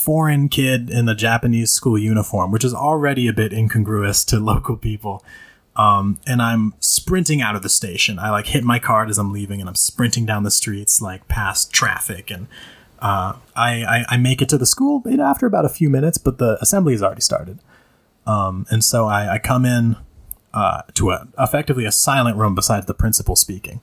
foreign 0.00 0.48
kid 0.48 0.88
in 0.88 1.08
a 1.08 1.14
Japanese 1.14 1.70
school 1.70 1.98
uniform, 1.98 2.50
which 2.50 2.64
is 2.64 2.72
already 2.72 3.28
a 3.28 3.32
bit 3.32 3.52
incongruous 3.52 4.24
to 4.24 4.40
local 4.52 4.76
people. 4.76 5.22
Um, 5.76 6.18
and 6.26 6.42
I'm 6.42 6.74
sprinting 6.80 7.42
out 7.42 7.54
of 7.54 7.62
the 7.62 7.68
station. 7.68 8.18
I 8.18 8.30
like 8.30 8.46
hit 8.46 8.64
my 8.64 8.78
card 8.78 9.10
as 9.10 9.18
I'm 9.18 9.32
leaving, 9.32 9.60
and 9.60 9.68
I'm 9.68 9.76
sprinting 9.76 10.26
down 10.26 10.42
the 10.42 10.50
streets 10.50 11.00
like 11.00 11.28
past 11.28 11.72
traffic. 11.72 12.30
And 12.30 12.48
uh, 12.98 13.34
I, 13.54 13.84
I, 13.84 14.04
I 14.08 14.16
make 14.16 14.42
it 14.42 14.48
to 14.50 14.58
the 14.58 14.66
school 14.66 15.02
after 15.20 15.46
about 15.46 15.64
a 15.64 15.70
few 15.70 15.90
minutes, 15.90 16.18
but 16.18 16.38
the 16.38 16.58
assembly 16.60 16.94
has 16.94 17.02
already 17.02 17.20
started. 17.20 17.58
Um, 18.26 18.66
and 18.70 18.82
so 18.84 19.06
I, 19.06 19.34
I 19.34 19.38
come 19.38 19.64
in 19.64 19.96
uh, 20.52 20.82
to 20.94 21.10
a, 21.10 21.28
effectively 21.38 21.84
a 21.84 21.92
silent 21.92 22.36
room 22.36 22.54
besides 22.54 22.86
the 22.86 22.94
principal 22.94 23.36
speaking, 23.36 23.80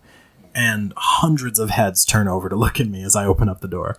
and 0.54 0.94
hundreds 0.98 1.60
of 1.60 1.70
heads 1.70 2.06
turn 2.06 2.28
over 2.28 2.50
to 2.50 2.56
look 2.56 2.80
at 2.80 2.88
me 2.88 3.04
as 3.04 3.16
I 3.16 3.26
open 3.26 3.50
up 3.50 3.62
the 3.62 3.68
door. 3.68 3.98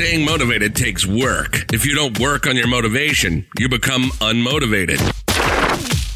Staying 0.00 0.24
motivated 0.24 0.74
takes 0.74 1.04
work. 1.04 1.70
If 1.74 1.84
you 1.84 1.94
don't 1.94 2.18
work 2.18 2.46
on 2.46 2.56
your 2.56 2.68
motivation, 2.68 3.46
you 3.58 3.68
become 3.68 4.04
unmotivated. 4.22 4.96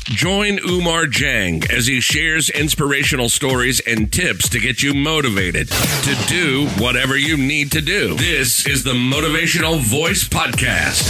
Join 0.06 0.59
Umar 0.66 1.05
Dieng 1.05 1.70
as 1.70 1.87
he 1.87 2.01
shares 2.01 2.48
inspirational 2.48 3.28
stories 3.28 3.80
and 3.80 4.11
tips 4.11 4.48
to 4.48 4.59
get 4.59 4.83
you 4.83 4.95
motivated 4.95 5.69
to 5.69 6.15
do 6.28 6.66
whatever 6.83 7.19
you 7.19 7.37
need 7.37 7.70
to 7.73 7.83
do. 7.83 8.15
This 8.15 8.66
is 8.66 8.84
the 8.84 8.95
Motivational 8.95 9.78
Voice 9.78 10.27
Podcast. 10.27 11.05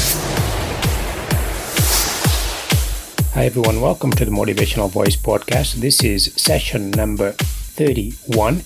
Hi, 3.35 3.45
everyone. 3.45 3.81
Welcome 3.81 4.11
to 4.15 4.25
the 4.25 4.33
Motivational 4.33 4.91
Voice 4.91 5.15
Podcast. 5.15 5.75
This 5.75 6.03
is 6.03 6.35
session 6.35 6.91
number 6.91 7.35
31. 7.39 8.63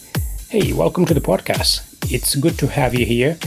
Hey, 0.48 0.72
welcome 0.72 1.04
to 1.04 1.12
the 1.12 1.20
podcast. 1.20 1.82
It's 2.10 2.36
good 2.36 2.58
to 2.60 2.68
have 2.68 2.94
you 2.94 3.04
here. 3.04 3.38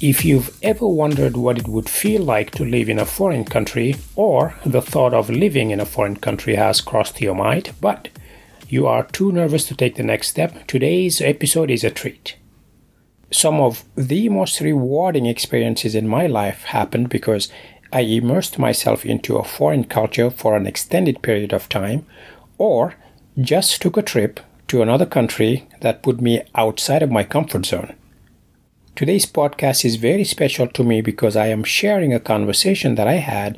If 0.00 0.24
you've 0.24 0.58
ever 0.62 0.88
wondered 0.88 1.36
what 1.36 1.58
it 1.58 1.68
would 1.68 1.86
feel 1.86 2.22
like 2.22 2.52
to 2.52 2.64
live 2.64 2.88
in 2.88 2.98
a 2.98 3.04
foreign 3.04 3.44
country, 3.44 3.96
or 4.16 4.54
the 4.64 4.80
thought 4.80 5.12
of 5.12 5.28
living 5.28 5.72
in 5.72 5.78
a 5.78 5.84
foreign 5.84 6.16
country 6.16 6.54
has 6.54 6.80
crossed 6.80 7.20
your 7.20 7.34
mind, 7.34 7.72
but 7.82 8.08
you 8.66 8.86
are 8.86 9.04
too 9.04 9.30
nervous 9.30 9.66
to 9.66 9.74
take 9.74 9.96
the 9.96 10.02
next 10.02 10.28
step, 10.28 10.66
today's 10.66 11.20
episode 11.20 11.70
is 11.70 11.84
a 11.84 11.90
treat. 11.90 12.36
Some 13.30 13.60
of 13.60 13.84
the 13.94 14.30
most 14.30 14.62
rewarding 14.62 15.26
experiences 15.26 15.94
in 15.94 16.08
my 16.08 16.26
life 16.26 16.62
happened 16.64 17.10
because 17.10 17.52
I 17.92 18.00
immersed 18.00 18.58
myself 18.58 19.04
into 19.04 19.36
a 19.36 19.44
foreign 19.44 19.84
culture 19.84 20.30
for 20.30 20.56
an 20.56 20.66
extended 20.66 21.20
period 21.20 21.52
of 21.52 21.68
time, 21.68 22.06
or 22.56 22.94
just 23.38 23.82
took 23.82 23.98
a 23.98 24.02
trip 24.02 24.40
to 24.68 24.80
another 24.80 25.04
country 25.04 25.68
that 25.82 26.02
put 26.02 26.22
me 26.22 26.40
outside 26.54 27.02
of 27.02 27.10
my 27.10 27.22
comfort 27.22 27.66
zone. 27.66 27.96
Today's 29.00 29.24
podcast 29.24 29.82
is 29.86 29.96
very 29.96 30.24
special 30.24 30.66
to 30.66 30.84
me 30.84 31.00
because 31.00 31.34
I 31.34 31.46
am 31.46 31.64
sharing 31.64 32.12
a 32.12 32.20
conversation 32.20 32.96
that 32.96 33.08
I 33.08 33.14
had 33.14 33.56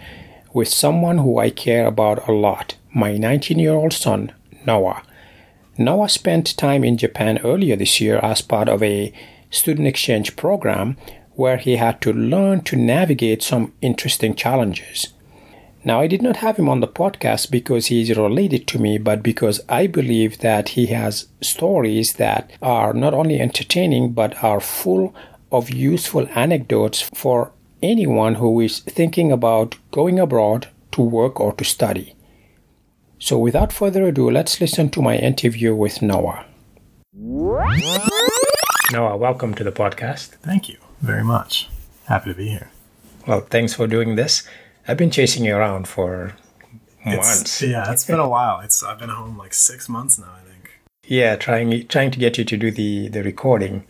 with 0.53 0.69
someone 0.69 1.19
who 1.19 1.41
I 1.41 1.51
care 1.51 1.85
about 1.85 2.29
a 2.29 2.33
lot 2.33 2.77
my 2.95 3.17
19 3.17 3.59
year 3.59 3.73
old 3.73 3.93
son, 3.93 4.33
Noah. 4.65 5.03
Noah 5.77 6.09
spent 6.09 6.57
time 6.57 6.85
in 6.85 6.97
Japan 6.97 7.41
earlier 7.43 7.75
this 7.75 8.01
year 8.01 8.19
as 8.19 8.41
part 8.41 8.69
of 8.69 8.85
a 8.85 9.13
student 9.51 9.89
exchange 9.89 10.37
program 10.37 10.97
where 11.33 11.57
he 11.57 11.75
had 11.75 12.01
to 12.03 12.13
learn 12.13 12.61
to 12.61 12.77
navigate 12.77 13.43
some 13.43 13.73
interesting 13.83 14.37
challenges. 14.37 15.09
Now, 15.85 15.99
I 15.99 16.07
did 16.07 16.23
not 16.23 16.37
have 16.37 16.59
him 16.59 16.69
on 16.69 16.79
the 16.79 16.87
podcast 16.87 17.51
because 17.51 17.87
he 17.87 18.03
is 18.03 18.17
related 18.17 18.69
to 18.69 18.79
me, 18.79 18.99
but 18.99 19.21
because 19.21 19.61
I 19.69 19.89
believe 19.89 20.39
that 20.39 20.71
he 20.71 20.87
has 20.87 21.27
stories 21.41 22.13
that 22.13 22.53
are 22.63 22.93
not 22.93 23.15
only 23.15 23.41
entertaining 23.41 24.13
but 24.13 24.45
are 24.45 24.61
full 24.61 25.13
of 25.53 25.71
useful 25.71 26.27
anecdotes 26.35 27.03
for 27.15 27.53
anyone 27.83 28.37
who 28.37 28.59
is 28.61 28.81
thinking 28.81 29.31
about 29.31 29.77
going 29.91 30.19
abroad 30.19 30.69
to 30.93 31.03
work 31.03 31.39
or 31.39 31.53
to 31.53 31.65
study. 31.65 32.17
So, 33.19 33.39
without 33.39 33.73
further 33.73 34.05
ado, 34.07 34.31
let's 34.31 34.61
listen 34.61 34.89
to 34.91 35.03
my 35.03 35.17
interview 35.17 35.77
with 35.77 36.03
Noah. 36.03 36.47
Noah, 37.15 39.17
welcome 39.17 39.55
to 39.55 39.63
the 39.63 39.71
podcast. 39.71 40.29
Thank 40.43 40.69
you 40.69 40.79
very 41.01 41.23
much. 41.23 41.69
Happy 42.07 42.31
to 42.31 42.37
be 42.37 42.49
here. 42.49 42.71
Well, 43.27 43.43
thanks 43.43 43.75
for 43.75 43.87
doing 43.87 44.17
this. 44.17 44.43
I've 44.89 44.97
been 44.97 45.11
chasing 45.11 45.45
you 45.45 45.55
around 45.55 45.87
for 45.87 46.35
months. 47.05 47.43
It's, 47.43 47.63
yeah, 47.63 47.93
it's 47.93 48.05
been 48.05 48.19
a 48.19 48.29
while. 48.29 48.61
It's 48.61 48.83
I've 48.83 48.99
been 48.99 49.11
home 49.11 49.39
like 49.39 49.55
six 49.55 49.89
months 49.89 50.19
now. 50.19 50.33
I 50.35 50.49
think. 50.49 50.81
Yeah, 51.05 51.37
trying 51.37 51.87
trying 51.87 52.11
to 52.11 52.19
get 52.19 52.39
you 52.39 52.45
to 52.45 52.57
do 52.57 52.71
the 52.71 53.09
the 53.09 53.23
recording. 53.23 53.85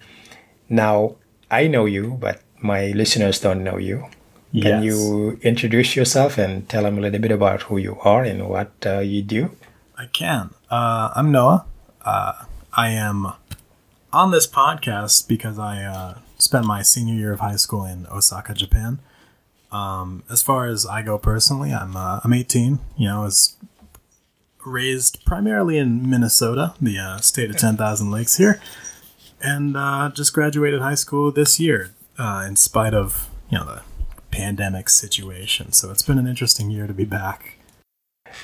Now, 0.68 1.16
I 1.52 1.66
know 1.68 1.84
you, 1.84 2.16
but 2.18 2.40
my 2.60 2.86
listeners 2.92 3.38
don't 3.38 3.62
know 3.62 3.76
you. 3.78 4.06
Can 4.52 4.82
Yes. 4.82 4.84
you 4.84 5.38
introduce 5.42 5.94
yourself 5.96 6.38
and 6.38 6.68
tell 6.68 6.82
them 6.84 6.98
a 6.98 7.00
little 7.00 7.20
bit 7.20 7.30
about 7.30 7.62
who 7.62 7.76
you 7.78 7.98
are 8.00 8.24
and 8.24 8.48
what 8.48 8.72
uh, 8.86 8.98
you 9.00 9.22
do? 9.22 9.50
I 9.96 10.06
can. 10.06 10.50
Uh, 10.70 11.10
I'm 11.14 11.30
Noah. 11.30 11.64
Uh, 12.04 12.32
I 12.72 12.88
am 12.88 13.32
on 14.12 14.30
this 14.30 14.46
podcast 14.46 15.28
because 15.28 15.58
I 15.58 15.84
uh, 15.84 16.18
spent 16.38 16.66
my 16.66 16.82
senior 16.82 17.14
year 17.14 17.32
of 17.32 17.40
high 17.40 17.56
school 17.56 17.84
in 17.84 18.06
Osaka, 18.10 18.54
Japan. 18.54 18.98
Um, 19.70 20.22
as 20.30 20.42
far 20.42 20.66
as 20.66 20.84
I 20.86 21.02
go 21.02 21.18
personally, 21.18 21.72
I'm 21.72 21.96
uh, 21.96 22.20
I'm 22.24 22.32
18. 22.32 22.78
You 22.98 23.08
know, 23.08 23.20
I 23.20 23.24
was 23.24 23.56
raised 24.66 25.24
primarily 25.24 25.78
in 25.78 26.08
Minnesota, 26.08 26.74
the 26.80 26.98
uh, 26.98 27.18
state 27.18 27.50
of 27.50 27.56
10,000 27.56 28.10
lakes 28.10 28.36
here, 28.36 28.60
and 29.42 29.76
uh, 29.76 30.10
just 30.14 30.32
graduated 30.32 30.80
high 30.80 30.94
school 30.94 31.30
this 31.32 31.60
year, 31.60 31.90
uh, 32.18 32.44
in 32.46 32.56
spite 32.56 32.94
of 32.94 33.28
you 33.50 33.58
know 33.58 33.64
the 33.64 33.82
pandemic 34.30 34.88
situation. 34.88 35.72
So 35.72 35.90
it's 35.90 36.02
been 36.02 36.18
an 36.18 36.26
interesting 36.26 36.70
year 36.70 36.86
to 36.86 36.94
be 36.94 37.04
back. 37.04 37.58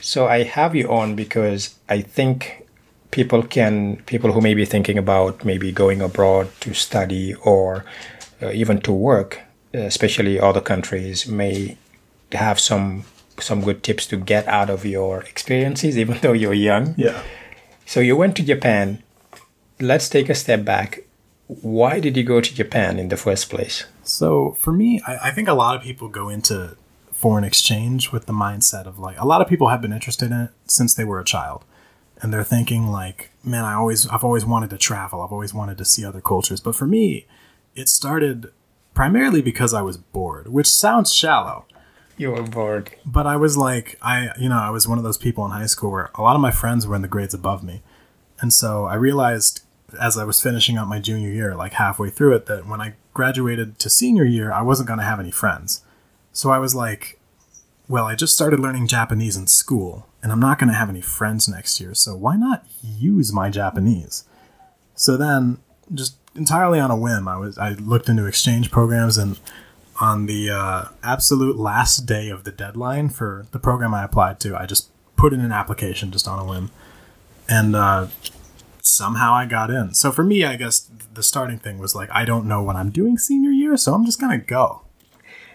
So 0.00 0.26
I 0.26 0.42
have 0.42 0.74
you 0.74 0.90
on 0.90 1.14
because 1.14 1.78
I 1.88 2.02
think 2.02 2.66
people 3.10 3.42
can 3.42 3.96
people 4.06 4.32
who 4.32 4.40
may 4.40 4.54
be 4.54 4.64
thinking 4.64 4.98
about 4.98 5.44
maybe 5.44 5.72
going 5.72 6.02
abroad 6.02 6.50
to 6.60 6.74
study 6.74 7.34
or 7.34 7.84
uh, 8.42 8.50
even 8.50 8.80
to 8.82 8.92
work, 8.92 9.40
especially 9.72 10.38
other 10.38 10.60
countries, 10.60 11.26
may 11.26 11.76
have 12.32 12.60
some 12.60 13.04
some 13.40 13.62
good 13.62 13.82
tips 13.82 14.06
to 14.06 14.16
get 14.16 14.46
out 14.48 14.70
of 14.70 14.84
your 14.84 15.22
experiences, 15.22 15.96
even 16.02 16.18
though 16.18 16.32
you're 16.32 16.54
young. 16.54 16.94
Yeah. 16.96 17.22
So 17.86 18.00
you 18.00 18.16
went 18.16 18.36
to 18.36 18.42
Japan. 18.42 19.02
Let's 19.80 20.08
take 20.08 20.28
a 20.28 20.34
step 20.34 20.64
back. 20.64 21.04
Why 21.46 22.00
did 22.00 22.16
you 22.16 22.24
go 22.24 22.40
to 22.40 22.54
Japan 22.54 22.98
in 22.98 23.08
the 23.08 23.16
first 23.16 23.48
place? 23.48 23.84
So 24.02 24.52
for 24.60 24.72
me, 24.72 25.00
I, 25.06 25.28
I 25.28 25.30
think 25.30 25.48
a 25.48 25.54
lot 25.54 25.76
of 25.76 25.82
people 25.82 26.08
go 26.08 26.28
into 26.28 26.76
foreign 27.12 27.44
exchange 27.44 28.12
with 28.12 28.26
the 28.26 28.32
mindset 28.32 28.86
of 28.86 28.98
like 28.98 29.18
a 29.18 29.26
lot 29.26 29.40
of 29.40 29.48
people 29.48 29.68
have 29.68 29.80
been 29.80 29.92
interested 29.92 30.30
in 30.30 30.40
it 30.40 30.50
since 30.66 30.94
they 30.94 31.04
were 31.04 31.18
a 31.18 31.24
child, 31.24 31.64
and 32.20 32.32
they're 32.32 32.44
thinking 32.44 32.88
like, 32.88 33.30
man, 33.42 33.64
I 33.64 33.74
always 33.74 34.06
I've 34.08 34.24
always 34.24 34.44
wanted 34.44 34.70
to 34.70 34.78
travel. 34.78 35.22
I've 35.22 35.32
always 35.32 35.54
wanted 35.54 35.78
to 35.78 35.84
see 35.84 36.04
other 36.04 36.20
cultures. 36.20 36.60
But 36.60 36.76
for 36.76 36.86
me, 36.86 37.26
it 37.74 37.88
started 37.88 38.52
primarily 38.94 39.42
because 39.42 39.72
I 39.74 39.82
was 39.82 39.96
bored, 39.96 40.48
which 40.48 40.68
sounds 40.68 41.14
shallow. 41.14 41.66
You 42.16 42.32
were 42.32 42.42
bored. 42.42 42.90
But 43.06 43.28
I 43.28 43.36
was 43.36 43.56
like, 43.56 43.96
I, 44.02 44.30
you 44.40 44.48
know, 44.48 44.58
I 44.58 44.70
was 44.70 44.88
one 44.88 44.98
of 44.98 45.04
those 45.04 45.18
people 45.18 45.44
in 45.44 45.52
high 45.52 45.66
school 45.66 45.92
where 45.92 46.10
a 46.16 46.22
lot 46.22 46.34
of 46.34 46.42
my 46.42 46.50
friends 46.50 46.84
were 46.84 46.96
in 46.96 47.02
the 47.02 47.08
grades 47.08 47.32
above 47.32 47.62
me. 47.62 47.80
And 48.40 48.52
so 48.52 48.86
I 48.86 48.94
realized 48.94 49.62
as 49.98 50.18
I 50.18 50.24
was 50.24 50.42
finishing 50.42 50.76
up 50.76 50.88
my 50.88 50.98
junior 50.98 51.30
year, 51.30 51.54
like 51.54 51.74
halfway 51.74 52.10
through 52.10 52.34
it, 52.34 52.46
that 52.46 52.66
when 52.66 52.80
I 52.80 52.94
graduated 53.14 53.78
to 53.78 53.90
senior 53.90 54.24
year, 54.24 54.52
I 54.52 54.62
wasn't 54.62 54.88
going 54.88 54.98
to 54.98 55.04
have 55.04 55.20
any 55.20 55.30
friends. 55.30 55.82
So 56.32 56.50
I 56.50 56.58
was 56.58 56.74
like, 56.74 57.18
well, 57.88 58.04
I 58.04 58.14
just 58.14 58.34
started 58.34 58.60
learning 58.60 58.86
Japanese 58.86 59.36
in 59.36 59.46
school, 59.46 60.06
and 60.22 60.30
I'm 60.30 60.40
not 60.40 60.58
going 60.58 60.68
to 60.68 60.76
have 60.76 60.90
any 60.90 61.00
friends 61.00 61.48
next 61.48 61.80
year. 61.80 61.94
So 61.94 62.14
why 62.14 62.36
not 62.36 62.66
use 62.82 63.32
my 63.32 63.48
Japanese? 63.48 64.24
So 64.94 65.16
then, 65.16 65.58
just 65.94 66.16
entirely 66.34 66.78
on 66.78 66.90
a 66.90 66.96
whim, 66.96 67.26
I 67.26 67.38
was 67.38 67.56
I 67.56 67.70
looked 67.70 68.08
into 68.08 68.26
exchange 68.26 68.70
programs 68.70 69.16
and 69.16 69.40
on 70.00 70.26
the 70.26 70.50
uh, 70.50 70.84
absolute 71.02 71.56
last 71.56 72.06
day 72.06 72.30
of 72.30 72.44
the 72.44 72.52
deadline 72.52 73.08
for 73.08 73.46
the 73.50 73.58
program 73.58 73.92
I 73.94 74.04
applied 74.04 74.38
to, 74.40 74.56
I 74.56 74.66
just 74.66 74.90
put 75.16 75.32
in 75.32 75.40
an 75.40 75.50
application 75.50 76.12
just 76.12 76.28
on 76.28 76.38
a 76.38 76.44
whim, 76.44 76.70
and 77.48 77.74
uh, 77.74 78.06
somehow 78.88 79.32
I 79.34 79.46
got 79.46 79.70
in. 79.70 79.94
So 79.94 80.10
for 80.12 80.24
me, 80.24 80.44
I 80.44 80.56
guess 80.56 80.90
the 81.12 81.22
starting 81.22 81.58
thing 81.58 81.78
was 81.78 81.94
like, 81.94 82.08
I 82.12 82.24
don't 82.24 82.46
know 82.46 82.62
what 82.62 82.76
I'm 82.76 82.90
doing 82.90 83.18
senior 83.18 83.50
year, 83.50 83.76
so 83.76 83.94
I'm 83.94 84.04
just 84.04 84.20
gonna 84.20 84.38
go. 84.38 84.82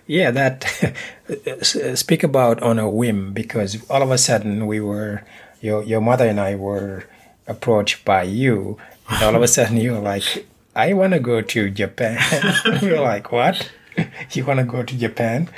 Yeah, 0.06 0.31
that 0.31 0.95
uh, 1.47 1.95
speak 1.95 2.24
about 2.24 2.62
on 2.62 2.80
a 2.80 2.89
whim 2.89 3.33
because 3.33 3.89
all 3.89 4.01
of 4.01 4.12
a 4.12 4.18
sudden 4.18 4.68
we 4.68 4.80
were 4.80 5.24
your 5.62 5.83
your 5.83 6.01
mother 6.01 6.27
and 6.27 6.39
I 6.39 6.56
were 6.56 7.06
approached 7.47 8.03
by 8.03 8.24
you, 8.24 8.77
and 9.09 9.24
all 9.24 9.36
of 9.36 9.41
a 9.41 9.47
sudden 9.47 9.77
you 9.77 9.94
were 9.94 10.00
like, 10.00 10.45
"I 10.75 10.94
want 10.94 11.13
to 11.13 11.19
go 11.19 11.41
to 11.41 11.69
Japan." 11.69 12.19
we 12.81 12.89
were 12.91 13.00
like, 13.00 13.31
"What? 13.31 13.71
you 14.31 14.45
want 14.45 14.59
to 14.59 14.65
go 14.65 14.83
to 14.83 14.97
Japan?" 14.97 15.50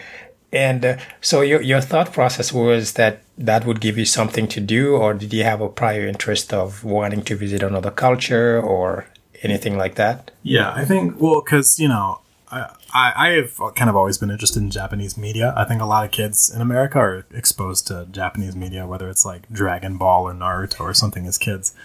And 0.56 0.86
uh, 0.86 0.98
so 1.20 1.42
your 1.42 1.62
your 1.62 1.82
thought 1.82 2.14
process 2.14 2.54
was 2.54 2.94
that 2.94 3.22
that 3.38 3.66
would 3.66 3.82
give 3.82 3.98
you 3.98 4.06
something 4.06 4.48
to 4.48 4.62
do, 4.62 4.96
or 4.96 5.14
did 5.14 5.34
you 5.34 5.44
have 5.44 5.60
a 5.60 5.68
prior 5.68 6.08
interest 6.08 6.54
of 6.54 6.84
wanting 6.86 7.24
to 7.24 7.36
visit 7.36 7.62
another 7.62 7.92
culture 7.92 8.62
or 8.62 9.06
anything 9.44 9.78
like 9.78 9.96
that? 9.96 10.32
Yeah, 10.44 10.72
I 10.74 10.86
think 10.86 11.20
well, 11.20 11.42
because 11.42 11.78
you 11.78 11.90
know, 11.90 12.22
I, 12.50 12.72
I 12.94 13.30
have 13.32 13.60
kind 13.76 13.90
of 13.90 13.98
always 13.98 14.18
been 14.18 14.32
interested 14.32 14.62
in 14.62 14.72
Japanese 14.72 15.18
media. 15.18 15.54
I 15.58 15.66
think 15.66 15.82
a 15.82 15.86
lot 15.86 16.06
of 16.06 16.12
kids 16.12 16.50
in 16.50 16.62
America 16.62 17.00
are 17.00 17.26
exposed 17.34 17.88
to 17.88 18.08
Japanese 18.10 18.56
media, 18.56 18.88
whether 18.88 19.10
it's 19.10 19.26
like 19.26 19.52
Dragon 19.52 19.98
Ball 19.98 20.24
or 20.24 20.34
Naruto 20.34 20.80
or 20.80 20.94
something 20.94 21.28
as 21.28 21.38
kids. 21.38 21.76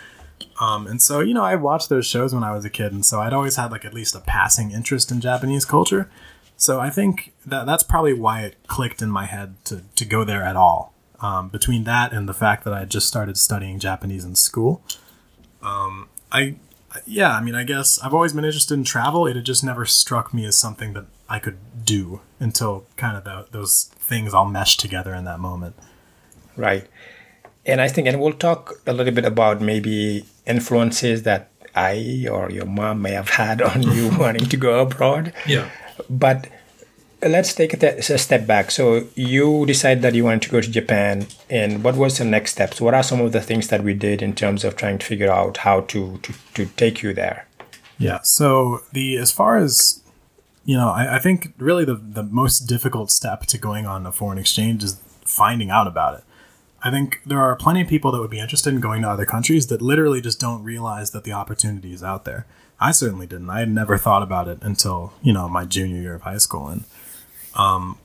Um, 0.60 0.86
and 0.86 1.02
so 1.02 1.18
you 1.18 1.34
know, 1.34 1.42
I 1.42 1.56
watched 1.56 1.88
those 1.88 2.06
shows 2.06 2.32
when 2.32 2.44
I 2.44 2.52
was 2.54 2.64
a 2.64 2.70
kid, 2.70 2.92
and 2.92 3.04
so 3.04 3.18
I'd 3.20 3.32
always 3.32 3.56
had 3.56 3.72
like 3.72 3.84
at 3.84 3.94
least 3.94 4.14
a 4.14 4.20
passing 4.20 4.70
interest 4.70 5.10
in 5.10 5.20
Japanese 5.20 5.64
culture. 5.64 6.08
So 6.60 6.78
I 6.78 6.90
think 6.90 7.32
that 7.46 7.64
that's 7.64 7.82
probably 7.82 8.12
why 8.12 8.42
it 8.42 8.54
clicked 8.66 9.00
in 9.00 9.10
my 9.10 9.24
head 9.24 9.54
to 9.64 9.82
to 9.96 10.04
go 10.04 10.24
there 10.24 10.42
at 10.42 10.56
all. 10.56 10.92
Um, 11.22 11.48
between 11.48 11.84
that 11.84 12.12
and 12.12 12.28
the 12.28 12.34
fact 12.34 12.64
that 12.64 12.74
I 12.74 12.80
had 12.80 12.90
just 12.90 13.08
started 13.08 13.38
studying 13.38 13.78
Japanese 13.78 14.24
in 14.26 14.34
school, 14.34 14.82
um, 15.62 16.10
I 16.30 16.56
yeah, 17.06 17.32
I 17.34 17.40
mean, 17.40 17.54
I 17.54 17.64
guess 17.64 17.98
I've 18.00 18.12
always 18.12 18.34
been 18.34 18.44
interested 18.44 18.74
in 18.74 18.84
travel. 18.84 19.26
It 19.26 19.36
had 19.36 19.46
just 19.46 19.64
never 19.64 19.86
struck 19.86 20.34
me 20.34 20.44
as 20.44 20.56
something 20.58 20.92
that 20.92 21.06
I 21.30 21.38
could 21.38 21.56
do 21.82 22.20
until 22.38 22.84
kind 22.98 23.16
of 23.16 23.24
the, 23.24 23.46
those 23.52 23.84
things 23.96 24.34
all 24.34 24.46
meshed 24.46 24.80
together 24.80 25.14
in 25.14 25.24
that 25.24 25.40
moment. 25.40 25.76
Right. 26.56 26.86
And 27.64 27.80
I 27.80 27.88
think, 27.88 28.06
and 28.06 28.20
we'll 28.20 28.32
talk 28.32 28.80
a 28.86 28.92
little 28.92 29.14
bit 29.14 29.24
about 29.24 29.62
maybe 29.62 30.24
influences 30.46 31.22
that 31.22 31.48
I 31.74 32.26
or 32.30 32.50
your 32.50 32.66
mom 32.66 33.02
may 33.02 33.12
have 33.12 33.28
had 33.30 33.62
on 33.62 33.82
you 33.82 34.10
wanting 34.18 34.48
to 34.48 34.56
go 34.56 34.80
abroad. 34.80 35.32
Yeah. 35.46 35.70
But 36.08 36.48
let's 37.22 37.54
take 37.54 37.74
a, 37.74 38.02
step 38.02 38.46
back. 38.46 38.70
So 38.70 39.06
you 39.14 39.66
decided 39.66 40.02
that 40.02 40.14
you 40.14 40.24
wanted 40.24 40.42
to 40.42 40.50
go 40.50 40.60
to 40.60 40.70
Japan, 40.70 41.26
and 41.48 41.84
what 41.84 41.96
was 41.96 42.18
the 42.18 42.24
next 42.24 42.52
steps? 42.52 42.80
What 42.80 42.94
are 42.94 43.02
some 43.02 43.20
of 43.20 43.32
the 43.32 43.40
things 43.40 43.68
that 43.68 43.82
we 43.82 43.94
did 43.94 44.22
in 44.22 44.34
terms 44.34 44.64
of 44.64 44.76
trying 44.76 44.98
to 44.98 45.06
figure 45.06 45.30
out 45.30 45.58
how 45.58 45.82
to 45.82 46.18
to, 46.18 46.34
to 46.54 46.66
take 46.66 47.02
you 47.02 47.12
there? 47.12 47.46
Yeah. 47.98 48.20
So 48.22 48.80
the 48.92 49.16
as 49.16 49.32
far 49.32 49.56
as 49.56 50.02
you 50.64 50.76
know, 50.76 50.90
I, 50.90 51.16
I 51.16 51.18
think 51.18 51.52
really 51.58 51.84
the 51.84 51.94
the 51.94 52.22
most 52.22 52.60
difficult 52.60 53.10
step 53.10 53.46
to 53.46 53.58
going 53.58 53.86
on 53.86 54.06
a 54.06 54.12
foreign 54.12 54.38
exchange 54.38 54.82
is 54.82 55.00
finding 55.24 55.70
out 55.70 55.86
about 55.86 56.14
it. 56.14 56.24
I 56.82 56.90
think 56.90 57.20
there 57.26 57.40
are 57.40 57.54
plenty 57.56 57.82
of 57.82 57.88
people 57.88 58.10
that 58.12 58.20
would 58.20 58.30
be 58.30 58.40
interested 58.40 58.72
in 58.72 58.80
going 58.80 59.02
to 59.02 59.10
other 59.10 59.26
countries 59.26 59.66
that 59.66 59.82
literally 59.82 60.22
just 60.22 60.40
don't 60.40 60.62
realize 60.62 61.10
that 61.10 61.24
the 61.24 61.32
opportunity 61.32 61.92
is 61.92 62.02
out 62.02 62.24
there. 62.24 62.46
I 62.80 62.92
certainly 62.92 63.26
didn't. 63.26 63.50
I 63.50 63.60
had 63.60 63.68
never 63.68 63.98
thought 63.98 64.22
about 64.22 64.48
it 64.48 64.58
until, 64.62 65.12
you 65.22 65.32
know, 65.32 65.48
my 65.48 65.64
junior 65.64 66.00
year 66.00 66.14
of 66.14 66.22
high 66.22 66.38
school. 66.38 66.68
And 66.68 66.84
um, 67.54 67.98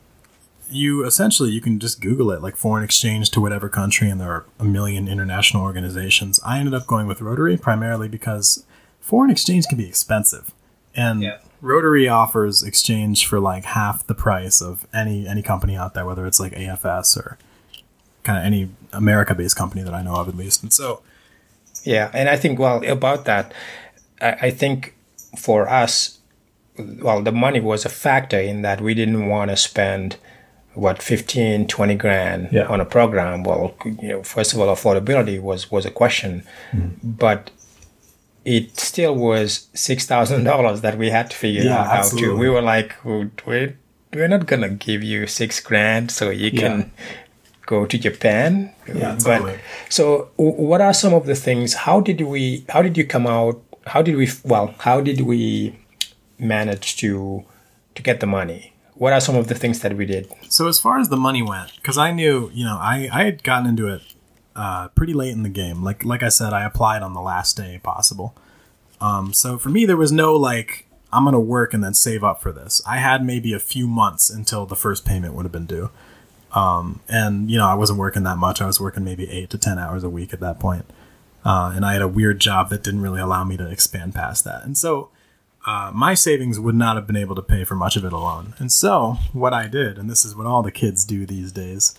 you 0.70 1.06
essentially 1.06 1.52
you 1.52 1.62
can 1.62 1.80
just 1.80 2.02
Google 2.02 2.32
it, 2.32 2.42
like 2.42 2.56
foreign 2.56 2.84
exchange 2.84 3.30
to 3.32 3.42
whatever 3.42 3.70
country, 3.70 4.10
and 4.10 4.20
there 4.20 4.32
are 4.32 4.46
a 4.60 4.64
million 4.64 5.08
international 5.08 5.64
organizations. 5.64 6.40
I 6.46 6.60
ended 6.60 6.74
up 6.74 6.88
going 6.88 7.08
with 7.08 7.22
Rotary 7.22 7.58
primarily 7.58 8.08
because 8.08 8.66
foreign 9.00 9.30
exchange 9.30 9.66
can 9.68 9.78
be 9.78 9.88
expensive, 9.88 10.54
and 10.96 11.22
yeah. 11.22 11.38
Rotary 11.62 12.08
offers 12.08 12.64
exchange 12.64 13.26
for 13.26 13.40
like 13.40 13.66
half 13.66 14.06
the 14.08 14.16
price 14.16 14.62
of 14.62 14.88
any 14.94 15.28
any 15.28 15.42
company 15.42 15.76
out 15.76 15.94
there, 15.94 16.06
whether 16.06 16.26
it's 16.26 16.40
like 16.40 16.54
AFS 16.54 17.18
or 17.18 17.38
kind 18.24 18.40
of 18.40 18.44
any 18.44 18.70
America-based 18.92 19.56
company 19.56 19.84
that 19.84 19.94
I 19.94 20.02
know 20.02 20.16
of, 20.16 20.28
at 20.28 20.36
least. 20.36 20.64
And 20.64 20.74
so, 20.74 21.04
yeah, 21.84 22.10
and 22.14 22.28
I 22.28 22.38
think 22.38 22.58
well 22.58 22.84
about 22.90 23.26
that, 23.26 23.54
I, 24.26 24.48
I 24.48 24.50
think 24.50 24.96
for 25.38 25.70
us 25.70 26.20
well, 26.78 27.22
the 27.22 27.32
money 27.32 27.60
was 27.60 27.86
a 27.86 27.90
factor 27.90 28.40
in 28.40 28.62
that 28.64 28.82
we 28.82 28.94
didn't 28.94 29.28
want 29.28 29.52
to 29.52 29.58
spend 29.58 30.18
what 30.74 31.02
15 31.02 31.68
20 31.68 31.96
grand 31.96 32.50
yeah. 32.52 32.66
on 32.66 32.82
a 32.82 32.86
program 32.86 33.44
well 33.44 33.74
you 34.02 34.10
know 34.10 34.24
first 34.24 34.54
of 34.54 34.60
all 34.60 34.68
affordability 34.68 35.42
was 35.42 35.72
was 35.72 35.86
a 35.86 35.92
question 35.92 36.44
mm-hmm. 36.74 37.12
but 37.12 37.50
it 38.44 38.78
still 38.78 39.16
was 39.16 39.68
six 39.74 40.06
thousand 40.06 40.44
dollars 40.44 40.82
that 40.82 40.98
we 40.98 41.10
had 41.10 41.32
to 41.32 41.38
figure 41.38 41.64
yeah, 41.64 41.80
out 41.80 41.88
how 41.88 41.94
absolutely. 42.00 42.30
to 42.30 42.38
we 42.38 42.50
were 42.50 42.62
like 42.62 42.94
we're, 43.06 43.78
we're 44.14 44.28
not 44.28 44.46
gonna 44.46 44.70
give 44.70 45.02
you 45.02 45.26
six 45.28 45.62
grand 45.62 46.12
so 46.12 46.30
you 46.30 46.52
can 46.52 46.92
go 47.66 47.86
to 47.86 47.98
japan 47.98 48.74
yeah, 48.94 49.16
totally. 49.16 49.54
but 49.54 49.60
so 49.90 50.30
what 50.36 50.82
are 50.82 50.94
some 50.94 51.14
of 51.14 51.26
the 51.26 51.36
things 51.36 51.74
how 51.74 52.02
did 52.02 52.20
we 52.20 52.66
how 52.70 52.82
did 52.82 52.98
you 52.98 53.06
come 53.06 53.26
out 53.26 53.62
how 53.86 54.02
did 54.02 54.16
we 54.16 54.30
well 54.44 54.76
how 54.80 55.02
did 55.02 55.22
we 55.22 55.78
manage 56.38 56.98
to 56.98 57.46
to 57.96 58.02
get 58.02 58.20
the 58.20 58.28
money? 58.28 58.74
What 58.96 59.14
are 59.14 59.22
some 59.22 59.36
of 59.36 59.48
the 59.48 59.56
things 59.56 59.82
that 59.82 59.96
we 59.98 60.06
did? 60.06 60.32
So 60.50 60.68
as 60.68 60.80
far 60.80 61.00
as 61.00 61.10
the 61.10 61.18
money 61.18 61.42
went, 61.42 61.76
because 61.76 61.98
I 61.98 62.12
knew, 62.12 62.50
you 62.54 62.64
know, 62.64 62.78
I, 62.80 63.10
I 63.12 63.24
had 63.26 63.44
gotten 63.44 63.68
into 63.68 63.88
it 63.88 64.02
uh, 64.56 64.88
pretty 64.90 65.14
late 65.14 65.32
in 65.32 65.44
the 65.44 65.50
game. 65.50 65.84
Like 65.84 66.06
like 66.06 66.24
I 66.24 66.30
said, 66.30 66.54
I 66.54 66.64
applied 66.66 67.02
on 67.02 67.14
the 67.14 67.22
last 67.22 67.58
day 67.58 67.80
possible. 67.84 68.36
Um, 69.02 69.34
so 69.34 69.58
for 69.58 69.70
me, 69.70 69.86
there 69.86 69.98
was 69.98 70.12
no 70.12 70.36
like 70.36 70.88
I'm 71.12 71.26
gonna 71.26 71.40
work 71.40 71.74
and 71.74 71.84
then 71.84 71.94
save 71.94 72.24
up 72.24 72.42
for 72.42 72.52
this. 72.52 72.82
I 72.88 72.98
had 72.98 73.26
maybe 73.26 73.54
a 73.54 73.60
few 73.60 73.88
months 73.88 74.30
until 74.30 74.66
the 74.66 74.76
first 74.76 75.06
payment 75.06 75.34
would 75.34 75.44
have 75.44 75.52
been 75.52 75.66
due. 75.66 75.90
Um, 76.54 77.02
and 77.10 77.52
you 77.52 77.58
know, 77.58 77.68
I 77.68 77.74
wasn't 77.74 78.00
working 78.00 78.24
that 78.24 78.38
much. 78.38 78.62
I 78.62 78.66
was 78.66 78.80
working 78.80 79.04
maybe 79.04 79.30
eight 79.30 79.50
to 79.50 79.58
ten 79.58 79.78
hours 79.78 80.04
a 80.04 80.10
week 80.10 80.34
at 80.34 80.40
that 80.40 80.60
point. 80.60 80.86
Uh, 81.46 81.72
and 81.76 81.86
I 81.86 81.94
had 81.94 82.02
a 82.02 82.08
weird 82.08 82.40
job 82.40 82.70
that 82.70 82.84
didn't 82.84 83.02
really 83.02 83.22
allow 83.22 83.44
me 83.44 83.56
to 83.58 83.70
expand 83.70 84.16
past 84.16 84.44
that. 84.46 84.64
And 84.64 84.76
so 84.76 85.10
uh, 85.66 85.92
my 85.94 86.14
savings 86.14 86.60
would 86.60 86.76
not 86.76 86.96
have 86.96 87.08
been 87.08 87.16
able 87.16 87.36
to 87.36 87.42
pay 87.42 87.64
for 87.64 87.76
much 87.76 87.96
of 87.96 88.04
it 88.04 88.14
alone. 88.14 88.54
And 88.60 88.72
so, 88.72 89.18
what 89.34 89.54
I 89.54 89.68
did, 89.68 89.98
and 89.98 90.10
this 90.10 90.24
is 90.24 90.36
what 90.36 90.46
all 90.46 90.62
the 90.62 90.72
kids 90.72 91.04
do 91.04 91.26
these 91.26 91.52
days, 91.52 91.98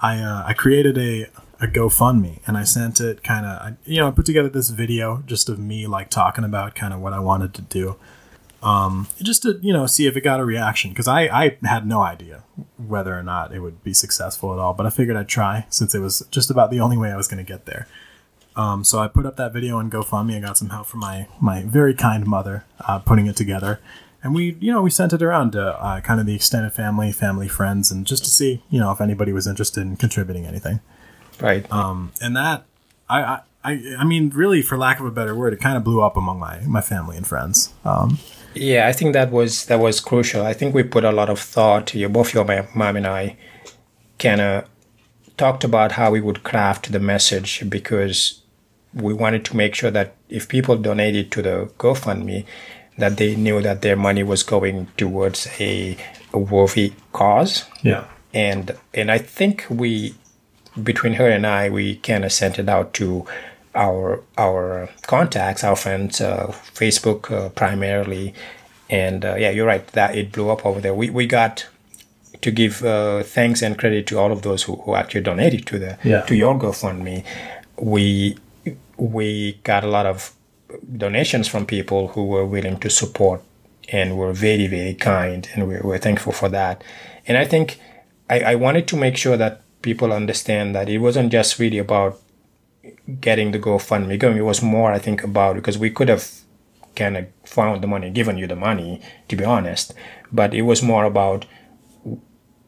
I 0.00 0.18
uh, 0.18 0.44
I 0.46 0.52
created 0.52 0.98
a 0.98 1.26
a 1.58 1.66
GoFundMe 1.66 2.40
and 2.46 2.58
I 2.58 2.64
sent 2.64 3.00
it 3.00 3.24
kind 3.24 3.46
of 3.46 3.76
you 3.86 3.98
know 3.98 4.08
I 4.08 4.10
put 4.10 4.26
together 4.26 4.50
this 4.50 4.68
video 4.68 5.22
just 5.26 5.48
of 5.48 5.58
me 5.58 5.86
like 5.86 6.10
talking 6.10 6.44
about 6.44 6.74
kind 6.74 6.92
of 6.92 7.00
what 7.00 7.14
I 7.14 7.18
wanted 7.18 7.54
to 7.54 7.62
do, 7.62 7.96
um, 8.62 9.08
just 9.22 9.42
to 9.42 9.58
you 9.62 9.72
know 9.72 9.86
see 9.86 10.06
if 10.06 10.14
it 10.16 10.20
got 10.20 10.40
a 10.40 10.44
reaction 10.44 10.90
because 10.90 11.08
I 11.08 11.22
I 11.22 11.56
had 11.64 11.86
no 11.86 12.02
idea 12.02 12.42
whether 12.76 13.18
or 13.18 13.22
not 13.22 13.54
it 13.54 13.60
would 13.60 13.82
be 13.82 13.94
successful 13.94 14.52
at 14.52 14.58
all, 14.58 14.74
but 14.74 14.84
I 14.84 14.90
figured 14.90 15.16
I'd 15.16 15.28
try 15.28 15.64
since 15.70 15.94
it 15.94 16.00
was 16.00 16.22
just 16.30 16.50
about 16.50 16.70
the 16.70 16.80
only 16.80 16.98
way 16.98 17.10
I 17.10 17.16
was 17.16 17.28
going 17.28 17.42
to 17.42 17.50
get 17.50 17.64
there. 17.64 17.88
Um, 18.56 18.84
so 18.84 18.98
I 18.98 19.08
put 19.08 19.26
up 19.26 19.36
that 19.36 19.52
video 19.52 19.76
on 19.78 19.90
GoFundMe. 19.90 20.36
I 20.36 20.40
got 20.40 20.56
some 20.56 20.70
help 20.70 20.86
from 20.86 21.00
my 21.00 21.28
my 21.40 21.62
very 21.62 21.94
kind 21.94 22.26
mother 22.26 22.64
uh, 22.80 22.98
putting 22.98 23.26
it 23.26 23.36
together, 23.36 23.80
and 24.22 24.34
we 24.34 24.56
you 24.60 24.72
know 24.72 24.82
we 24.82 24.90
sent 24.90 25.12
it 25.12 25.22
around 25.22 25.52
to 25.52 25.74
uh, 25.82 26.00
kind 26.00 26.20
of 26.20 26.26
the 26.26 26.34
extended 26.34 26.72
family, 26.72 27.12
family, 27.12 27.48
friends, 27.48 27.90
and 27.90 28.06
just 28.06 28.24
to 28.24 28.30
see 28.30 28.62
you 28.70 28.80
know 28.80 28.90
if 28.90 29.00
anybody 29.00 29.32
was 29.32 29.46
interested 29.46 29.82
in 29.82 29.96
contributing 29.96 30.46
anything. 30.46 30.80
Right. 31.40 31.70
Um, 31.70 32.12
and 32.22 32.34
that 32.36 32.64
I, 33.10 33.22
I 33.22 33.40
I 33.62 33.96
I 33.98 34.04
mean 34.04 34.30
really 34.30 34.62
for 34.62 34.78
lack 34.78 35.00
of 35.00 35.06
a 35.06 35.10
better 35.10 35.34
word, 35.34 35.52
it 35.52 35.60
kind 35.60 35.76
of 35.76 35.84
blew 35.84 36.00
up 36.02 36.16
among 36.16 36.38
my 36.38 36.60
my 36.60 36.80
family 36.80 37.16
and 37.16 37.26
friends. 37.26 37.74
Um, 37.84 38.18
yeah, 38.54 38.88
I 38.88 38.92
think 38.92 39.12
that 39.12 39.30
was 39.30 39.66
that 39.66 39.78
was 39.80 40.00
crucial. 40.00 40.46
I 40.46 40.54
think 40.54 40.74
we 40.74 40.82
put 40.82 41.04
a 41.04 41.12
lot 41.12 41.28
of 41.28 41.38
thought. 41.38 41.94
You, 41.94 42.08
both 42.08 42.32
your 42.32 42.46
mom 42.74 42.96
and 42.96 43.06
I, 43.06 43.36
kind 44.18 44.40
of 44.40 44.64
talked 45.36 45.64
about 45.64 45.92
how 45.92 46.10
we 46.10 46.20
would 46.20 46.42
craft 46.42 46.90
the 46.92 47.00
message 47.00 47.68
because 47.68 48.42
we 48.96 49.12
wanted 49.12 49.44
to 49.44 49.56
make 49.56 49.74
sure 49.74 49.90
that 49.90 50.14
if 50.28 50.48
people 50.48 50.76
donated 50.76 51.30
to 51.32 51.42
the 51.42 51.70
GoFundMe, 51.78 52.44
that 52.98 53.18
they 53.18 53.36
knew 53.36 53.60
that 53.60 53.82
their 53.82 53.96
money 53.96 54.22
was 54.22 54.42
going 54.42 54.88
towards 54.96 55.48
a, 55.60 55.96
a 56.32 56.38
worthy 56.38 56.94
cause. 57.12 57.66
Yeah. 57.82 58.06
And 58.32 58.76
and 58.94 59.10
I 59.10 59.18
think 59.18 59.66
we 59.68 60.14
between 60.82 61.14
her 61.14 61.28
and 61.28 61.46
I 61.46 61.70
we 61.70 61.96
kind 61.96 62.24
of 62.24 62.32
sent 62.32 62.58
it 62.58 62.68
out 62.68 62.94
to 62.94 63.26
our 63.74 64.22
our 64.38 64.88
contacts, 65.02 65.62
our 65.62 65.76
friends, 65.76 66.20
uh, 66.20 66.46
Facebook 66.74 67.30
uh, 67.30 67.50
primarily, 67.50 68.34
and 68.88 69.24
uh, 69.24 69.36
yeah, 69.36 69.50
you're 69.50 69.66
right 69.66 69.86
that 69.88 70.16
it 70.16 70.32
blew 70.32 70.50
up 70.50 70.64
over 70.64 70.80
there. 70.80 70.94
We 70.94 71.10
we 71.10 71.26
got 71.26 71.66
to 72.40 72.50
give 72.50 72.82
uh, 72.84 73.22
thanks 73.22 73.62
and 73.62 73.78
credit 73.78 74.06
to 74.06 74.18
all 74.18 74.32
of 74.32 74.42
those 74.42 74.62
who, 74.62 74.76
who 74.76 74.94
actually 74.94 75.22
donated 75.22 75.66
to 75.66 75.78
the 75.78 75.98
yeah. 76.02 76.22
to 76.22 76.34
your 76.34 76.58
GoFundMe. 76.58 77.24
We 77.78 78.36
we 78.96 79.60
got 79.64 79.84
a 79.84 79.88
lot 79.88 80.06
of 80.06 80.32
donations 80.96 81.48
from 81.48 81.66
people 81.66 82.08
who 82.08 82.24
were 82.26 82.44
willing 82.44 82.78
to 82.80 82.90
support 82.90 83.42
and 83.88 84.16
were 84.16 84.32
very, 84.32 84.66
very 84.66 84.94
kind. 84.94 85.48
And 85.54 85.68
we, 85.68 85.78
we're 85.80 85.98
thankful 85.98 86.32
for 86.32 86.48
that. 86.48 86.82
And 87.26 87.36
I 87.36 87.44
think 87.44 87.78
I, 88.28 88.40
I 88.40 88.54
wanted 88.54 88.88
to 88.88 88.96
make 88.96 89.16
sure 89.16 89.36
that 89.36 89.62
people 89.82 90.12
understand 90.12 90.74
that 90.74 90.88
it 90.88 90.98
wasn't 90.98 91.30
just 91.30 91.58
really 91.58 91.78
about 91.78 92.20
getting 93.20 93.52
the 93.52 93.58
GoFundMe 93.58 94.18
going. 94.18 94.36
It 94.36 94.42
was 94.42 94.62
more, 94.62 94.92
I 94.92 94.98
think, 94.98 95.22
about 95.22 95.56
because 95.56 95.78
we 95.78 95.90
could 95.90 96.08
have 96.08 96.28
kind 96.94 97.16
of 97.16 97.26
found 97.44 97.82
the 97.82 97.86
money, 97.86 98.10
given 98.10 98.38
you 98.38 98.46
the 98.46 98.56
money, 98.56 99.00
to 99.28 99.36
be 99.36 99.44
honest. 99.44 99.94
But 100.32 100.54
it 100.54 100.62
was 100.62 100.82
more 100.82 101.04
about 101.04 101.46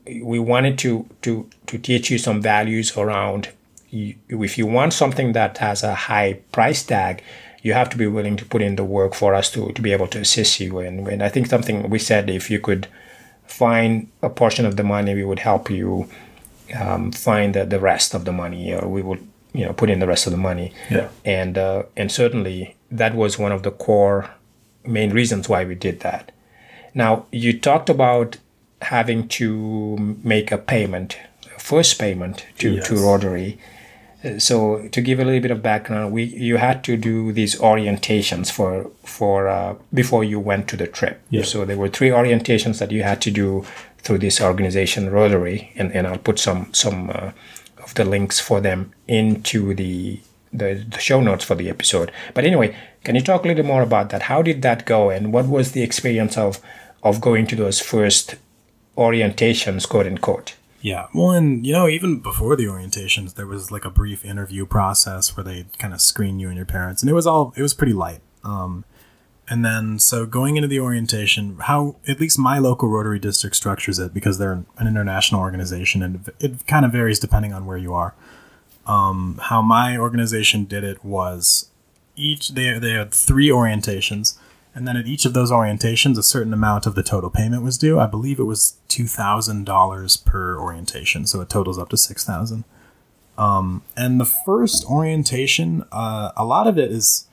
we 0.07 0.39
wanted 0.39 0.79
to 0.79 1.09
to 1.23 1.49
to 1.67 1.79
teach 1.79 2.11
you 2.11 2.19
some 2.19 2.41
values 2.41 2.97
around 2.97 3.51
you, 3.91 4.15
if 4.29 4.59
you 4.59 4.67
want 4.67 4.93
something 4.93 5.33
that 5.33 5.59
has 5.59 5.83
a 5.83 5.95
high 5.95 6.35
price 6.53 6.83
tag, 6.83 7.23
you 7.63 7.73
have 7.73 7.91
to 7.91 7.97
be 7.97 8.07
willing 8.07 8.37
to 8.37 8.45
put 8.45 8.63
in 8.63 8.77
the 8.77 8.85
work 8.85 9.15
for 9.15 9.35
us 9.35 9.51
to, 9.53 9.73
to 9.73 9.83
be 9.83 9.93
able 9.93 10.07
to 10.09 10.21
assist 10.21 10.61
you. 10.61 10.79
And, 10.79 11.07
and 11.09 11.23
I 11.23 11.29
think 11.29 11.47
something 11.49 11.89
we 11.91 11.99
said, 11.99 12.31
if 12.31 12.51
you 12.51 12.61
could 12.61 12.87
find 13.47 14.09
a 14.23 14.31
portion 14.31 14.65
of 14.67 14.77
the 14.77 14.85
money, 14.85 15.15
we 15.15 15.25
would 15.25 15.41
help 15.41 15.71
you 15.71 16.09
um, 16.79 17.13
find 17.13 17.55
the, 17.55 17.65
the 17.65 17.81
rest 17.81 18.15
of 18.15 18.25
the 18.25 18.33
money, 18.33 18.73
or 18.75 18.87
we 18.89 19.03
would 19.03 19.27
you 19.55 19.65
know 19.65 19.73
put 19.73 19.89
in 19.91 19.99
the 19.99 20.07
rest 20.07 20.27
of 20.27 20.33
the 20.33 20.39
money. 20.39 20.73
Yeah. 20.91 21.09
And 21.25 21.57
uh, 21.57 21.85
and 21.97 22.13
certainly 22.13 22.77
that 22.91 23.15
was 23.15 23.39
one 23.39 23.53
of 23.53 23.63
the 23.63 23.71
core 23.71 24.31
main 24.85 25.11
reasons 25.11 25.49
why 25.49 25.65
we 25.65 25.75
did 25.75 26.01
that. 26.01 26.31
Now, 26.95 27.27
you 27.33 27.59
talked 27.59 27.91
about 27.91 28.37
having 28.83 29.29
to 29.29 30.19
make 30.23 30.53
a 30.53 30.59
payment, 30.59 31.19
a 31.55 31.59
first 31.59 31.99
payment 31.99 32.47
to, 32.59 32.75
Yes. 32.75 32.89
to 32.89 32.95
Rotary. 32.97 33.59
So, 34.39 34.89
to 34.89 35.01
give 35.01 35.21
a 35.21 35.25
little 35.25 35.41
bit 35.41 35.53
of 35.53 35.63
background, 35.63 36.13
we 36.13 36.25
you 36.25 36.57
had 36.57 36.83
to 36.85 36.97
do 36.97 37.33
these 37.33 37.55
orientations 37.57 38.51
for 38.51 38.91
for 39.05 39.49
uh, 39.49 39.77
before 39.95 40.25
you 40.25 40.41
went 40.41 40.67
to 40.69 40.77
the 40.77 40.89
trip. 40.89 41.21
Yeah. 41.31 41.45
So 41.45 41.65
there 41.65 41.77
were 41.77 41.89
three 41.89 42.11
orientations 42.11 42.81
that 42.81 42.91
you 42.91 43.05
had 43.05 43.21
to 43.23 43.31
do 43.31 43.65
through 43.99 44.19
this 44.19 44.41
organization 44.41 45.11
Rotary, 45.11 45.73
and, 45.77 45.93
and 45.93 46.07
I'll 46.07 46.19
put 46.19 46.39
some 46.41 46.69
some 46.73 47.11
uh, 47.11 47.31
of 47.83 47.95
the 47.95 48.05
links 48.05 48.41
for 48.41 48.61
them 48.61 48.93
into 49.07 49.73
the, 49.75 50.21
the 50.53 50.85
the 50.89 50.99
show 50.99 51.21
notes 51.21 51.45
for 51.45 51.55
the 51.55 51.69
episode. 51.69 52.11
But 52.35 52.45
anyway, 52.45 52.75
can 53.05 53.15
you 53.15 53.23
talk 53.23 53.45
a 53.45 53.49
little 53.49 53.65
more 53.65 53.83
about 53.83 54.11
that? 54.11 54.23
How 54.23 54.43
did 54.43 54.63
that 54.63 54.85
go, 54.85 55.11
and 55.11 55.33
what 55.33 55.47
was 55.47 55.73
the 55.73 55.83
experience 55.83 56.37
of 56.37 56.61
of 57.05 57.21
going 57.21 57.47
to 57.47 57.57
those 57.57 57.81
first 57.81 58.35
orientations, 58.97 59.89
quote 59.89 60.07
unquote? 60.07 60.57
Yeah. 60.81 61.07
Well, 61.13 61.31
and 61.31 61.67
you 61.67 61.73
know, 61.73 61.89
even 61.89 62.21
before 62.21 62.57
the 62.57 62.65
orientations, 62.65 63.35
there 63.35 63.47
was 63.47 63.71
like 63.71 63.85
a 63.85 63.91
brief 63.91 64.25
interview 64.25 64.65
process 64.67 65.37
where 65.37 65.45
they 65.45 65.67
kind 65.79 65.93
of 65.93 66.01
screen 66.01 66.39
you 66.39 66.49
and 66.49 66.57
your 66.57 66.67
parents, 66.67 67.03
and 67.03 67.11
it 67.11 67.15
was 67.15 67.27
all 67.27 67.53
it 67.57 67.63
was 67.63 67.75
pretty 67.75 67.93
light. 67.93 68.21
Um, 68.45 68.85
and 69.51 69.65
then 69.65 69.99
so 69.99 70.27
going 70.27 70.57
into 70.57 70.69
the 70.69 70.79
orientation, 70.79 71.57
how 71.61 71.97
at 72.07 72.21
least 72.21 72.39
my 72.39 72.59
local 72.59 72.89
Rotary 72.89 73.19
district 73.19 73.57
structures 73.57 73.99
it 73.99 74.15
because 74.15 74.39
they're 74.39 74.53
an 74.53 74.87
international 74.87 75.41
organization, 75.41 76.03
and 76.03 76.31
it 76.39 76.67
kind 76.67 76.85
of 76.85 76.93
varies 76.93 77.19
depending 77.19 77.53
on 77.53 77.67
where 77.67 77.79
you 77.79 77.95
are. 77.95 78.15
Um, 78.87 79.39
how 79.45 79.61
my 79.61 79.97
organization 79.97 80.65
did 80.65 80.85
it 80.85 81.05
was 81.05 81.71
each 82.15 82.51
they 82.51 82.79
they 82.79 82.93
had 82.93 83.13
three 83.13 83.49
orientations. 83.49 84.38
And 84.79 84.87
then 84.87 84.97
at 84.97 85.09
each 85.09 85.25
of 85.25 85.35
those 85.35 85.51
orientations, 85.51 86.17
a 86.17 86.23
certain 86.23 86.55
amount 86.55 86.87
of 86.87 86.95
the 86.95 87.03
total 87.03 87.31
payment 87.31 87.65
was 87.65 87.77
due. 87.77 87.99
I 87.99 88.07
believe 88.07 88.39
it 88.39 88.45
was 88.45 88.77
two 88.87 89.09
thousand 89.09 89.65
dollars 89.65 90.17
per 90.17 90.57
orientation, 90.57 91.27
so 91.27 91.41
it 91.41 91.51
totals 91.51 91.79
up 91.79 91.89
to 91.89 91.97
six 91.97 92.25
thousand. 92.25 92.63
Um, 93.37 93.83
and 93.97 94.21
the 94.21 94.25
first 94.25 94.89
orientation, 94.89 95.85
uh, 95.91 96.31
a 96.37 96.45
lot 96.45 96.69
of 96.69 96.79
it 96.79 96.93
is 96.93 97.27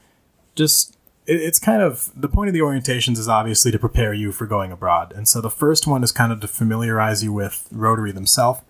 just 0.55 0.97
it, 1.27 1.39
it's 1.39 1.59
kind 1.59 1.83
of 1.83 2.11
the 2.19 2.27
point 2.27 2.47
of 2.47 2.55
the 2.55 2.61
orientations 2.61 3.19
is 3.19 3.27
obviously 3.27 3.71
to 3.71 3.77
prepare 3.77 4.13
you 4.13 4.31
for 4.31 4.47
going 4.47 4.71
abroad. 4.71 5.13
And 5.15 5.27
so 5.27 5.39
the 5.39 5.51
first 5.51 5.85
one 5.85 6.03
is 6.03 6.11
kind 6.11 6.31
of 6.31 6.39
to 6.39 6.47
familiarize 6.47 7.23
you 7.23 7.31
with 7.31 7.67
Rotary 7.71 8.11
themselves, 8.11 8.61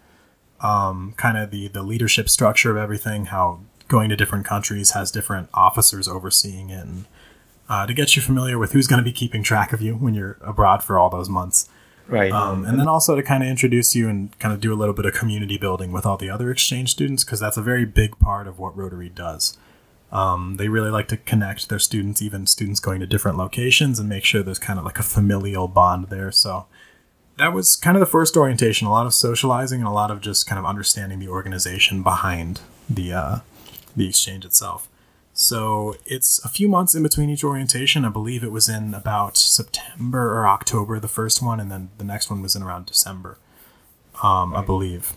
um, 0.60 1.14
kind 1.16 1.38
of 1.38 1.50
the 1.50 1.70
the 1.70 1.82
leadership 1.82 2.28
structure 2.28 2.72
of 2.72 2.78
everything, 2.78 3.28
how 3.28 3.62
going 3.88 4.10
to 4.10 4.18
different 4.18 4.46
countries 4.46 4.92
has 4.92 5.12
different 5.12 5.48
officers 5.54 6.10
overseeing 6.10 6.72
it, 6.72 6.86
and 6.86 7.06
uh, 7.70 7.86
to 7.86 7.94
get 7.94 8.16
you 8.16 8.22
familiar 8.22 8.58
with 8.58 8.72
who's 8.72 8.88
going 8.88 9.00
to 9.00 9.04
be 9.04 9.12
keeping 9.12 9.44
track 9.44 9.74
of 9.74 9.82
you 9.82 9.96
when 9.96 10.14
you're 10.14 10.38
abroad 10.42 10.84
for 10.84 11.00
all 11.00 11.10
those 11.10 11.30
months. 11.30 11.70
Right. 12.08 12.32
Um, 12.32 12.66
and 12.66 12.80
then 12.80 12.88
also 12.88 13.16
to 13.16 13.24
kind 13.24 13.42
of 13.42 13.50
introduce 13.50 13.96
you 13.96 14.08
and 14.08 14.38
kind 14.38 14.54
of 14.54 14.62
do 14.62 14.72
a 14.72 14.76
little 14.76 14.94
bit 14.94 15.06
of 15.06 15.14
community 15.14 15.58
building 15.58 15.92
with 15.92 16.06
all 16.06 16.18
the 16.18 16.30
other 16.30 16.52
exchange 16.52 16.92
students 16.92 17.24
because 17.24 17.40
that's 17.40 17.58
a 17.58 17.64
very 17.64 17.86
big 17.86 18.20
part 18.20 18.48
of 18.48 18.60
what 18.60 18.78
Rotary 18.78 19.10
does. 19.10 19.58
Um, 20.12 20.58
they 20.58 20.70
really 20.70 20.92
like 20.92 21.08
to 21.10 21.18
connect 21.18 21.68
their 21.68 21.80
students, 21.80 22.22
even 22.22 22.46
students 22.46 22.80
going 22.80 23.00
to 23.00 23.08
different 23.08 23.38
locations, 23.38 24.00
and 24.00 24.08
make 24.08 24.24
sure 24.24 24.44
there's 24.44 24.60
kind 24.60 24.78
of 24.78 24.86
like 24.86 25.00
a 25.00 25.04
familial 25.04 25.68
bond 25.68 26.10
there. 26.10 26.32
So 26.32 26.68
that 27.38 27.54
was 27.54 27.76
kind 27.76 27.98
of 27.98 28.00
the 28.00 28.06
first 28.06 28.38
orientation. 28.38 28.88
A 28.88 28.92
lot 28.92 29.08
of 29.08 29.14
socializing 29.14 29.80
and 29.80 29.88
a 29.88 29.92
lot 29.92 30.12
of 30.12 30.22
just 30.22 30.48
kind 30.48 30.60
of 30.60 30.66
understanding 30.66 31.20
the 31.20 31.28
organization 31.28 32.04
behind 32.04 32.62
the 32.90 33.14
uh, 33.14 33.40
the 33.96 34.08
exchange 34.08 34.46
itself. 34.46 34.88
So 35.38 35.98
it's 36.06 36.44
a 36.46 36.50
few 36.50 36.70
months 36.70 36.96
in 36.96 37.04
between 37.04 37.30
each 37.30 37.44
orientation. 37.44 38.06
I 38.06 38.10
believe 38.10 38.42
it 38.42 38.54
was 38.54 38.70
in 38.70 38.94
about 38.94 39.36
September 39.36 40.34
or 40.34 40.48
October, 40.48 40.98
the 40.98 41.10
first 41.10 41.44
one, 41.44 41.60
and 41.60 41.70
then 41.70 41.90
the 41.98 42.06
next 42.06 42.30
one 42.30 42.42
was 42.42 42.56
in 42.56 42.64
around 42.64 42.86
December, 42.86 43.38
um, 44.24 44.56
I 44.56 44.62
believe. 44.62 45.12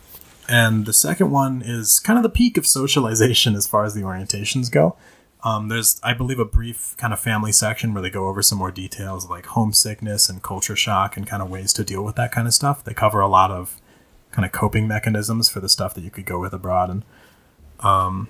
And 0.49 0.87
the 0.87 0.93
second 0.93 1.31
one 1.31 1.63
is 1.63 2.01
kind 2.01 2.19
of 2.19 2.25
the 2.25 2.31
peak 2.31 2.57
of 2.57 2.67
socialization 2.67 3.55
as 3.55 3.69
far 3.69 3.85
as 3.85 3.95
the 3.95 4.01
orientations 4.01 4.73
go. 4.73 4.97
Um, 5.45 5.69
there's, 5.69 6.01
I 6.03 6.15
believe, 6.15 6.41
a 6.41 6.45
brief 6.45 6.97
kind 6.97 7.13
of 7.13 7.21
family 7.21 7.53
section 7.53 7.95
where 7.95 8.03
they 8.03 8.11
go 8.11 8.27
over 8.27 8.43
some 8.43 8.59
more 8.59 8.73
details 8.73 9.31
like 9.31 9.47
homesickness 9.47 10.29
and 10.29 10.43
culture 10.43 10.75
shock 10.75 11.17
and 11.17 11.29
kind 11.29 11.45
of 11.45 11.49
ways 11.49 11.73
to 11.75 11.85
deal 11.85 12.03
with 12.03 12.17
that 12.17 12.33
kind 12.33 12.49
of 12.49 12.55
stuff. 12.55 12.83
They 12.83 12.93
cover 12.93 13.21
a 13.21 13.29
lot 13.29 13.53
of 13.53 13.81
kind 14.33 14.45
of 14.45 14.51
coping 14.51 14.89
mechanisms 14.89 15.49
for 15.49 15.61
the 15.61 15.69
stuff 15.69 15.95
that 15.95 16.03
you 16.03 16.11
could 16.11 16.27
go 16.27 16.41
with 16.41 16.53
abroad. 16.53 16.91
And 16.91 17.05
um, 17.79 18.29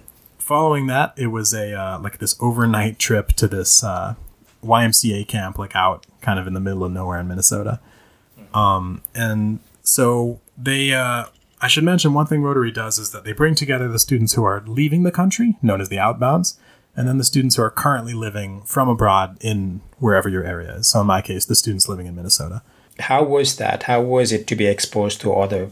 following 0.48 0.86
that, 0.86 1.12
it 1.14 1.26
was 1.26 1.52
a 1.52 1.74
uh, 1.74 2.00
like 2.00 2.18
this 2.18 2.34
overnight 2.40 2.98
trip 2.98 3.28
to 3.34 3.46
this 3.46 3.84
uh, 3.84 4.14
YMCA 4.64 5.28
camp, 5.28 5.58
like 5.58 5.76
out 5.76 6.06
kind 6.22 6.40
of 6.40 6.46
in 6.46 6.54
the 6.54 6.60
middle 6.60 6.84
of 6.84 6.90
nowhere 6.90 7.20
in 7.20 7.28
Minnesota. 7.28 7.80
Um, 8.54 9.02
and 9.14 9.60
so 9.82 10.40
they, 10.56 10.94
uh, 10.94 11.26
I 11.60 11.68
should 11.68 11.84
mention 11.84 12.14
one 12.14 12.26
thing 12.26 12.42
Rotary 12.42 12.72
does 12.72 12.98
is 12.98 13.10
that 13.10 13.24
they 13.24 13.32
bring 13.32 13.54
together 13.54 13.88
the 13.88 13.98
students 13.98 14.32
who 14.32 14.44
are 14.44 14.64
leaving 14.66 15.02
the 15.02 15.12
country, 15.12 15.56
known 15.60 15.82
as 15.82 15.90
the 15.90 15.96
outbounds, 15.96 16.56
and 16.96 17.06
then 17.06 17.18
the 17.18 17.24
students 17.24 17.56
who 17.56 17.62
are 17.62 17.70
currently 17.70 18.14
living 18.14 18.62
from 18.62 18.88
abroad 18.88 19.36
in 19.42 19.82
wherever 19.98 20.30
your 20.30 20.44
area 20.44 20.76
is. 20.76 20.88
So 20.88 21.02
in 21.02 21.06
my 21.06 21.20
case, 21.20 21.44
the 21.44 21.54
students 21.54 21.90
living 21.90 22.06
in 22.06 22.16
Minnesota. 22.16 22.62
How 23.00 23.22
was 23.22 23.56
that? 23.56 23.82
How 23.82 24.00
was 24.00 24.32
it 24.32 24.46
to 24.46 24.56
be 24.56 24.66
exposed 24.66 25.20
to 25.20 25.34
other 25.34 25.70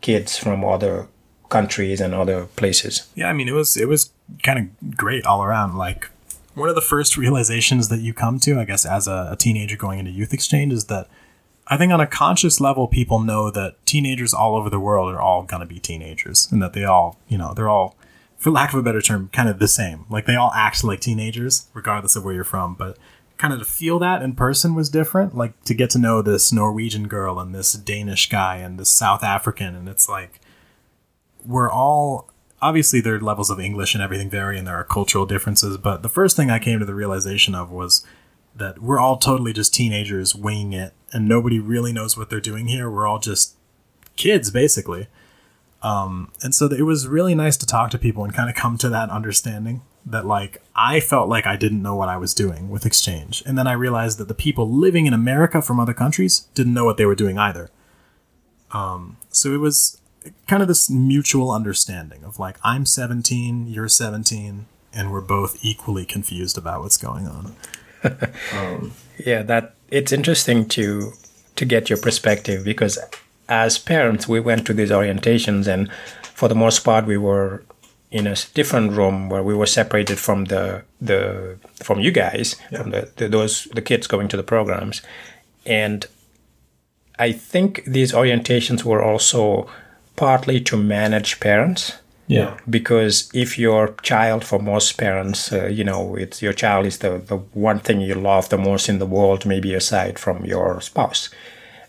kids 0.00 0.38
from 0.38 0.64
other 0.64 1.08
countries 1.50 2.00
and 2.00 2.14
other 2.14 2.46
places? 2.56 3.06
Yeah, 3.14 3.28
I 3.28 3.34
mean, 3.34 3.48
it 3.48 3.52
was 3.52 3.76
it 3.76 3.86
was 3.86 4.10
kind 4.42 4.58
of 4.58 4.96
great 4.96 5.24
all 5.24 5.42
around. 5.42 5.76
Like 5.76 6.10
one 6.54 6.68
of 6.68 6.74
the 6.74 6.80
first 6.80 7.16
realizations 7.16 7.88
that 7.88 8.00
you 8.00 8.14
come 8.14 8.38
to, 8.40 8.58
I 8.58 8.64
guess, 8.64 8.86
as 8.86 9.06
a, 9.08 9.28
a 9.32 9.36
teenager 9.36 9.76
going 9.76 9.98
into 9.98 10.10
youth 10.10 10.32
exchange, 10.32 10.72
is 10.72 10.86
that 10.86 11.08
I 11.66 11.76
think 11.76 11.92
on 11.92 12.00
a 12.00 12.06
conscious 12.06 12.60
level, 12.60 12.86
people 12.86 13.20
know 13.20 13.50
that 13.50 13.84
teenagers 13.86 14.34
all 14.34 14.54
over 14.54 14.68
the 14.68 14.80
world 14.80 15.12
are 15.12 15.20
all 15.20 15.42
gonna 15.42 15.66
be 15.66 15.78
teenagers, 15.78 16.48
and 16.52 16.62
that 16.62 16.72
they 16.74 16.84
all, 16.84 17.18
you 17.28 17.38
know, 17.38 17.54
they're 17.54 17.68
all, 17.68 17.96
for 18.36 18.50
lack 18.50 18.72
of 18.72 18.78
a 18.78 18.82
better 18.82 19.00
term, 19.00 19.30
kind 19.32 19.48
of 19.48 19.58
the 19.58 19.68
same. 19.68 20.04
Like 20.10 20.26
they 20.26 20.36
all 20.36 20.52
act 20.54 20.84
like 20.84 21.00
teenagers, 21.00 21.66
regardless 21.72 22.16
of 22.16 22.24
where 22.24 22.34
you're 22.34 22.44
from. 22.44 22.74
But 22.74 22.98
kind 23.36 23.52
of 23.52 23.58
to 23.58 23.64
feel 23.64 23.98
that 23.98 24.22
in 24.22 24.34
person 24.34 24.74
was 24.74 24.88
different. 24.88 25.36
Like 25.36 25.60
to 25.64 25.74
get 25.74 25.90
to 25.90 25.98
know 25.98 26.22
this 26.22 26.52
Norwegian 26.52 27.08
girl 27.08 27.40
and 27.40 27.54
this 27.54 27.72
Danish 27.72 28.28
guy 28.28 28.56
and 28.56 28.78
this 28.78 28.90
South 28.90 29.24
African, 29.24 29.74
and 29.74 29.88
it's 29.88 30.08
like 30.08 30.40
we're 31.44 31.70
all 31.70 32.30
obviously 32.64 32.98
their 32.98 33.20
levels 33.20 33.50
of 33.50 33.60
English 33.60 33.94
and 33.94 34.02
everything 34.02 34.30
vary 34.30 34.56
and 34.56 34.66
there 34.66 34.74
are 34.74 34.84
cultural 34.84 35.26
differences, 35.26 35.76
but 35.76 36.02
the 36.02 36.08
first 36.08 36.34
thing 36.34 36.50
I 36.50 36.58
came 36.58 36.78
to 36.78 36.86
the 36.86 36.94
realization 36.94 37.54
of 37.54 37.70
was 37.70 38.06
that 38.56 38.78
we're 38.78 38.98
all 38.98 39.18
totally 39.18 39.52
just 39.52 39.74
teenagers 39.74 40.34
winging 40.34 40.72
it 40.72 40.94
and 41.12 41.28
nobody 41.28 41.58
really 41.58 41.92
knows 41.92 42.16
what 42.16 42.30
they're 42.30 42.40
doing 42.40 42.68
here. 42.68 42.90
We're 42.90 43.06
all 43.06 43.18
just 43.18 43.54
kids 44.16 44.50
basically. 44.50 45.08
Um, 45.82 46.32
and 46.42 46.54
so 46.54 46.66
it 46.68 46.86
was 46.86 47.06
really 47.06 47.34
nice 47.34 47.58
to 47.58 47.66
talk 47.66 47.90
to 47.90 47.98
people 47.98 48.24
and 48.24 48.32
kind 48.32 48.48
of 48.48 48.56
come 48.56 48.78
to 48.78 48.88
that 48.88 49.10
understanding 49.10 49.82
that 50.06 50.24
like 50.24 50.62
I 50.74 51.00
felt 51.00 51.28
like 51.28 51.46
I 51.46 51.56
didn't 51.56 51.82
know 51.82 51.94
what 51.94 52.08
I 52.08 52.16
was 52.16 52.32
doing 52.32 52.70
with 52.70 52.86
exchange. 52.86 53.42
And 53.44 53.58
then 53.58 53.66
I 53.66 53.72
realized 53.72 54.16
that 54.16 54.28
the 54.28 54.34
people 54.34 54.70
living 54.70 55.04
in 55.04 55.12
America 55.12 55.60
from 55.60 55.78
other 55.78 55.92
countries 55.92 56.48
didn't 56.54 56.72
know 56.72 56.86
what 56.86 56.96
they 56.96 57.04
were 57.04 57.14
doing 57.14 57.36
either. 57.36 57.68
Um, 58.70 59.18
so 59.28 59.52
it 59.52 59.58
was 59.58 60.00
kind 60.46 60.62
of 60.62 60.68
this 60.68 60.90
mutual 60.90 61.50
understanding 61.50 62.24
of 62.24 62.38
like 62.38 62.56
I'm 62.62 62.86
17, 62.86 63.66
you're 63.66 63.88
17, 63.88 64.66
and 64.92 65.12
we're 65.12 65.20
both 65.20 65.58
equally 65.62 66.04
confused 66.04 66.56
about 66.56 66.82
what's 66.82 66.96
going 66.96 67.26
on. 67.26 67.56
Um, 68.52 68.92
yeah, 69.24 69.42
that 69.44 69.76
it's 69.90 70.12
interesting 70.12 70.68
to 70.68 71.12
to 71.56 71.64
get 71.64 71.88
your 71.88 71.98
perspective 71.98 72.64
because 72.64 72.98
as 73.48 73.78
parents 73.78 74.28
we 74.28 74.40
went 74.40 74.66
to 74.66 74.74
these 74.74 74.90
orientations 74.90 75.66
and 75.66 75.90
for 76.34 76.48
the 76.48 76.54
most 76.54 76.80
part 76.80 77.06
we 77.06 77.16
were 77.16 77.62
in 78.10 78.26
a 78.26 78.34
different 78.54 78.92
room 78.92 79.30
where 79.30 79.42
we 79.42 79.54
were 79.54 79.66
separated 79.66 80.18
from 80.18 80.46
the 80.46 80.82
the 81.00 81.56
from 81.82 82.00
you 82.00 82.10
guys 82.10 82.56
from 82.76 82.90
the, 82.90 83.10
the 83.16 83.28
those 83.28 83.64
the 83.74 83.82
kids 83.82 84.06
going 84.06 84.28
to 84.28 84.36
the 84.36 84.42
programs 84.42 85.00
and 85.64 86.06
I 87.18 87.32
think 87.32 87.84
these 87.86 88.12
orientations 88.12 88.82
were 88.84 89.02
also 89.02 89.68
partly 90.16 90.60
to 90.60 90.76
manage 90.76 91.40
parents 91.40 91.92
Yeah. 92.26 92.56
because 92.70 93.28
if 93.34 93.58
your 93.58 93.94
child 94.02 94.44
for 94.44 94.58
most 94.58 94.96
parents 94.96 95.52
uh, 95.52 95.66
you 95.78 95.84
know 95.84 96.16
it's 96.16 96.40
your 96.42 96.54
child 96.54 96.86
is 96.86 96.98
the, 96.98 97.18
the 97.26 97.36
one 97.70 97.80
thing 97.80 98.00
you 98.00 98.14
love 98.14 98.48
the 98.48 98.58
most 98.58 98.88
in 98.88 98.98
the 98.98 99.06
world 99.06 99.44
maybe 99.46 99.74
aside 99.74 100.18
from 100.18 100.44
your 100.44 100.80
spouse 100.80 101.28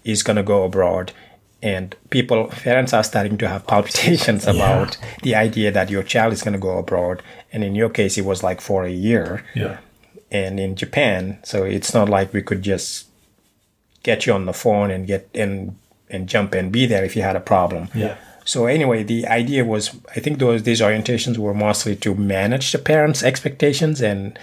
is 0.03 0.23
going 0.23 0.35
to 0.37 0.43
go 0.43 0.63
abroad 0.63 1.11
and 1.63 1.95
people 2.09 2.47
parents 2.63 2.93
are 2.93 3.03
starting 3.03 3.37
to 3.37 3.47
have 3.47 3.65
palpitations 3.73 4.45
about 4.47 4.97
the 5.23 5.35
idea 5.35 5.71
that 5.71 5.89
your 5.89 6.03
child 6.03 6.33
is 6.33 6.43
going 6.43 6.53
to 6.59 6.67
go 6.67 6.77
abroad 6.77 7.21
and 7.53 7.63
in 7.63 7.75
your 7.75 7.89
case 7.89 8.17
it 8.21 8.25
was 8.25 8.43
like 8.43 8.61
for 8.61 8.83
a 8.85 8.91
year 8.91 9.43
Yeah. 9.55 9.77
and 10.31 10.59
in 10.59 10.75
Japan. 10.75 11.37
So 11.43 11.63
it's 11.63 11.93
not 11.93 12.09
like 12.09 12.33
we 12.33 12.41
could 12.41 12.61
just 12.61 13.07
get 14.03 14.25
you 14.25 14.33
on 14.35 14.45
the 14.45 14.53
phone 14.53 14.91
and 14.91 15.07
get 15.07 15.29
and 15.33 15.75
and 16.09 16.27
jump 16.27 16.53
and 16.53 16.71
be 16.71 16.85
there 16.85 17.03
if 17.03 17.15
you 17.15 17.21
had 17.21 17.35
a 17.35 17.39
problem. 17.39 17.89
Yeah. 17.93 18.17
So 18.45 18.67
anyway, 18.67 19.03
the 19.03 19.27
idea 19.27 19.65
was 19.65 19.95
I 20.15 20.19
think 20.19 20.39
those 20.39 20.63
these 20.63 20.81
orientations 20.81 21.37
were 21.37 21.53
mostly 21.53 21.95
to 21.97 22.13
manage 22.13 22.71
the 22.71 22.77
parents' 22.77 23.23
expectations 23.23 24.01
and 24.01 24.37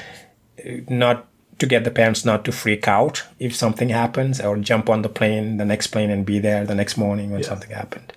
not 0.88 1.28
to 1.58 1.66
get 1.66 1.84
the 1.84 1.90
parents 1.90 2.24
not 2.24 2.44
to 2.44 2.50
freak 2.50 2.88
out 2.88 3.24
if 3.38 3.54
something 3.54 3.90
happens 3.90 4.40
or 4.40 4.56
jump 4.56 4.90
on 4.90 5.02
the 5.02 5.08
plane, 5.08 5.58
the 5.58 5.64
next 5.64 5.88
plane, 5.88 6.10
and 6.10 6.26
be 6.26 6.40
there 6.40 6.66
the 6.66 6.74
next 6.74 6.96
morning 6.96 7.30
when 7.30 7.40
yeah. 7.40 7.48
something 7.48 7.70
happened. 7.70 8.12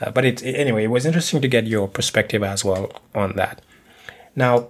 Uh, 0.00 0.12
but 0.12 0.24
it, 0.24 0.44
anyway, 0.44 0.84
it 0.84 0.88
was 0.88 1.04
interesting 1.04 1.40
to 1.40 1.48
get 1.48 1.66
your 1.66 1.88
perspective 1.88 2.44
as 2.44 2.64
well 2.64 2.92
on 3.12 3.34
that. 3.34 3.60
Now, 4.36 4.68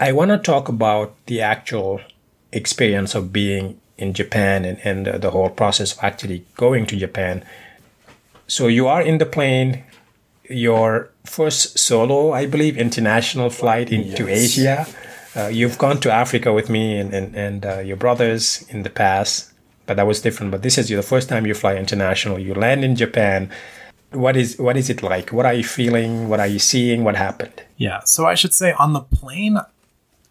I 0.00 0.12
want 0.12 0.30
to 0.30 0.38
talk 0.38 0.70
about 0.70 1.14
the 1.26 1.42
actual 1.42 2.00
experience 2.52 3.14
of 3.14 3.32
being 3.32 3.78
in 3.98 4.14
Japan 4.14 4.64
and, 4.64 4.78
and 4.84 5.08
uh, 5.08 5.18
the 5.18 5.30
whole 5.30 5.50
process 5.50 5.92
of 5.92 6.02
actually 6.02 6.44
going 6.56 6.86
to 6.86 6.96
Japan. 6.96 7.44
So 8.46 8.66
you 8.66 8.88
are 8.88 9.02
in 9.02 9.18
the 9.18 9.26
plane, 9.26 9.84
your 10.48 11.10
first 11.24 11.78
solo, 11.78 12.32
I 12.32 12.46
believe, 12.46 12.76
international 12.76 13.50
flight 13.50 13.92
into 13.92 14.26
yes. 14.26 14.58
Asia. 14.58 14.86
Uh, 15.34 15.48
you've 15.48 15.78
gone 15.78 15.98
to 16.00 16.12
Africa 16.12 16.52
with 16.52 16.68
me 16.68 16.98
and, 16.98 17.14
and, 17.14 17.34
and 17.34 17.66
uh, 17.66 17.78
your 17.78 17.96
brothers 17.96 18.66
in 18.68 18.82
the 18.82 18.90
past, 18.90 19.52
but 19.86 19.96
that 19.96 20.06
was 20.06 20.20
different. 20.20 20.52
But 20.52 20.62
this 20.62 20.76
is 20.76 20.88
the 20.88 21.02
first 21.02 21.28
time 21.28 21.46
you 21.46 21.54
fly 21.54 21.76
international. 21.76 22.38
You 22.38 22.54
land 22.54 22.84
in 22.84 22.96
Japan 22.96 23.50
what 24.12 24.36
is 24.36 24.58
what 24.58 24.76
is 24.76 24.90
it 24.90 25.02
like? 25.02 25.30
What 25.30 25.46
are 25.46 25.54
you 25.54 25.64
feeling? 25.64 26.28
What 26.28 26.40
are 26.40 26.46
you 26.46 26.58
seeing? 26.58 27.04
What 27.04 27.16
happened? 27.16 27.62
Yeah, 27.76 28.00
so 28.04 28.26
I 28.26 28.34
should 28.34 28.54
say 28.54 28.72
on 28.72 28.92
the 28.92 29.00
plane, 29.00 29.58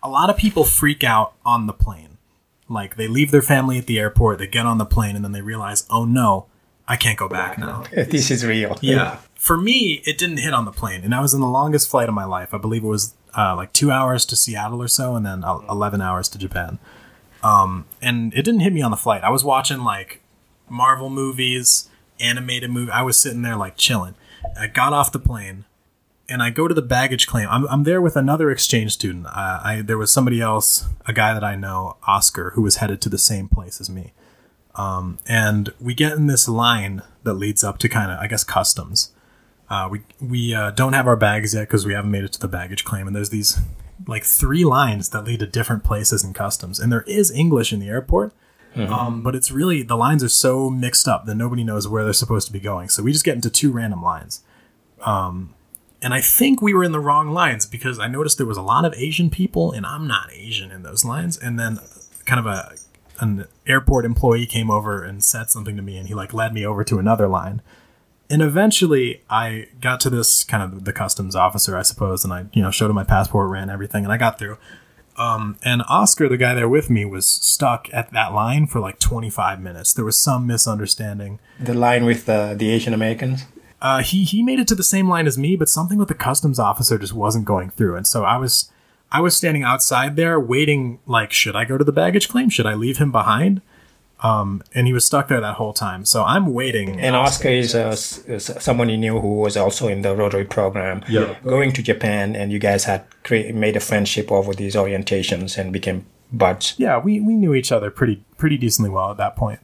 a 0.03 0.09
lot 0.09 0.29
of 0.29 0.37
people 0.37 0.63
freak 0.63 1.03
out 1.03 1.33
on 1.45 1.67
the 1.67 1.73
plane. 1.73 2.10
Like 2.71 2.95
they 2.95 3.07
leave 3.07 3.31
their 3.31 3.41
family 3.41 3.77
at 3.77 3.85
the 3.85 3.99
airport, 3.99 4.39
they 4.39 4.47
get 4.47 4.65
on 4.65 4.77
the 4.77 4.85
plane, 4.85 5.15
and 5.15 5.23
then 5.23 5.31
they 5.31 5.41
realize, 5.41 5.85
oh 5.89 6.05
no, 6.05 6.47
I 6.87 6.95
can't 6.95 7.17
go 7.17 7.27
back 7.27 7.57
now. 7.57 7.83
this 7.91 8.31
is 8.31 8.45
real. 8.45 8.77
Yeah. 8.81 9.17
For 9.35 9.57
me, 9.57 10.01
it 10.05 10.17
didn't 10.17 10.37
hit 10.37 10.53
on 10.53 10.65
the 10.65 10.71
plane, 10.71 11.03
and 11.03 11.15
I 11.15 11.21
was 11.21 11.33
in 11.33 11.41
the 11.41 11.47
longest 11.47 11.89
flight 11.89 12.07
of 12.07 12.15
my 12.15 12.25
life. 12.25 12.53
I 12.53 12.57
believe 12.57 12.83
it 12.83 12.87
was 12.87 13.15
uh, 13.35 13.55
like 13.55 13.73
two 13.73 13.91
hours 13.91 14.25
to 14.27 14.35
Seattle 14.35 14.81
or 14.81 14.87
so, 14.87 15.15
and 15.15 15.25
then 15.25 15.43
eleven 15.43 16.01
hours 16.01 16.29
to 16.29 16.37
Japan. 16.37 16.79
Um, 17.43 17.85
and 18.01 18.33
it 18.33 18.43
didn't 18.43 18.59
hit 18.59 18.71
me 18.71 18.81
on 18.81 18.91
the 18.91 18.97
flight. 18.97 19.23
I 19.23 19.31
was 19.31 19.43
watching 19.43 19.83
like 19.83 20.21
Marvel 20.69 21.09
movies 21.09 21.89
animated 22.19 22.69
movie. 22.69 22.91
I 22.91 23.01
was 23.01 23.19
sitting 23.19 23.41
there 23.41 23.55
like 23.55 23.77
chilling. 23.77 24.15
I 24.59 24.67
got 24.67 24.93
off 24.93 25.11
the 25.11 25.19
plane 25.19 25.65
and 26.31 26.41
I 26.41 26.49
go 26.49 26.67
to 26.67 26.73
the 26.73 26.81
baggage 26.81 27.27
claim. 27.27 27.47
I'm, 27.49 27.67
I'm 27.67 27.83
there 27.83 28.01
with 28.01 28.15
another 28.15 28.49
exchange 28.49 28.93
student. 28.93 29.27
Uh, 29.27 29.59
I 29.63 29.83
there 29.85 29.97
was 29.97 30.11
somebody 30.11 30.41
else, 30.41 30.87
a 31.05 31.13
guy 31.13 31.33
that 31.33 31.43
I 31.43 31.55
know, 31.55 31.97
Oscar, 32.07 32.51
who 32.51 32.61
was 32.61 32.77
headed 32.77 33.01
to 33.01 33.09
the 33.09 33.17
same 33.17 33.47
place 33.47 33.79
as 33.81 33.89
me. 33.89 34.13
Um, 34.75 35.19
and 35.27 35.73
we 35.79 35.93
get 35.93 36.13
in 36.13 36.27
this 36.27 36.47
line 36.47 37.03
that 37.23 37.33
leads 37.33 37.63
up 37.63 37.77
to 37.79 37.89
kind 37.89 38.11
of, 38.11 38.19
I 38.19 38.27
guess, 38.27 38.43
customs. 38.43 39.11
Uh, 39.69 39.87
we 39.91 40.01
we 40.19 40.55
uh, 40.55 40.71
don't 40.71 40.93
have 40.93 41.07
our 41.07 41.15
bags 41.15 41.53
yet 41.53 41.61
because 41.61 41.85
we 41.85 41.93
haven't 41.93 42.11
made 42.11 42.23
it 42.23 42.33
to 42.33 42.39
the 42.39 42.47
baggage 42.47 42.83
claim, 42.83 43.07
and 43.07 43.15
there's 43.15 43.29
these 43.29 43.59
like 44.07 44.23
three 44.23 44.65
lines 44.65 45.09
that 45.09 45.25
lead 45.25 45.39
to 45.41 45.47
different 45.47 45.83
places 45.83 46.23
in 46.23 46.33
customs, 46.33 46.79
and 46.79 46.91
there 46.91 47.03
is 47.03 47.29
English 47.31 47.71
in 47.71 47.79
the 47.79 47.87
airport, 47.89 48.33
Mm-hmm. 48.75 48.93
Um, 48.93 49.21
but 49.21 49.35
it's 49.35 49.51
really 49.51 49.83
the 49.83 49.97
lines 49.97 50.23
are 50.23 50.29
so 50.29 50.69
mixed 50.69 51.07
up 51.07 51.25
that 51.25 51.35
nobody 51.35 51.63
knows 51.63 51.87
where 51.87 52.03
they're 52.03 52.13
supposed 52.13 52.47
to 52.47 52.53
be 52.53 52.59
going. 52.59 52.89
So 52.89 53.03
we 53.03 53.11
just 53.11 53.25
get 53.25 53.35
into 53.35 53.49
two 53.49 53.71
random 53.71 54.01
lines. 54.01 54.43
Um, 55.01 55.53
and 56.01 56.13
I 56.13 56.21
think 56.21 56.61
we 56.61 56.73
were 56.73 56.83
in 56.83 56.91
the 56.91 56.99
wrong 56.99 57.29
lines 57.29 57.65
because 57.65 57.99
I 57.99 58.07
noticed 58.07 58.37
there 58.37 58.47
was 58.47 58.57
a 58.57 58.63
lot 58.63 58.85
of 58.85 58.93
Asian 58.95 59.29
people, 59.29 59.71
and 59.71 59.85
I'm 59.85 60.07
not 60.07 60.31
Asian 60.33 60.71
in 60.71 60.83
those 60.83 61.05
lines. 61.05 61.37
And 61.37 61.59
then 61.59 61.79
kind 62.25 62.39
of 62.39 62.45
a 62.45 62.75
an 63.19 63.45
airport 63.67 64.03
employee 64.03 64.47
came 64.47 64.71
over 64.71 65.03
and 65.03 65.23
said 65.23 65.49
something 65.49 65.75
to 65.75 65.81
me, 65.81 65.97
and 65.97 66.07
he 66.07 66.15
like 66.15 66.33
led 66.33 66.53
me 66.53 66.65
over 66.65 66.83
to 66.83 66.97
another 66.97 67.27
line. 67.27 67.61
And 68.29 68.41
eventually, 68.41 69.21
I 69.29 69.67
got 69.79 69.99
to 70.01 70.09
this 70.09 70.43
kind 70.43 70.63
of 70.63 70.85
the 70.85 70.93
customs 70.93 71.35
officer, 71.35 71.77
I 71.77 71.83
suppose, 71.83 72.23
and 72.23 72.33
I 72.33 72.45
you 72.53 72.61
know 72.61 72.71
showed 72.71 72.89
him 72.89 72.95
my 72.95 73.03
passport, 73.03 73.49
ran 73.49 73.69
everything, 73.69 74.03
and 74.03 74.11
I 74.11 74.17
got 74.17 74.39
through. 74.39 74.57
Um, 75.17 75.57
and 75.61 75.83
Oscar, 75.87 76.27
the 76.29 76.37
guy 76.37 76.53
there 76.55 76.69
with 76.69 76.89
me, 76.89 77.05
was 77.05 77.27
stuck 77.27 77.89
at 77.93 78.11
that 78.11 78.33
line 78.33 78.65
for 78.65 78.79
like 78.79 78.97
25 78.97 79.61
minutes. 79.61 79.93
There 79.93 80.05
was 80.05 80.17
some 80.17 80.47
misunderstanding. 80.47 81.39
The 81.59 81.73
line 81.73 82.05
with 82.05 82.25
the, 82.25 82.55
the 82.57 82.71
Asian 82.71 82.93
Americans? 82.93 83.45
Uh, 83.81 84.03
he, 84.03 84.23
he 84.23 84.43
made 84.43 84.59
it 84.59 84.67
to 84.67 84.75
the 84.75 84.83
same 84.83 85.09
line 85.09 85.25
as 85.25 85.37
me, 85.37 85.55
but 85.55 85.67
something 85.67 85.97
with 85.97 86.07
the 86.07 86.13
customs 86.13 86.59
officer 86.59 86.97
just 86.97 87.13
wasn't 87.13 87.45
going 87.45 87.71
through. 87.71 87.95
And 87.95 88.05
so 88.05 88.23
I 88.23 88.37
was, 88.37 88.71
I 89.11 89.21
was 89.21 89.35
standing 89.35 89.63
outside 89.63 90.15
there 90.15 90.39
waiting, 90.39 90.99
like, 91.07 91.31
should 91.33 91.55
I 91.55 91.65
go 91.65 91.77
to 91.77 91.83
the 91.83 91.91
baggage 91.91 92.29
claim? 92.29 92.49
Should 92.49 92.67
I 92.67 92.75
leave 92.75 92.97
him 92.97 93.11
behind? 93.11 93.61
Um, 94.23 94.61
and 94.75 94.85
he 94.85 94.93
was 94.93 95.03
stuck 95.03 95.29
there 95.29 95.41
that 95.41 95.55
whole 95.55 95.73
time. 95.73 96.05
So 96.05 96.23
I'm 96.23 96.53
waiting. 96.53 96.99
And 96.99 97.15
Oscar 97.15 97.49
is, 97.49 97.73
uh, 97.73 97.95
someone 97.95 98.87
you 98.89 98.97
knew 98.97 99.19
who 99.19 99.39
was 99.39 99.57
also 99.57 99.87
in 99.87 100.03
the 100.03 100.15
Rotary 100.15 100.45
program, 100.45 101.03
yeah. 101.09 101.35
going 101.43 101.71
to 101.71 101.81
Japan, 101.81 102.35
and 102.35 102.51
you 102.51 102.59
guys 102.59 102.83
had 102.83 103.03
create, 103.23 103.55
made 103.55 103.75
a 103.75 103.79
friendship 103.79 104.31
over 104.31 104.53
these 104.53 104.75
orientations 104.75 105.57
and 105.57 105.73
became 105.73 106.05
buds. 106.31 106.75
Yeah, 106.77 106.99
we, 106.99 107.19
we 107.19 107.33
knew 107.33 107.55
each 107.55 107.71
other 107.71 107.89
pretty 107.89 108.23
pretty 108.37 108.57
decently 108.57 108.91
well 108.91 109.09
at 109.09 109.17
that 109.17 109.35
point. 109.35 109.59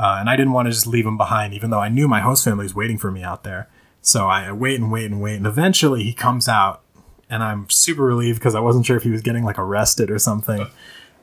Uh, 0.00 0.16
and 0.18 0.30
I 0.30 0.36
didn't 0.36 0.52
want 0.52 0.66
to 0.66 0.72
just 0.72 0.86
leave 0.86 1.04
him 1.04 1.18
behind, 1.18 1.52
even 1.52 1.68
though 1.70 1.80
I 1.80 1.90
knew 1.90 2.08
my 2.08 2.20
host 2.20 2.44
family 2.44 2.62
was 2.62 2.74
waiting 2.74 2.96
for 2.96 3.10
me 3.10 3.22
out 3.22 3.44
there. 3.44 3.68
So 4.00 4.26
I 4.26 4.50
wait 4.50 4.80
and 4.80 4.90
wait 4.90 5.10
and 5.10 5.20
wait, 5.20 5.36
and 5.36 5.46
eventually 5.46 6.04
he 6.04 6.14
comes 6.14 6.48
out, 6.48 6.80
and 7.28 7.42
I'm 7.42 7.68
super 7.68 8.02
relieved 8.02 8.38
because 8.38 8.54
I 8.54 8.60
wasn't 8.60 8.86
sure 8.86 8.96
if 8.96 9.02
he 9.02 9.10
was 9.10 9.20
getting 9.20 9.44
like 9.44 9.58
arrested 9.58 10.10
or 10.10 10.18
something. 10.18 10.66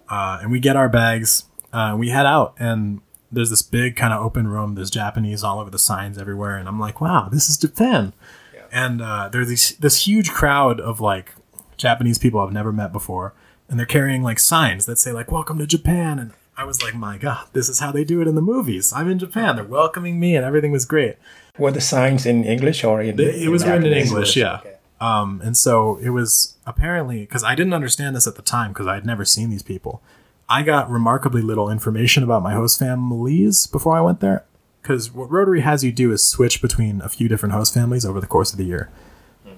Uh, 0.08 0.40
and 0.42 0.52
we 0.52 0.60
get 0.60 0.76
our 0.76 0.88
bags 0.88 1.46
uh, 1.74 1.96
we 1.98 2.10
head 2.10 2.26
out 2.26 2.56
and 2.58 3.02
there's 3.32 3.50
this 3.50 3.62
big 3.62 3.96
kind 3.96 4.14
of 4.14 4.24
open 4.24 4.48
room. 4.48 4.76
There's 4.76 4.90
Japanese 4.90 5.44
all 5.44 5.60
over 5.60 5.70
the 5.70 5.80
signs 5.80 6.18
everywhere, 6.18 6.56
and 6.56 6.68
I'm 6.68 6.80
like, 6.80 7.02
wow, 7.02 7.28
this 7.30 7.50
is 7.50 7.58
Japan. 7.58 8.14
Yeah. 8.54 8.62
And 8.72 9.02
uh, 9.02 9.30
there's 9.30 9.50
this 9.50 9.72
this 9.74 10.08
huge 10.08 10.32
crowd 10.32 10.80
of 10.80 11.02
like 11.02 11.36
Japanese 11.76 12.18
people 12.18 12.40
I've 12.40 12.54
never 12.54 12.72
met 12.72 12.94
before, 12.94 13.34
and 13.68 13.78
they're 13.78 13.86
carrying 13.86 14.24
like 14.24 14.40
signs 14.40 14.86
that 14.86 14.98
say 14.98 15.12
like 15.12 15.30
"Welcome 15.30 15.60
to 15.60 15.68
Japan." 15.68 16.20
And 16.20 16.32
I 16.58 16.64
was 16.64 16.82
like, 16.82 16.96
my 16.96 17.18
god, 17.18 17.48
this 17.54 17.70
is 17.70 17.80
how 17.80 17.92
they 17.92 18.04
do 18.04 18.20
it 18.22 18.28
in 18.28 18.34
the 18.36 18.42
movies. 18.42 18.92
I'm 18.92 19.10
in 19.10 19.20
Japan. 19.20 19.56
They're 19.56 19.66
welcoming 19.66 20.20
me, 20.20 20.36
and 20.36 20.44
everything 20.44 20.72
was 20.72 20.86
great. 20.86 21.18
Were 21.58 21.72
the 21.72 21.82
signs 21.82 22.26
in 22.26 22.44
English 22.44 22.84
or 22.84 23.02
in? 23.02 23.20
It, 23.20 23.44
it 23.44 23.50
was 23.50 23.64
written 23.64 23.86
in 23.86 23.94
English, 23.94 24.36
yeah. 24.36 24.58
Okay. 24.58 24.74
Um, 25.00 25.42
and 25.44 25.56
so 25.56 25.98
it 25.98 26.10
was 26.10 26.56
apparently 26.66 27.20
because 27.22 27.44
I 27.44 27.54
didn't 27.54 27.74
understand 27.74 28.16
this 28.16 28.26
at 28.26 28.36
the 28.36 28.42
time 28.42 28.72
because 28.72 28.88
I 28.88 28.96
had 28.96 29.06
never 29.06 29.24
seen 29.24 29.52
these 29.52 29.62
people. 29.62 30.02
I 30.50 30.64
got 30.64 30.90
remarkably 30.90 31.42
little 31.42 31.70
information 31.70 32.24
about 32.24 32.42
my 32.42 32.54
host 32.54 32.80
families 32.80 33.68
before 33.68 33.96
I 33.96 34.02
went 34.02 34.22
there. 34.22 34.46
Because 34.82 35.12
what 35.12 35.30
Rotary 35.30 35.62
has 35.62 35.84
you 35.84 35.92
do 35.92 36.12
is 36.12 36.24
switch 36.24 36.62
between 36.62 37.02
a 37.02 37.10
few 37.10 37.28
different 37.28 37.54
host 37.54 37.74
families 37.74 38.06
over 38.06 38.22
the 38.22 38.28
course 38.28 38.52
of 38.52 38.58
the 38.58 38.64
year. 38.64 38.90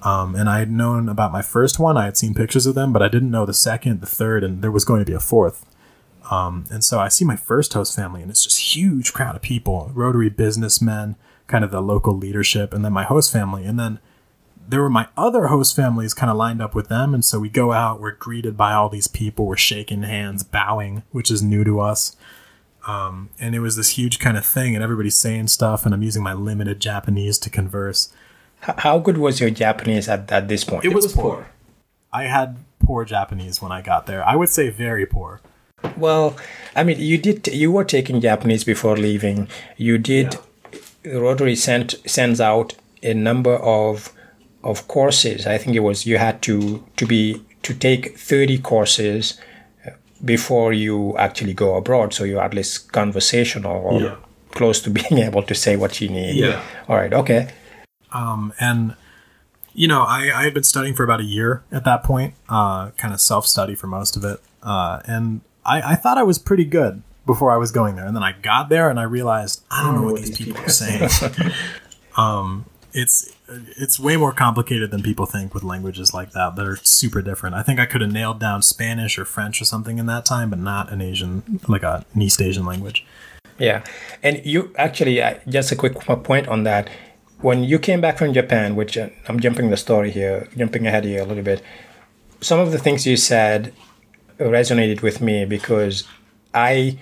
Um, 0.02 0.34
and 0.36 0.50
I 0.50 0.60
had 0.60 0.72
known 0.72 1.10
about 1.10 1.32
my 1.32 1.42
first 1.42 1.78
one, 1.80 1.98
I 1.98 2.06
had 2.06 2.18
seen 2.18 2.34
pictures 2.34 2.66
of 2.66 2.74
them, 2.74 2.94
but 2.94 3.02
I 3.02 3.10
didn't 3.10 3.32
know 3.32 3.46
the 3.46 3.54
second, 3.54 4.02
the 4.02 4.08
third, 4.08 4.44
and 4.44 4.62
there 4.62 4.72
was 4.72 4.86
going 4.86 5.00
to 5.00 5.06
be 5.06 5.14
a 5.14 5.20
fourth. 5.20 5.66
Um, 6.30 6.66
and 6.70 6.84
so 6.84 7.00
I 7.00 7.08
see 7.08 7.26
my 7.26 7.36
first 7.36 7.74
host 7.74 7.96
family, 7.96 8.22
and 8.22 8.30
it's 8.30 8.44
just 8.44 8.76
huge 8.76 9.14
crowd 9.14 9.36
of 9.36 9.42
people, 9.42 9.92
Rotary 9.94 10.30
businessmen, 10.30 11.16
kind 11.48 11.64
of 11.64 11.72
the 11.72 11.82
local 11.82 12.16
leadership, 12.16 12.74
and 12.74 12.86
then 12.86 12.94
my 12.94 13.04
host 13.04 13.32
family, 13.32 13.66
and 13.66 13.80
then 13.80 14.00
there 14.68 14.82
were 14.82 14.90
my 14.90 15.08
other 15.18 15.48
host 15.48 15.76
families 15.76 16.14
kind 16.14 16.30
of 16.30 16.38
lined 16.38 16.62
up 16.62 16.76
with 16.76 16.90
them. 16.90 17.16
And 17.16 17.26
so 17.26 17.40
we 17.40 17.50
go 17.50 17.74
out, 17.74 18.00
we're 18.00 18.12
greeted 18.12 18.56
by 18.56 18.74
all 18.74 18.88
these 18.88 19.08
people, 19.08 19.48
we're 19.48 19.58
shaking 19.58 20.04
hands, 20.04 20.44
bowing, 20.44 21.02
which 21.12 21.32
is 21.32 21.42
new 21.42 21.64
to 21.64 21.80
us. 21.80 22.16
Um, 22.88 23.30
and 23.40 23.56
it 23.56 23.62
was 23.62 23.76
this 23.76 23.98
huge 23.98 24.20
kind 24.20 24.38
of 24.38 24.46
thing, 24.46 24.76
and 24.76 24.84
everybody's 24.84 25.18
saying 25.18 25.48
stuff, 25.48 25.86
and 25.86 25.94
I'm 25.94 26.04
using 26.04 26.22
my 26.22 26.34
limited 26.34 26.80
Japanese 26.80 27.40
to 27.40 27.50
converse. 27.50 28.14
How 28.60 29.00
good 29.00 29.18
was 29.18 29.40
your 29.40 29.50
Japanese 29.50 30.08
at, 30.08 30.32
at 30.32 30.48
this 30.48 30.64
point? 30.64 30.86
It, 30.86 30.92
it 30.92 30.96
was, 30.96 31.06
was 31.06 31.14
poor. 31.14 31.36
poor. 31.36 31.48
I 32.14 32.24
had 32.26 32.58
poor 32.80 33.06
Japanese 33.06 33.62
when 33.62 33.72
I 33.72 33.82
got 33.82 34.06
there. 34.06 34.24
I 34.24 34.36
would 34.36 34.50
say 34.50 34.70
very 34.70 35.06
poor. 35.06 35.42
Well, 35.98 36.36
I 36.76 36.84
mean, 36.84 37.00
you 37.00 37.18
did. 37.18 37.48
You 37.48 37.72
were 37.72 37.84
taking 37.84 38.22
Japanese 38.22 38.64
before 38.64 38.98
leaving. 38.98 39.48
You 39.78 39.98
did. 39.98 40.38
Yeah. 41.04 41.14
Rotary 41.18 41.56
sent 41.56 41.96
sends 42.06 42.42
out 42.42 42.76
a 43.04 43.14
number 43.14 43.56
of 43.56 44.12
of 44.64 44.88
courses. 44.88 45.48
I 45.48 45.58
think 45.58 45.76
it 45.76 45.82
was 45.82 46.06
you 46.06 46.18
had 46.18 46.42
to 46.44 46.84
to 46.98 47.06
be 47.06 47.42
to 47.64 47.74
take 47.74 48.18
30 48.18 48.60
courses 48.60 49.40
uh, 49.86 49.92
before 50.24 50.72
you 50.74 51.18
actually 51.18 51.54
go 51.54 51.76
abroad 51.76 52.14
so 52.14 52.24
you're 52.24 52.42
at 52.42 52.54
least 52.54 52.92
conversational 52.94 53.78
or 53.78 54.02
yeah. 54.02 54.16
close 54.52 54.80
to 54.82 54.90
being 55.00 55.22
able 55.22 55.44
to 55.44 55.56
say 55.56 55.76
what 55.76 56.00
you 56.02 56.10
need. 56.10 56.36
Yeah. 56.36 56.64
All 56.88 56.96
right, 56.96 57.14
okay. 57.14 57.50
Um 58.12 58.54
and 58.60 58.96
you 59.74 59.88
know, 59.88 60.02
I, 60.02 60.32
I 60.36 60.44
had 60.44 60.54
been 60.54 60.64
studying 60.64 60.94
for 60.94 61.04
about 61.04 61.22
a 61.22 61.26
year 61.26 61.64
at 61.72 61.86
that 61.86 62.04
point, 62.04 62.34
uh, 62.50 62.90
kind 62.98 63.14
of 63.14 63.22
self 63.22 63.46
study 63.46 63.76
for 63.76 63.88
most 63.88 64.18
of 64.18 64.26
it. 64.26 64.42
Uh, 64.62 65.00
and 65.06 65.40
I, 65.66 65.94
I 65.94 65.96
thought 65.96 66.18
I 66.18 66.24
was 66.24 66.40
pretty 66.40 66.66
good 66.66 67.04
before 67.26 67.52
I 67.52 67.58
was 67.58 67.72
going 67.72 67.96
there. 67.96 68.06
And 68.06 68.16
then 68.16 68.24
I 68.24 68.32
got 68.32 68.70
there 68.70 68.90
and 68.90 69.00
I 69.00 69.04
realized 69.04 69.64
I 69.70 69.84
don't 69.84 69.96
know 69.96 70.12
what 70.12 70.22
these 70.22 70.36
people 70.36 70.60
are 70.62 70.70
saying. 70.70 71.10
um, 72.18 72.66
it's 72.94 73.36
it's 73.48 74.00
way 74.00 74.18
more 74.18 74.32
complicated 74.32 74.92
than 74.92 75.04
people 75.04 75.26
think 75.26 75.54
with 75.54 75.64
languages 75.64 76.14
like 76.14 76.32
that 76.32 76.56
that 76.56 76.66
are 76.66 76.78
super 76.78 77.22
different. 77.22 77.56
I 77.56 77.64
think 77.64 77.80
I 77.80 77.86
could 77.86 78.02
have 78.02 78.12
nailed 78.12 78.40
down 78.40 78.62
Spanish 78.62 79.18
or 79.18 79.26
French 79.26 79.62
or 79.62 79.66
something 79.66 80.00
in 80.00 80.06
that 80.08 80.26
time, 80.26 80.50
but 80.50 80.60
not 80.60 80.92
an 80.92 81.02
Asian 81.02 81.60
like 81.68 81.84
a, 81.84 82.06
an 82.14 82.22
East 82.22 82.42
Asian 82.42 82.66
language. 82.66 83.06
Yeah, 83.58 83.84
and 84.24 84.42
you 84.46 84.74
actually 84.78 85.22
uh, 85.22 85.36
just 85.48 85.72
a 85.72 85.76
quick 85.76 86.00
point 86.00 86.48
on 86.48 86.64
that. 86.64 86.90
When 87.42 87.64
you 87.64 87.80
came 87.80 88.02
back 88.02 88.18
from 88.18 88.34
Japan, 88.34 88.76
which 88.76 88.98
uh, 88.98 89.10
I'm 89.28 89.40
jumping 89.40 89.70
the 89.70 89.78
story 89.78 90.12
here, 90.12 90.48
jumping 90.58 90.88
ahead 90.88 91.06
here 91.06 91.22
a 91.22 91.26
little 91.26 91.44
bit, 91.44 91.62
some 92.42 92.60
of 92.60 92.72
the 92.72 92.80
things 92.80 93.06
you 93.06 93.18
said 93.18 93.74
resonated 94.40 95.02
with 95.02 95.22
me 95.22 95.46
because 95.46 96.04
I 96.54 96.98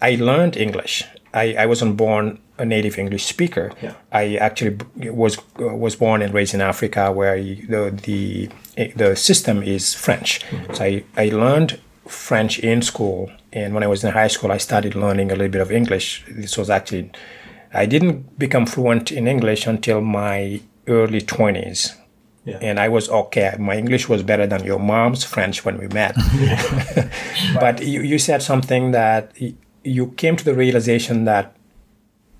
I 0.00 0.16
learned 0.16 0.56
English. 0.56 1.04
I, 1.32 1.54
I 1.54 1.66
wasn't 1.66 1.96
born 1.96 2.38
a 2.58 2.64
native 2.64 2.98
English 2.98 3.24
speaker. 3.26 3.72
Yeah. 3.82 3.94
I 4.12 4.36
actually 4.36 4.78
was 5.10 5.38
was 5.58 5.96
born 5.96 6.22
and 6.22 6.32
raised 6.32 6.54
in 6.54 6.60
Africa, 6.60 7.12
where 7.12 7.36
the 7.36 7.90
the 7.90 8.50
the 8.96 9.16
system 9.16 9.62
is 9.62 9.94
French. 9.94 10.40
Mm-hmm. 10.40 10.74
So 10.74 10.84
I, 10.84 11.04
I 11.16 11.28
learned 11.28 11.80
French 12.06 12.58
in 12.58 12.82
school, 12.82 13.30
and 13.52 13.74
when 13.74 13.82
I 13.82 13.86
was 13.86 14.04
in 14.04 14.12
high 14.12 14.28
school, 14.28 14.52
I 14.52 14.58
started 14.58 14.94
learning 14.94 15.30
a 15.30 15.34
little 15.34 15.50
bit 15.50 15.60
of 15.60 15.70
English. 15.70 16.24
This 16.28 16.56
was 16.56 16.70
actually 16.70 17.10
I 17.72 17.86
didn't 17.86 18.38
become 18.38 18.66
fluent 18.66 19.12
in 19.12 19.28
English 19.28 19.66
until 19.66 20.00
my 20.00 20.60
early 20.86 21.20
twenties. 21.20 21.94
Yeah. 22.46 22.58
And 22.62 22.78
I 22.78 22.88
was 22.88 23.08
okay. 23.08 23.56
My 23.58 23.76
English 23.76 24.08
was 24.08 24.22
better 24.22 24.46
than 24.46 24.64
your 24.64 24.78
mom's 24.78 25.24
French 25.24 25.64
when 25.64 25.78
we 25.78 25.88
met. 25.88 26.14
but 27.60 27.82
you, 27.82 28.02
you 28.02 28.18
said 28.18 28.40
something 28.40 28.92
that 28.92 29.32
you 29.82 30.06
came 30.16 30.36
to 30.36 30.44
the 30.44 30.54
realization 30.54 31.24
that, 31.24 31.56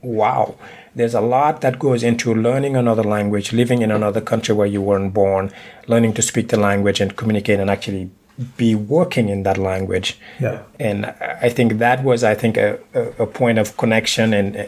wow, 0.03 0.55
there's 0.95 1.15
a 1.15 1.21
lot 1.21 1.61
that 1.61 1.81
goes 1.81 2.05
into 2.05 2.33
learning 2.33 2.77
another 2.77 3.03
language, 3.03 3.53
living 3.53 3.83
in 3.83 3.91
another 3.91 4.21
country 4.21 4.55
where 4.55 4.67
you 4.67 4.81
weren't 4.81 5.13
born, 5.13 5.53
learning 5.89 6.15
to 6.15 6.23
speak 6.23 6.49
the 6.49 6.57
language 6.57 7.01
and 7.01 7.17
communicate 7.17 7.59
and 7.59 7.69
actually 7.69 8.09
be 8.57 8.75
working 8.77 9.29
in 9.29 9.43
that 9.43 9.59
language. 9.59 10.19
Yeah. 10.39 10.63
And 10.79 11.07
I 11.07 11.49
think 11.49 11.79
that 11.79 12.05
was, 12.05 12.23
I 12.23 12.35
think, 12.35 12.57
a, 12.57 12.79
a 13.19 13.27
point 13.27 13.59
of 13.59 13.77
connection 13.77 14.33
and 14.33 14.57
uh, 14.57 14.67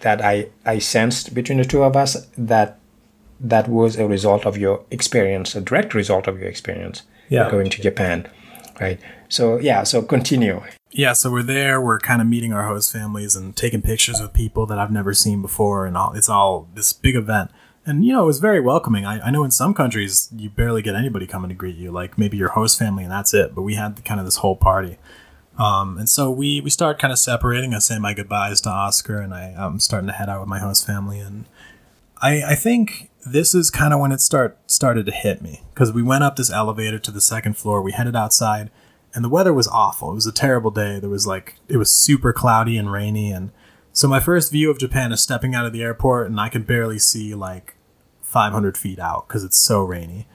that 0.00 0.20
I, 0.20 0.48
I 0.66 0.80
sensed 0.80 1.32
between 1.32 1.58
the 1.58 1.64
two 1.64 1.84
of 1.84 1.96
us 1.96 2.26
that 2.36 2.79
that 3.40 3.68
was 3.68 3.96
a 3.96 4.06
result 4.06 4.44
of 4.46 4.58
your 4.58 4.84
experience, 4.90 5.54
a 5.54 5.60
direct 5.60 5.94
result 5.94 6.26
of 6.26 6.38
your 6.38 6.48
experience 6.48 7.02
yeah. 7.28 7.50
going 7.50 7.70
to 7.70 7.82
Japan, 7.82 8.28
right? 8.80 9.00
So 9.28 9.58
yeah, 9.58 9.82
so 9.84 10.02
continue. 10.02 10.62
Yeah, 10.90 11.12
so 11.12 11.30
we're 11.30 11.44
there. 11.44 11.80
We're 11.80 12.00
kind 12.00 12.20
of 12.20 12.26
meeting 12.28 12.52
our 12.52 12.66
host 12.66 12.92
families 12.92 13.36
and 13.36 13.56
taking 13.56 13.80
pictures 13.80 14.20
with 14.20 14.32
people 14.32 14.66
that 14.66 14.78
I've 14.78 14.90
never 14.90 15.14
seen 15.14 15.40
before, 15.40 15.86
and 15.86 15.96
all. 15.96 16.12
It's 16.14 16.28
all 16.28 16.68
this 16.74 16.92
big 16.92 17.14
event, 17.14 17.50
and 17.86 18.04
you 18.04 18.12
know, 18.12 18.24
it 18.24 18.26
was 18.26 18.40
very 18.40 18.60
welcoming. 18.60 19.06
I, 19.06 19.20
I 19.20 19.30
know 19.30 19.44
in 19.44 19.52
some 19.52 19.72
countries 19.72 20.28
you 20.36 20.50
barely 20.50 20.82
get 20.82 20.96
anybody 20.96 21.28
coming 21.28 21.48
to 21.48 21.54
greet 21.54 21.76
you, 21.76 21.92
like 21.92 22.18
maybe 22.18 22.36
your 22.36 22.50
host 22.50 22.78
family, 22.78 23.04
and 23.04 23.12
that's 23.12 23.32
it. 23.32 23.54
But 23.54 23.62
we 23.62 23.74
had 23.74 24.04
kind 24.04 24.18
of 24.18 24.26
this 24.26 24.36
whole 24.36 24.56
party. 24.56 24.98
Um, 25.58 25.98
and 25.98 26.08
so 26.08 26.30
we, 26.30 26.62
we 26.62 26.70
start 26.70 26.98
kind 26.98 27.12
of 27.12 27.18
separating. 27.18 27.74
I 27.74 27.80
say 27.80 27.98
my 27.98 28.14
goodbyes 28.14 28.60
to 28.62 28.70
Oscar, 28.70 29.20
and 29.20 29.34
I, 29.34 29.54
I'm 29.56 29.78
starting 29.78 30.06
to 30.06 30.12
head 30.14 30.28
out 30.28 30.40
with 30.40 30.48
my 30.48 30.58
host 30.58 30.86
family. 30.86 31.20
And 31.20 31.44
I, 32.22 32.42
I 32.42 32.54
think 32.54 33.09
this 33.24 33.54
is 33.54 33.70
kind 33.70 33.92
of 33.92 34.00
when 34.00 34.12
it 34.12 34.20
start 34.20 34.58
started 34.66 35.06
to 35.06 35.12
hit 35.12 35.42
me 35.42 35.62
because 35.74 35.92
we 35.92 36.02
went 36.02 36.24
up 36.24 36.36
this 36.36 36.50
elevator 36.50 36.98
to 36.98 37.10
the 37.10 37.20
second 37.20 37.56
floor. 37.56 37.82
We 37.82 37.92
headed 37.92 38.16
outside, 38.16 38.70
and 39.14 39.24
the 39.24 39.28
weather 39.28 39.52
was 39.52 39.68
awful. 39.68 40.12
It 40.12 40.14
was 40.14 40.26
a 40.26 40.32
terrible 40.32 40.70
day. 40.70 40.98
There 40.98 41.10
was 41.10 41.26
like 41.26 41.56
it 41.68 41.76
was 41.76 41.90
super 41.94 42.32
cloudy 42.32 42.76
and 42.76 42.90
rainy, 42.90 43.30
and 43.30 43.50
so 43.92 44.08
my 44.08 44.20
first 44.20 44.52
view 44.52 44.70
of 44.70 44.78
Japan 44.78 45.12
is 45.12 45.20
stepping 45.20 45.54
out 45.54 45.66
of 45.66 45.72
the 45.72 45.82
airport, 45.82 46.28
and 46.28 46.40
I 46.40 46.48
can 46.48 46.62
barely 46.62 46.98
see 46.98 47.34
like 47.34 47.76
500 48.22 48.76
feet 48.76 48.98
out 48.98 49.28
because 49.28 49.44
it's 49.44 49.58
so 49.58 49.82
rainy. 49.82 50.26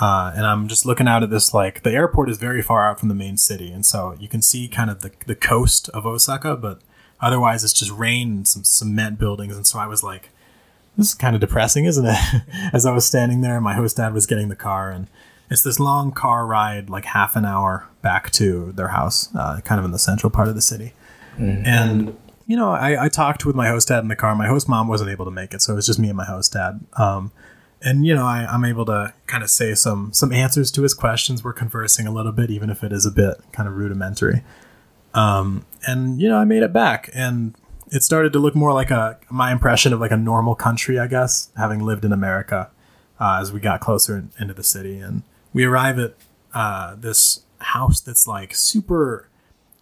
Uh, 0.00 0.32
and 0.34 0.44
I'm 0.44 0.66
just 0.66 0.84
looking 0.84 1.06
out 1.06 1.22
at 1.22 1.30
this 1.30 1.54
like 1.54 1.82
the 1.82 1.92
airport 1.92 2.28
is 2.28 2.38
very 2.38 2.62
far 2.62 2.88
out 2.88 2.98
from 2.98 3.08
the 3.08 3.14
main 3.14 3.36
city, 3.36 3.70
and 3.70 3.84
so 3.84 4.16
you 4.18 4.28
can 4.28 4.42
see 4.42 4.66
kind 4.68 4.90
of 4.90 5.00
the 5.00 5.12
the 5.26 5.36
coast 5.36 5.88
of 5.90 6.06
Osaka, 6.06 6.56
but 6.56 6.80
otherwise 7.20 7.64
it's 7.64 7.72
just 7.72 7.92
rain 7.92 8.28
and 8.28 8.48
some 8.48 8.64
cement 8.64 9.18
buildings. 9.18 9.56
And 9.56 9.66
so 9.66 9.78
I 9.78 9.86
was 9.86 10.02
like, 10.02 10.30
this 10.96 11.08
is 11.08 11.14
kind 11.14 11.34
of 11.34 11.40
depressing, 11.40 11.84
isn't 11.84 12.06
it? 12.06 12.42
As 12.72 12.86
I 12.86 12.92
was 12.92 13.06
standing 13.06 13.40
there, 13.40 13.60
my 13.60 13.74
host 13.74 13.96
dad 13.96 14.14
was 14.14 14.26
getting 14.26 14.48
the 14.48 14.56
car, 14.56 14.90
and 14.90 15.08
it's 15.50 15.62
this 15.62 15.80
long 15.80 16.12
car 16.12 16.46
ride, 16.46 16.88
like 16.88 17.04
half 17.06 17.36
an 17.36 17.44
hour 17.44 17.88
back 18.02 18.30
to 18.32 18.72
their 18.72 18.88
house, 18.88 19.34
uh, 19.34 19.60
kind 19.62 19.78
of 19.78 19.84
in 19.84 19.90
the 19.90 19.98
central 19.98 20.30
part 20.30 20.48
of 20.48 20.54
the 20.54 20.62
city. 20.62 20.92
Mm-hmm. 21.36 21.66
And 21.66 22.16
you 22.46 22.56
know, 22.56 22.70
I, 22.70 23.04
I, 23.04 23.08
talked 23.08 23.46
with 23.46 23.56
my 23.56 23.68
host 23.68 23.88
dad 23.88 24.00
in 24.00 24.08
the 24.08 24.16
car. 24.16 24.34
My 24.34 24.46
host 24.46 24.68
mom 24.68 24.86
wasn't 24.86 25.10
able 25.10 25.24
to 25.24 25.30
make 25.30 25.54
it, 25.54 25.62
so 25.62 25.72
it 25.72 25.76
was 25.76 25.86
just 25.86 25.98
me 25.98 26.08
and 26.08 26.16
my 26.16 26.26
host 26.26 26.52
dad. 26.52 26.84
Um, 26.94 27.32
and 27.80 28.06
you 28.06 28.14
know, 28.14 28.24
I, 28.24 28.46
I'm 28.48 28.64
able 28.64 28.84
to 28.86 29.14
kind 29.26 29.42
of 29.42 29.50
say 29.50 29.74
some 29.74 30.12
some 30.12 30.32
answers 30.32 30.70
to 30.72 30.82
his 30.82 30.94
questions. 30.94 31.42
We're 31.42 31.54
conversing 31.54 32.06
a 32.06 32.12
little 32.12 32.32
bit, 32.32 32.50
even 32.50 32.70
if 32.70 32.84
it 32.84 32.92
is 32.92 33.06
a 33.06 33.10
bit 33.10 33.36
kind 33.52 33.68
of 33.68 33.76
rudimentary. 33.76 34.42
Um, 35.12 35.64
and 35.86 36.20
you 36.20 36.28
know, 36.28 36.36
I 36.36 36.44
made 36.44 36.62
it 36.62 36.72
back, 36.72 37.10
and 37.14 37.54
it 37.94 38.02
started 38.02 38.32
to 38.32 38.40
look 38.40 38.56
more 38.56 38.72
like 38.72 38.90
a 38.90 39.18
my 39.30 39.52
impression 39.52 39.92
of 39.92 40.00
like 40.00 40.10
a 40.10 40.16
normal 40.16 40.56
country, 40.56 40.98
I 40.98 41.06
guess, 41.06 41.50
having 41.56 41.80
lived 41.80 42.04
in 42.04 42.12
America. 42.12 42.70
Uh, 43.20 43.38
as 43.40 43.52
we 43.52 43.60
got 43.60 43.80
closer 43.80 44.18
in, 44.18 44.30
into 44.40 44.52
the 44.52 44.64
city, 44.64 44.98
and 44.98 45.22
we 45.52 45.62
arrive 45.64 46.00
at 46.00 46.14
uh, 46.52 46.96
this 46.96 47.44
house 47.58 48.00
that's 48.00 48.26
like 48.26 48.52
super 48.52 49.28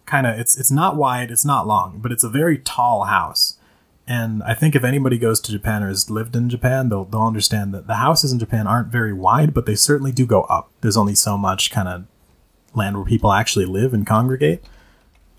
kind 0.05 0.27
of 0.27 0.37
it's 0.39 0.55
it's 0.55 0.69
not 0.69 0.95
wide, 0.95 1.31
it's 1.31 1.43
not 1.43 1.65
long, 1.65 1.99
but 1.99 2.11
it's 2.11 2.23
a 2.23 2.29
very 2.29 2.59
tall 2.59 3.05
house. 3.05 3.57
And 4.05 4.43
I 4.43 4.53
think 4.53 4.75
if 4.75 4.83
anybody 4.83 5.17
goes 5.17 5.39
to 5.41 5.51
Japan 5.51 5.81
or 5.81 5.87
has 5.87 6.11
lived 6.11 6.35
in 6.35 6.47
Japan, 6.47 6.89
they'll 6.89 7.05
they'll 7.05 7.21
understand 7.21 7.73
that 7.73 7.87
the 7.87 7.95
houses 7.95 8.31
in 8.31 8.37
Japan 8.37 8.67
aren't 8.67 8.89
very 8.89 9.13
wide, 9.13 9.55
but 9.55 9.65
they 9.65 9.75
certainly 9.75 10.11
do 10.11 10.27
go 10.27 10.43
up. 10.43 10.69
There's 10.81 10.97
only 10.97 11.15
so 11.15 11.35
much 11.35 11.71
kind 11.71 11.87
of 11.87 12.05
land 12.75 12.95
where 12.95 13.05
people 13.05 13.31
actually 13.31 13.65
live 13.65 13.91
and 13.91 14.05
congregate 14.05 14.63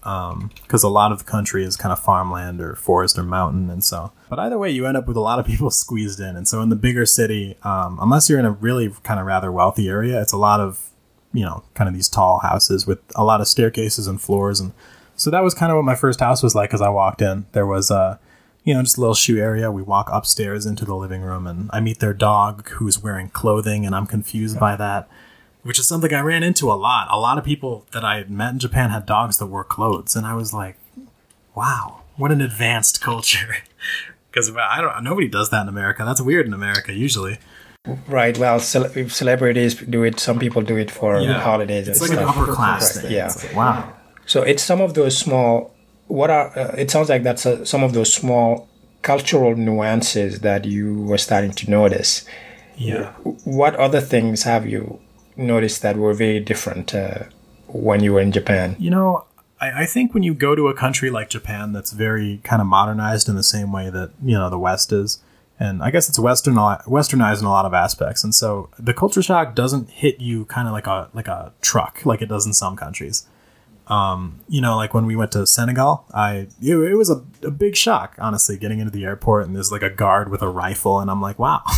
because 0.04 0.84
um, 0.84 0.90
a 0.90 0.92
lot 0.92 1.12
of 1.12 1.18
the 1.18 1.24
country 1.24 1.64
is 1.64 1.76
kind 1.76 1.90
of 1.90 1.98
farmland 1.98 2.60
or 2.60 2.76
forest 2.76 3.18
or 3.18 3.22
mountain, 3.22 3.70
and 3.70 3.82
so. 3.82 4.12
But 4.28 4.38
either 4.38 4.58
way, 4.58 4.70
you 4.70 4.86
end 4.86 4.98
up 4.98 5.08
with 5.08 5.16
a 5.16 5.20
lot 5.20 5.38
of 5.38 5.46
people 5.52 5.70
squeezed 5.70 6.20
in, 6.20 6.36
and 6.36 6.46
so 6.46 6.60
in 6.60 6.68
the 6.68 6.76
bigger 6.76 7.06
city, 7.06 7.56
um, 7.62 7.98
unless 8.00 8.28
you're 8.28 8.38
in 8.38 8.44
a 8.44 8.50
really 8.50 8.90
kind 9.02 9.18
of 9.18 9.26
rather 9.26 9.50
wealthy 9.50 9.88
area, 9.88 10.20
it's 10.20 10.32
a 10.32 10.36
lot 10.36 10.60
of 10.60 10.90
you 11.32 11.44
know 11.44 11.64
kind 11.74 11.88
of 11.88 11.94
these 11.94 12.08
tall 12.08 12.40
houses 12.40 12.86
with 12.86 13.00
a 13.16 13.24
lot 13.24 13.40
of 13.40 13.48
staircases 13.48 14.06
and 14.06 14.20
floors, 14.20 14.60
and 14.60 14.72
so 15.16 15.30
that 15.30 15.42
was 15.42 15.54
kind 15.54 15.72
of 15.72 15.76
what 15.76 15.84
my 15.84 15.96
first 15.96 16.20
house 16.20 16.42
was 16.42 16.54
like 16.54 16.74
as 16.74 16.82
I 16.82 16.90
walked 16.90 17.22
in. 17.22 17.46
There 17.52 17.66
was 17.66 17.90
a 17.90 18.20
you 18.64 18.72
know, 18.72 18.82
just 18.82 18.96
a 18.96 19.00
little 19.00 19.14
shoe 19.14 19.38
area. 19.38 19.70
We 19.70 19.82
walk 19.82 20.08
upstairs 20.10 20.64
into 20.64 20.86
the 20.86 20.96
living 20.96 21.20
room 21.20 21.46
and 21.46 21.68
I 21.70 21.80
meet 21.80 21.98
their 21.98 22.14
dog 22.14 22.66
who's 22.70 22.98
wearing 22.98 23.28
clothing 23.28 23.84
and 23.84 23.94
I'm 23.94 24.06
confused 24.06 24.58
by 24.58 24.74
that 24.76 25.06
which 25.64 25.78
is 25.78 25.86
something 25.88 26.14
I 26.14 26.20
ran 26.20 26.42
into 26.42 26.70
a 26.70 26.74
lot. 26.74 27.08
A 27.10 27.18
lot 27.18 27.38
of 27.38 27.44
people 27.44 27.86
that 27.92 28.04
I 28.04 28.24
met 28.24 28.52
in 28.52 28.58
Japan 28.60 28.90
had 28.90 29.06
dogs 29.06 29.38
that 29.38 29.46
wore 29.46 29.64
clothes, 29.64 30.14
and 30.14 30.24
I 30.26 30.34
was 30.34 30.54
like, 30.54 30.76
"Wow, 31.54 32.02
what 32.16 32.30
an 32.30 32.40
advanced 32.40 33.00
culture!" 33.00 33.56
Because 34.30 34.50
I 34.56 34.80
don't, 34.80 35.04
nobody 35.04 35.28
does 35.28 35.50
that 35.50 35.62
in 35.62 35.68
America. 35.68 36.04
That's 36.04 36.20
weird 36.20 36.44
in 36.44 36.52
America 36.52 36.92
usually. 36.92 37.38
Right. 38.08 38.36
Well, 38.36 38.58
ce- 38.58 39.12
celebrities 39.12 39.76
do 39.76 40.02
it. 40.02 40.18
Some 40.18 40.40
people 40.40 40.60
do 40.60 40.76
it 40.76 40.90
for 40.90 41.20
yeah. 41.20 41.38
holidays. 41.38 41.86
It's 41.86 42.00
like 42.00 42.10
stuff. 42.10 42.20
an 42.20 42.28
upper 42.28 42.52
class 42.52 43.00
thing. 43.00 43.12
Yeah. 43.12 43.28
Like, 43.28 43.54
wow. 43.54 43.92
So 44.26 44.42
it's 44.42 44.60
some 44.60 44.80
of 44.80 44.94
those 44.94 45.16
small. 45.16 45.72
What 46.08 46.30
are? 46.30 46.50
Uh, 46.58 46.74
it 46.76 46.90
sounds 46.90 47.08
like 47.08 47.22
that's 47.22 47.46
a, 47.46 47.64
some 47.64 47.84
of 47.84 47.92
those 47.92 48.12
small 48.12 48.68
cultural 49.02 49.54
nuances 49.54 50.40
that 50.40 50.64
you 50.64 51.02
were 51.02 51.18
starting 51.18 51.52
to 51.52 51.70
notice. 51.70 52.24
Yeah. 52.76 53.12
What 53.44 53.76
other 53.76 54.00
things 54.00 54.42
have 54.42 54.66
you 54.66 54.98
noticed 55.36 55.82
that 55.82 55.96
were 55.96 56.14
very 56.14 56.40
different 56.40 56.94
uh, 56.94 57.24
when 57.66 58.02
you 58.02 58.12
were 58.12 58.20
in 58.20 58.32
Japan? 58.32 58.76
You 58.78 58.90
know, 58.90 59.24
I, 59.60 59.82
I, 59.82 59.86
think 59.86 60.14
when 60.14 60.22
you 60.22 60.34
go 60.34 60.54
to 60.54 60.68
a 60.68 60.74
country 60.74 61.10
like 61.10 61.30
Japan 61.30 61.72
that's 61.72 61.92
very 61.92 62.40
kind 62.44 62.60
of 62.60 62.68
modernized 62.68 63.28
in 63.28 63.36
the 63.36 63.42
same 63.42 63.72
way 63.72 63.90
that, 63.90 64.10
you 64.22 64.34
know, 64.34 64.50
the 64.50 64.58
West 64.58 64.92
is, 64.92 65.22
and 65.58 65.82
I 65.82 65.90
guess 65.90 66.08
it's 66.08 66.18
Western 66.18 66.54
westernized 66.54 67.40
in 67.40 67.46
a 67.46 67.50
lot 67.50 67.64
of 67.64 67.72
aspects, 67.72 68.24
and 68.24 68.34
so 68.34 68.70
the 68.76 68.92
culture 68.92 69.22
shock 69.22 69.54
doesn't 69.54 69.88
hit 69.88 70.20
you 70.20 70.46
kind 70.46 70.66
of 70.66 70.72
like 70.72 70.88
a 70.88 71.08
like 71.14 71.28
a 71.28 71.52
truck 71.62 72.04
like 72.04 72.20
it 72.20 72.26
does 72.26 72.44
in 72.44 72.52
some 72.52 72.74
countries. 72.74 73.26
Um, 73.86 74.40
you 74.48 74.60
know, 74.60 74.76
like 74.76 74.94
when 74.94 75.06
we 75.06 75.14
went 75.14 75.30
to 75.32 75.46
Senegal, 75.46 76.06
I 76.12 76.48
it, 76.60 76.74
it 76.74 76.96
was 76.96 77.08
a, 77.08 77.22
a 77.44 77.52
big 77.52 77.76
shock, 77.76 78.16
honestly, 78.18 78.56
getting 78.56 78.80
into 78.80 78.90
the 78.90 79.04
airport 79.04 79.46
and 79.46 79.54
there's 79.54 79.70
like 79.70 79.82
a 79.82 79.90
guard 79.90 80.28
with 80.28 80.42
a 80.42 80.48
rifle, 80.48 80.98
and 80.98 81.08
I'm 81.08 81.20
like, 81.20 81.38
wow. 81.38 81.62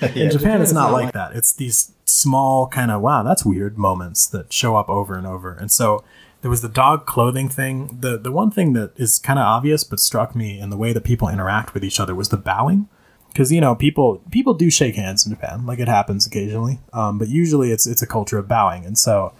in 0.02 0.14
yeah, 0.14 0.28
Japan, 0.28 0.62
it's 0.62 0.72
not 0.72 0.92
like 0.92 1.12
that. 1.12 1.36
It's 1.36 1.52
these 1.52 1.92
small 2.10 2.66
kind 2.68 2.90
of 2.90 3.00
wow, 3.00 3.22
that's 3.22 3.44
weird 3.44 3.78
moments 3.78 4.26
that 4.28 4.52
show 4.52 4.76
up 4.76 4.88
over 4.88 5.16
and 5.16 5.26
over. 5.26 5.52
And 5.52 5.70
so 5.70 6.04
there 6.42 6.50
was 6.50 6.62
the 6.62 6.68
dog 6.68 7.06
clothing 7.06 7.48
thing. 7.48 7.98
The 8.00 8.18
the 8.18 8.32
one 8.32 8.50
thing 8.50 8.72
that 8.74 8.92
is 8.96 9.18
kind 9.18 9.38
of 9.38 9.44
obvious 9.44 9.84
but 9.84 10.00
struck 10.00 10.34
me 10.34 10.58
in 10.58 10.70
the 10.70 10.76
way 10.76 10.92
that 10.92 11.04
people 11.04 11.28
interact 11.28 11.74
with 11.74 11.84
each 11.84 12.00
other 12.00 12.14
was 12.14 12.28
the 12.28 12.36
bowing. 12.36 12.88
Because 13.28 13.52
you 13.52 13.60
know 13.60 13.74
people 13.76 14.22
people 14.30 14.54
do 14.54 14.70
shake 14.70 14.96
hands 14.96 15.24
in 15.24 15.32
Japan, 15.32 15.64
like 15.64 15.78
it 15.78 15.86
happens 15.86 16.26
occasionally, 16.26 16.80
um, 16.92 17.16
but 17.18 17.28
usually 17.28 17.70
it's 17.70 17.86
it's 17.86 18.02
a 18.02 18.06
culture 18.06 18.38
of 18.38 18.48
bowing, 18.48 18.84
and 18.84 18.98
so 18.98 19.32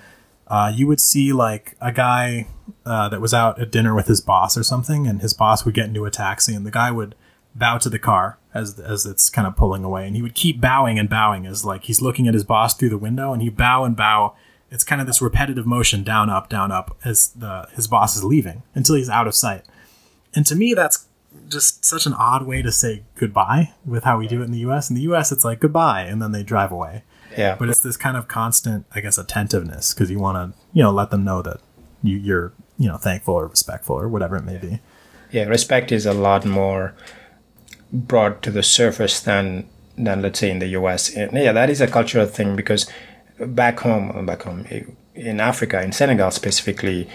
uh, 0.46 0.70
you 0.72 0.87
would 0.87 1.00
see 1.00 1.33
like 1.33 1.76
a 1.80 1.90
guy 1.90 2.46
uh, 2.87 3.09
that 3.09 3.20
was 3.20 3.35
out 3.35 3.61
at 3.61 3.72
dinner 3.72 3.92
with 3.92 4.06
his 4.06 4.20
boss 4.20 4.56
or 4.56 4.62
something, 4.62 5.09
and 5.09 5.22
his 5.22 5.35
boss 5.35 5.64
would 5.64 5.74
get 5.74 5.87
into 5.87 6.04
a 6.04 6.11
taxi, 6.11 6.54
and 6.54 6.64
the 6.64 6.70
guy 6.70 6.92
would 6.92 7.16
bow 7.54 7.78
to 7.78 7.88
the 7.88 7.98
car 7.98 8.38
as 8.55 8.79
as 8.79 9.07
it's 9.07 9.31
kind 9.31 9.47
of 9.47 9.57
pulling 9.57 9.85
away, 9.85 10.07
and 10.07 10.17
he 10.17 10.23
would 10.23 10.35
keep 10.35 10.61
bowing 10.61 10.99
and 10.99 11.09
bowing 11.09 11.47
as 11.47 11.65
like 11.65 11.85
he's 11.85 12.03
looking 12.03 12.29
at 12.29 12.35
his 12.35 12.45
boss 12.45 12.75
through 12.75 12.91
the 12.91 12.99
window, 12.99 13.33
and 13.33 13.43
he 13.43 13.49
bow 13.49 13.85
and 13.85 13.97
bow. 13.97 14.35
It's 14.71 14.85
kind 14.85 15.01
of 15.01 15.07
this 15.07 15.21
repetitive 15.21 15.67
motion, 15.67 16.05
down 16.05 16.31
up, 16.31 16.49
down 16.49 16.71
up, 16.71 16.97
as 17.05 17.29
the 17.29 17.69
his 17.75 17.87
boss 17.87 18.17
is 18.17 18.25
leaving 18.25 18.63
until 18.75 18.97
he's 18.97 19.11
out 19.11 19.27
of 19.27 19.35
sight. 19.35 19.65
And 20.35 20.47
to 20.47 20.55
me, 20.55 20.75
that's 20.75 21.07
just 21.49 21.85
such 21.85 22.07
an 22.07 22.13
odd 22.13 22.47
way 22.47 22.63
to 22.63 22.71
say 22.71 23.03
goodbye 23.17 23.73
with 23.85 24.05
how 24.05 24.19
we 24.19 24.29
do 24.29 24.43
it 24.43 24.45
in 24.45 24.53
the 24.53 24.61
U.S. 24.61 24.91
In 24.91 24.97
the 24.97 25.03
U.S., 25.03 25.33
it's 25.33 25.45
like 25.45 25.61
goodbye, 25.61 26.03
and 26.03 26.23
then 26.23 26.33
they 26.33 26.43
drive 26.43 26.73
away. 26.73 27.03
Yeah. 27.37 27.57
But 27.57 27.69
it's 27.69 27.81
this 27.81 27.97
kind 27.97 28.17
of 28.17 28.29
constant, 28.29 28.87
I 28.95 29.01
guess, 29.01 29.19
attentiveness 29.19 29.95
because 29.95 30.11
you 30.11 30.19
want 30.19 30.37
to, 30.37 30.59
you 30.73 30.83
know, 30.83 30.91
let 30.91 31.11
them 31.11 31.25
know 31.25 31.43
that 31.43 31.61
you, 32.03 32.17
you're, 32.17 32.53
you 32.79 32.89
know, 32.89 32.97
thankful 32.97 33.35
or 33.35 33.47
respectful 33.47 33.97
or 33.97 34.09
whatever 34.09 34.37
it 34.37 34.45
may 34.45 34.57
be. 34.57 34.81
Yeah, 35.31 35.45
respect 35.45 35.93
is 35.93 36.07
a 36.07 36.13
lot 36.13 36.45
more 36.45 36.95
brought 37.92 38.42
to 38.42 38.50
the 38.50 38.62
surface 38.62 39.20
than 39.20 39.68
than 39.96 40.22
let's 40.22 40.38
say 40.38 40.50
in 40.50 40.59
the 40.59 40.68
U.S. 40.68 41.14
And 41.14 41.33
yeah, 41.33 41.53
that 41.53 41.70
is 41.70 41.81
a 41.81 41.87
cultural 41.87 42.26
thing 42.26 42.57
because 42.57 42.90
back 43.38 43.81
home, 43.81 44.24
back 44.26 44.42
home 44.42 44.66
in 45.14 45.40
Africa, 45.40 45.83
in 45.83 45.92
Senegal 45.92 46.31
specifically, 46.31 47.09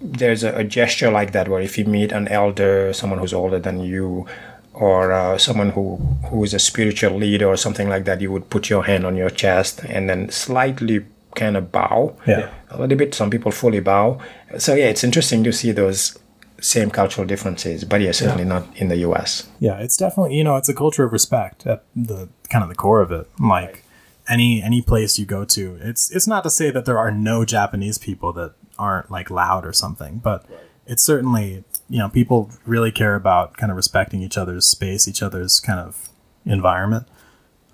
there's 0.00 0.44
a, 0.44 0.54
a 0.56 0.64
gesture 0.64 1.10
like 1.10 1.32
that 1.32 1.48
where 1.48 1.60
if 1.60 1.78
you 1.78 1.84
meet 1.84 2.12
an 2.12 2.28
elder, 2.28 2.92
someone 2.92 3.18
who's 3.18 3.32
older 3.32 3.58
than 3.58 3.80
you, 3.80 4.26
or 4.72 5.12
uh, 5.12 5.38
someone 5.38 5.70
who 5.70 5.96
who 6.28 6.44
is 6.44 6.52
a 6.52 6.58
spiritual 6.58 7.16
leader 7.16 7.46
or 7.46 7.56
something 7.56 7.88
like 7.88 8.04
that, 8.04 8.20
you 8.20 8.30
would 8.30 8.50
put 8.50 8.68
your 8.68 8.84
hand 8.84 9.06
on 9.06 9.16
your 9.16 9.30
chest 9.30 9.80
and 9.84 10.08
then 10.08 10.30
slightly 10.30 11.04
kind 11.34 11.56
of 11.56 11.72
bow. 11.72 12.16
Yeah. 12.26 12.52
A 12.70 12.80
little 12.80 12.98
bit. 12.98 13.14
Some 13.14 13.30
people 13.30 13.52
fully 13.52 13.80
bow. 13.80 14.20
So 14.58 14.74
yeah, 14.74 14.86
it's 14.86 15.04
interesting 15.04 15.44
to 15.44 15.52
see 15.52 15.72
those 15.72 16.18
same 16.60 16.90
cultural 16.90 17.26
differences, 17.26 17.84
but 17.84 18.00
yeah, 18.00 18.12
certainly 18.12 18.44
yeah. 18.44 18.48
not 18.48 18.76
in 18.76 18.88
the 18.88 18.96
U.S. 18.98 19.48
Yeah, 19.60 19.78
it's 19.78 19.96
definitely 19.96 20.36
you 20.36 20.44
know 20.44 20.56
it's 20.56 20.68
a 20.68 20.74
culture 20.74 21.04
of 21.04 21.12
respect 21.12 21.66
at 21.66 21.84
the 21.94 22.28
kind 22.50 22.62
of 22.62 22.68
the 22.68 22.74
core 22.74 23.00
of 23.00 23.12
it. 23.12 23.28
Like 23.38 23.84
any 24.28 24.62
any 24.62 24.82
place 24.82 25.18
you 25.18 25.26
go 25.26 25.44
to, 25.44 25.78
it's 25.80 26.10
it's 26.10 26.26
not 26.26 26.42
to 26.44 26.50
say 26.50 26.70
that 26.70 26.84
there 26.84 26.98
are 26.98 27.10
no 27.10 27.44
Japanese 27.44 27.98
people 27.98 28.32
that 28.34 28.54
aren't 28.78 29.10
like 29.10 29.30
loud 29.30 29.64
or 29.64 29.72
something, 29.72 30.18
but 30.18 30.44
it's 30.86 31.02
certainly 31.02 31.64
you 31.88 31.98
know 31.98 32.08
people 32.08 32.50
really 32.64 32.90
care 32.90 33.14
about 33.14 33.56
kind 33.56 33.70
of 33.70 33.76
respecting 33.76 34.22
each 34.22 34.38
other's 34.38 34.66
space, 34.66 35.06
each 35.06 35.22
other's 35.22 35.60
kind 35.60 35.80
of 35.80 36.08
environment, 36.44 37.06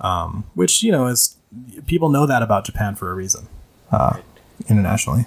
um, 0.00 0.44
which 0.54 0.82
you 0.82 0.92
know 0.92 1.06
is 1.06 1.36
people 1.86 2.08
know 2.08 2.26
that 2.26 2.42
about 2.42 2.64
Japan 2.64 2.94
for 2.94 3.10
a 3.10 3.14
reason 3.14 3.48
uh, 3.90 4.18
internationally. 4.68 5.26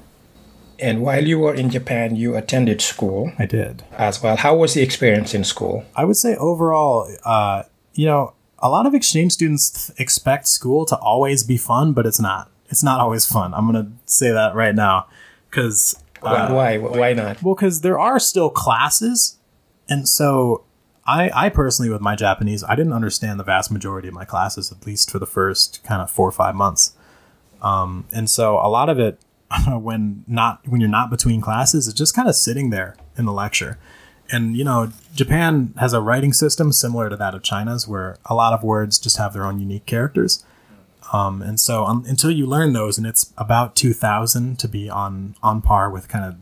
And 0.80 1.02
while 1.02 1.26
you 1.26 1.40
were 1.40 1.54
in 1.54 1.70
Japan, 1.70 2.16
you 2.16 2.36
attended 2.36 2.82
school. 2.82 3.32
I 3.40 3.46
did 3.46 3.84
as 3.94 4.22
well. 4.22 4.36
How 4.36 4.56
was 4.56 4.74
the 4.74 4.82
experience 4.82 5.34
in 5.34 5.44
school? 5.44 5.86
I 5.96 6.06
would 6.06 6.18
say 6.18 6.36
overall, 6.36 7.10
uh, 7.24 7.64
you 7.94 8.06
know, 8.06 8.34
a 8.60 8.70
lot 8.70 8.86
of 8.86 8.94
exchange 8.94 9.34
students 9.34 9.88
th- 9.88 10.00
expect 10.00 10.48
school 10.48 10.86
to 10.86 10.98
always 10.98 11.44
be 11.44 11.58
fun, 11.58 11.94
but 11.94 12.06
it's 12.06 12.20
not. 12.20 12.50
It's 12.70 12.84
not 12.84 13.00
always 13.00 13.26
fun. 13.26 13.54
I'm 13.54 13.66
gonna 13.68 13.92
say 14.06 14.32
that 14.32 14.56
right 14.56 14.74
now 14.74 15.08
because 15.50 16.02
uh, 16.22 16.50
why? 16.50 16.78
Why 16.78 17.14
not? 17.14 17.44
Well, 17.44 17.56
because 17.56 17.82
there 17.82 18.00
are 18.00 18.20
still 18.20 18.50
classes, 18.50 19.38
and 19.88 20.10
so 20.10 20.64
I, 21.06 21.30
I 21.34 21.50
personally, 21.50 21.92
with 21.92 22.02
my 22.02 22.16
Japanese, 22.16 22.64
I 22.64 22.76
didn't 22.76 22.94
understand 22.94 23.40
the 23.40 23.44
vast 23.44 23.72
majority 23.72 24.08
of 24.08 24.14
my 24.14 24.26
classes, 24.26 24.72
at 24.72 24.86
least 24.88 25.12
for 25.12 25.20
the 25.20 25.28
first 25.28 25.84
kind 25.84 26.02
of 26.02 26.10
four 26.10 26.28
or 26.28 26.32
five 26.32 26.56
months. 26.56 26.96
Um, 27.62 28.08
and 28.12 28.30
so 28.30 28.56
a 28.56 28.68
lot 28.68 28.90
of 28.90 29.00
it 29.00 29.20
when 29.68 30.24
not 30.28 30.68
when 30.68 30.82
you're 30.82 30.90
not 30.90 31.10
between 31.10 31.42
classes, 31.42 31.88
it's 31.88 31.98
just 31.98 32.16
kind 32.16 32.28
of 32.28 32.36
sitting 32.36 32.70
there 32.70 32.96
in 33.18 33.26
the 33.26 33.34
lecture. 33.34 33.78
And 34.32 34.58
you 34.58 34.64
know, 34.64 34.92
Japan 35.14 35.74
has 35.78 35.94
a 35.94 36.02
writing 36.02 36.34
system 36.34 36.72
similar 36.72 37.10
to 37.10 37.16
that 37.18 37.36
of 37.36 37.44
China's, 37.44 37.88
where 37.88 38.18
a 38.26 38.34
lot 38.34 38.54
of 38.54 38.64
words 38.64 38.98
just 38.98 39.18
have 39.18 39.34
their 39.34 39.46
own 39.46 39.60
unique 39.60 39.86
characters. 39.86 40.44
Um, 41.14 41.42
and 41.42 41.60
so 41.60 41.86
um, 41.86 42.04
until 42.08 42.32
you 42.32 42.48
learn 42.48 42.74
those, 42.74 42.98
and 42.98 43.06
it's 43.06 43.32
about 43.38 43.76
two 43.76 43.94
thousand 43.94 44.58
to 44.60 44.68
be 44.68 44.90
on 44.90 45.36
on 45.44 45.62
par 45.62 45.90
with 45.90 46.08
kind 46.08 46.26
of 46.26 46.36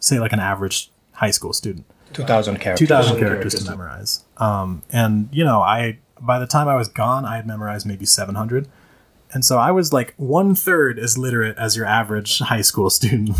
say 0.00 0.18
like 0.18 0.32
an 0.32 0.40
average 0.40 0.90
high 1.12 1.30
school 1.30 1.52
student. 1.52 1.86
Two 2.12 2.24
thousand 2.24 2.58
characters. 2.58 2.86
Two 2.88 2.92
thousand 2.92 3.18
characters 3.18 3.54
to 3.54 3.70
memorize. 3.70 4.24
Um, 4.38 4.82
and 4.90 5.28
you 5.30 5.44
know, 5.44 5.60
I 5.60 5.98
by 6.20 6.40
the 6.40 6.46
time 6.46 6.66
I 6.66 6.74
was 6.74 6.88
gone, 6.88 7.24
I 7.24 7.36
had 7.36 7.46
memorized 7.46 7.86
maybe 7.86 8.04
seven 8.04 8.34
hundred 8.34 8.66
and 9.32 9.44
so 9.44 9.58
I 9.58 9.70
was 9.70 9.92
like 9.92 10.14
one 10.16 10.54
third 10.54 10.98
as 10.98 11.18
literate 11.18 11.56
as 11.58 11.76
your 11.76 11.86
average 11.86 12.38
high 12.52 12.62
school 12.62 12.90
student. 12.90 13.36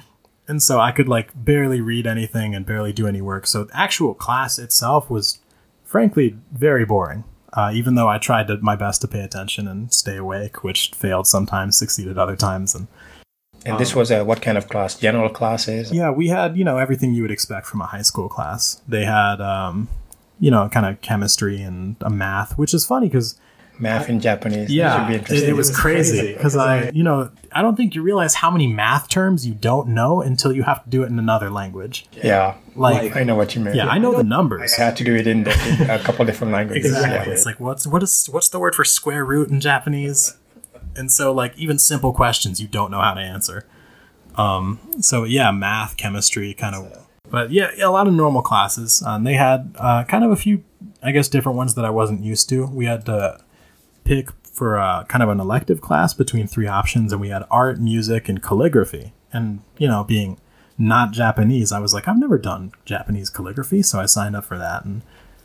and 0.48 0.62
so 0.62 0.80
I 0.80 0.92
could 0.92 1.08
like 1.08 1.30
barely 1.34 1.80
read 1.80 2.06
anything 2.06 2.54
and 2.54 2.66
barely 2.66 2.92
do 2.92 3.06
any 3.06 3.20
work. 3.20 3.46
So 3.46 3.64
the 3.64 3.76
actual 3.76 4.14
class 4.14 4.58
itself 4.58 5.10
was 5.10 5.38
frankly 5.84 6.36
very 6.52 6.84
boring. 6.84 7.24
Uh, 7.54 7.70
even 7.74 7.96
though 7.96 8.08
I 8.08 8.16
tried 8.16 8.46
to, 8.46 8.56
my 8.58 8.76
best 8.76 9.02
to 9.02 9.08
pay 9.08 9.20
attention 9.20 9.68
and 9.68 9.92
stay 9.92 10.16
awake, 10.16 10.64
which 10.64 10.90
failed 10.94 11.26
sometimes, 11.26 11.76
succeeded 11.76 12.16
other 12.16 12.34
times, 12.34 12.74
and 12.74 12.86
and 13.66 13.78
this 13.78 13.94
was 13.94 14.10
a 14.10 14.24
what 14.24 14.40
kind 14.40 14.56
of 14.56 14.68
class? 14.68 14.98
General 14.98 15.28
classes? 15.28 15.92
Yeah, 15.92 16.10
we 16.10 16.28
had 16.28 16.56
you 16.56 16.64
know 16.64 16.78
everything 16.78 17.12
you 17.12 17.20
would 17.20 17.30
expect 17.30 17.66
from 17.66 17.82
a 17.82 17.86
high 17.86 18.02
school 18.02 18.30
class. 18.30 18.80
They 18.88 19.04
had 19.04 19.42
um, 19.42 19.88
you 20.40 20.50
know 20.50 20.70
kind 20.70 20.86
of 20.86 21.02
chemistry 21.02 21.60
and 21.60 21.96
a 22.00 22.08
math, 22.08 22.56
which 22.56 22.72
is 22.72 22.86
funny 22.86 23.08
because 23.08 23.38
math 23.78 24.08
in 24.08 24.20
Japanese. 24.20 24.70
Yeah, 24.70 25.10
it, 25.10 25.30
it, 25.30 25.56
was 25.56 25.76
crazy 25.76 26.34
because 26.34 26.56
I, 26.56 26.90
you 26.90 27.02
know, 27.02 27.30
I 27.52 27.62
don't 27.62 27.76
think 27.76 27.94
you 27.94 28.02
realize 28.02 28.34
how 28.34 28.50
many 28.50 28.66
math 28.66 29.08
terms 29.08 29.46
you 29.46 29.54
don't 29.54 29.88
know 29.88 30.20
until 30.20 30.52
you 30.52 30.62
have 30.62 30.84
to 30.84 30.90
do 30.90 31.02
it 31.02 31.06
in 31.06 31.18
another 31.18 31.50
language. 31.50 32.06
Yeah, 32.12 32.56
like 32.76 33.16
I 33.16 33.24
know 33.24 33.34
what 33.34 33.54
you 33.54 33.62
mean. 33.62 33.74
Yeah, 33.74 33.88
I 33.88 33.98
know 33.98 34.16
the 34.16 34.24
numbers. 34.24 34.74
I 34.78 34.84
had 34.84 34.96
to 34.98 35.04
do 35.04 35.14
it 35.14 35.26
in, 35.26 35.44
the, 35.44 35.76
in 35.80 35.90
a 35.90 35.98
couple 35.98 36.24
different 36.24 36.52
languages. 36.52 36.86
Exactly. 36.92 37.28
Yeah. 37.28 37.34
It's 37.34 37.46
like 37.46 37.60
what's 37.60 37.86
what 37.86 38.02
is 38.02 38.28
what's 38.30 38.48
the 38.48 38.58
word 38.58 38.74
for 38.74 38.84
square 38.84 39.24
root 39.24 39.50
in 39.50 39.60
Japanese? 39.60 40.36
And 40.94 41.10
so 41.10 41.32
like 41.32 41.56
even 41.56 41.78
simple 41.78 42.12
questions 42.12 42.60
you 42.60 42.68
don't 42.68 42.90
know 42.90 43.00
how 43.00 43.14
to 43.14 43.20
answer. 43.20 43.66
Um, 44.36 44.78
so 45.00 45.24
yeah, 45.24 45.50
math, 45.50 45.96
chemistry, 45.96 46.54
kind 46.54 46.74
of. 46.74 47.06
But 47.30 47.50
yeah, 47.50 47.70
a 47.82 47.90
lot 47.90 48.06
of 48.06 48.12
normal 48.12 48.42
classes. 48.42 49.02
Um, 49.02 49.24
they 49.24 49.34
had 49.34 49.74
uh, 49.78 50.04
kind 50.04 50.22
of 50.22 50.30
a 50.30 50.36
few, 50.36 50.64
I 51.02 51.12
guess, 51.12 51.28
different 51.28 51.56
ones 51.56 51.74
that 51.76 51.84
I 51.84 51.90
wasn't 51.90 52.22
used 52.22 52.48
to. 52.50 52.66
We 52.66 52.84
had 52.84 53.06
to 53.06 53.42
pick 54.04 54.30
for 54.44 54.76
a, 54.76 55.04
kind 55.08 55.22
of 55.22 55.28
an 55.28 55.40
elective 55.40 55.80
class 55.80 56.14
between 56.14 56.46
three 56.46 56.66
options, 56.66 57.12
and 57.12 57.20
we 57.20 57.30
had 57.30 57.44
art, 57.50 57.80
music, 57.80 58.28
and 58.28 58.42
calligraphy. 58.42 59.12
And 59.32 59.60
you 59.78 59.88
know, 59.88 60.04
being 60.04 60.38
not 60.78 61.12
Japanese, 61.12 61.72
I 61.72 61.78
was 61.78 61.94
like, 61.94 62.06
I've 62.06 62.18
never 62.18 62.38
done 62.38 62.72
Japanese 62.84 63.30
calligraphy, 63.30 63.82
so 63.82 64.00
I 64.00 64.06
signed 64.06 64.36
up 64.36 64.44
for 64.44 64.58
that, 64.58 64.84
and 64.84 65.02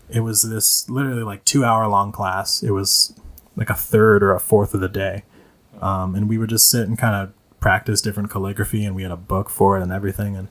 it 0.10 0.22
was 0.22 0.44
this 0.44 0.90
literally 0.90 1.24
like 1.24 1.46
two 1.46 1.64
hour 1.64 1.88
long 1.88 2.12
class. 2.12 2.64
It 2.64 2.72
was 2.72 3.14
like 3.56 3.70
a 3.70 3.76
third 3.76 4.24
or 4.24 4.34
a 4.34 4.40
fourth 4.40 4.74
of 4.74 4.82
the 4.82 4.90
day, 4.90 5.24
um, 5.82 6.16
and 6.16 6.30
we 6.30 6.38
would 6.38 6.50
just 6.50 6.70
sit 6.70 6.88
and 6.88 6.98
kind 6.98 7.16
of 7.16 7.34
practice 7.60 8.02
different 8.02 8.30
calligraphy, 8.30 8.84
and 8.86 8.96
we 8.96 9.04
had 9.04 9.12
a 9.12 9.18
book 9.18 9.50
for 9.50 9.78
it 9.78 9.84
and 9.84 9.92
everything, 9.92 10.36
and 10.36 10.50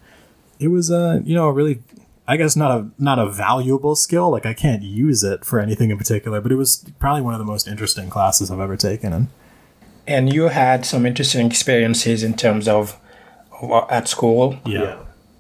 it 0.59 0.69
was 0.69 0.91
uh, 0.91 1.21
you 1.25 1.35
know 1.35 1.49
a 1.49 1.53
really 1.53 1.83
I 2.29 2.37
guess 2.37 2.57
not 2.57 2.71
a 2.71 2.89
not 2.99 3.19
a 3.19 3.31
valuable 3.31 3.95
skill. 3.95 4.31
Like 4.31 4.47
I 4.47 4.55
can't 4.55 4.83
use 4.83 5.23
it 5.23 5.45
for 5.45 5.61
anything 5.61 5.91
in 5.91 5.99
particular, 5.99 6.41
but 6.41 6.51
it 6.51 6.57
was 6.57 6.85
probably 6.99 7.23
one 7.23 7.35
of 7.35 7.39
the 7.39 7.45
most 7.45 7.69
interesting 7.69 8.11
classes 8.11 8.51
I've 8.51 8.61
ever 8.61 8.77
taken. 8.77 9.13
And 9.13 9.29
and 10.07 10.33
you 10.33 10.45
had 10.45 10.85
some 10.85 11.07
interesting 11.07 11.47
experiences 11.47 12.23
in 12.23 12.35
terms 12.35 12.69
of 12.69 12.99
at 13.91 14.09
school. 14.09 14.59
Yeah. 14.65 14.99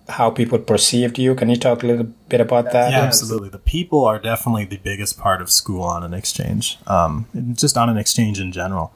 How 0.09 0.31
people 0.31 0.61
perceived 0.61 1.19
you. 1.19 1.35
Can 1.35 1.49
you 1.49 1.57
talk 1.57 1.83
a 1.83 1.87
little 1.87 2.07
bit 2.29 2.41
about 2.41 2.71
that? 2.71 2.93
Yeah, 2.93 3.01
absolutely. 3.01 3.49
The 3.49 3.59
people 3.59 4.05
are 4.05 4.21
definitely 4.21 4.65
the 4.65 4.77
biggest 4.77 5.19
part 5.19 5.43
of 5.43 5.51
school 5.51 5.83
on 5.83 6.05
an 6.05 6.15
exchange. 6.15 6.79
Um, 6.87 7.27
just 7.55 7.77
on 7.77 7.89
an 7.89 7.97
exchange 7.97 8.39
in 8.39 8.53
general. 8.53 8.95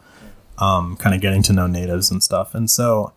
Um, 0.58 0.96
kind 0.96 1.14
of 1.14 1.20
getting 1.20 1.42
to 1.44 1.52
know 1.52 1.66
natives 1.66 2.12
and 2.12 2.22
stuff. 2.22 2.54
And 2.54 2.70
so 2.70 3.12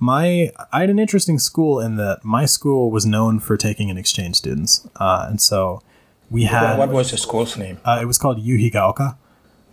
my 0.00 0.50
I 0.72 0.80
had 0.80 0.90
an 0.90 0.98
interesting 0.98 1.38
school 1.38 1.78
in 1.78 1.96
that 1.96 2.24
my 2.24 2.46
school 2.46 2.90
was 2.90 3.04
known 3.04 3.38
for 3.38 3.56
taking 3.56 3.90
in 3.90 3.98
exchange 3.98 4.36
students, 4.36 4.88
uh, 4.96 5.26
and 5.28 5.40
so 5.40 5.82
we 6.30 6.44
had. 6.44 6.78
What 6.78 6.88
was 6.88 7.10
the 7.10 7.18
school's 7.18 7.56
name? 7.56 7.78
Uh, 7.84 7.98
it 8.00 8.06
was 8.06 8.16
called 8.16 8.42
Yuhigaoka. 8.42 9.16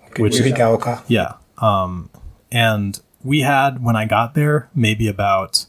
Okay, 0.08 0.22
which 0.22 0.34
Yuhigaoka. 0.34 1.04
Yeah, 1.08 1.36
um, 1.60 2.10
and 2.52 3.00
we 3.24 3.42
had 3.42 3.82
when 3.82 3.96
I 3.96 4.06
got 4.06 4.36
there 4.36 4.70
maybe 4.76 5.08
about, 5.08 5.66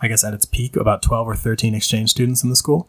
I 0.00 0.08
guess 0.08 0.24
at 0.24 0.32
its 0.32 0.46
peak 0.46 0.74
about 0.74 1.02
twelve 1.02 1.28
or 1.28 1.36
thirteen 1.36 1.74
exchange 1.74 2.10
students 2.10 2.42
in 2.42 2.48
the 2.48 2.56
school, 2.56 2.88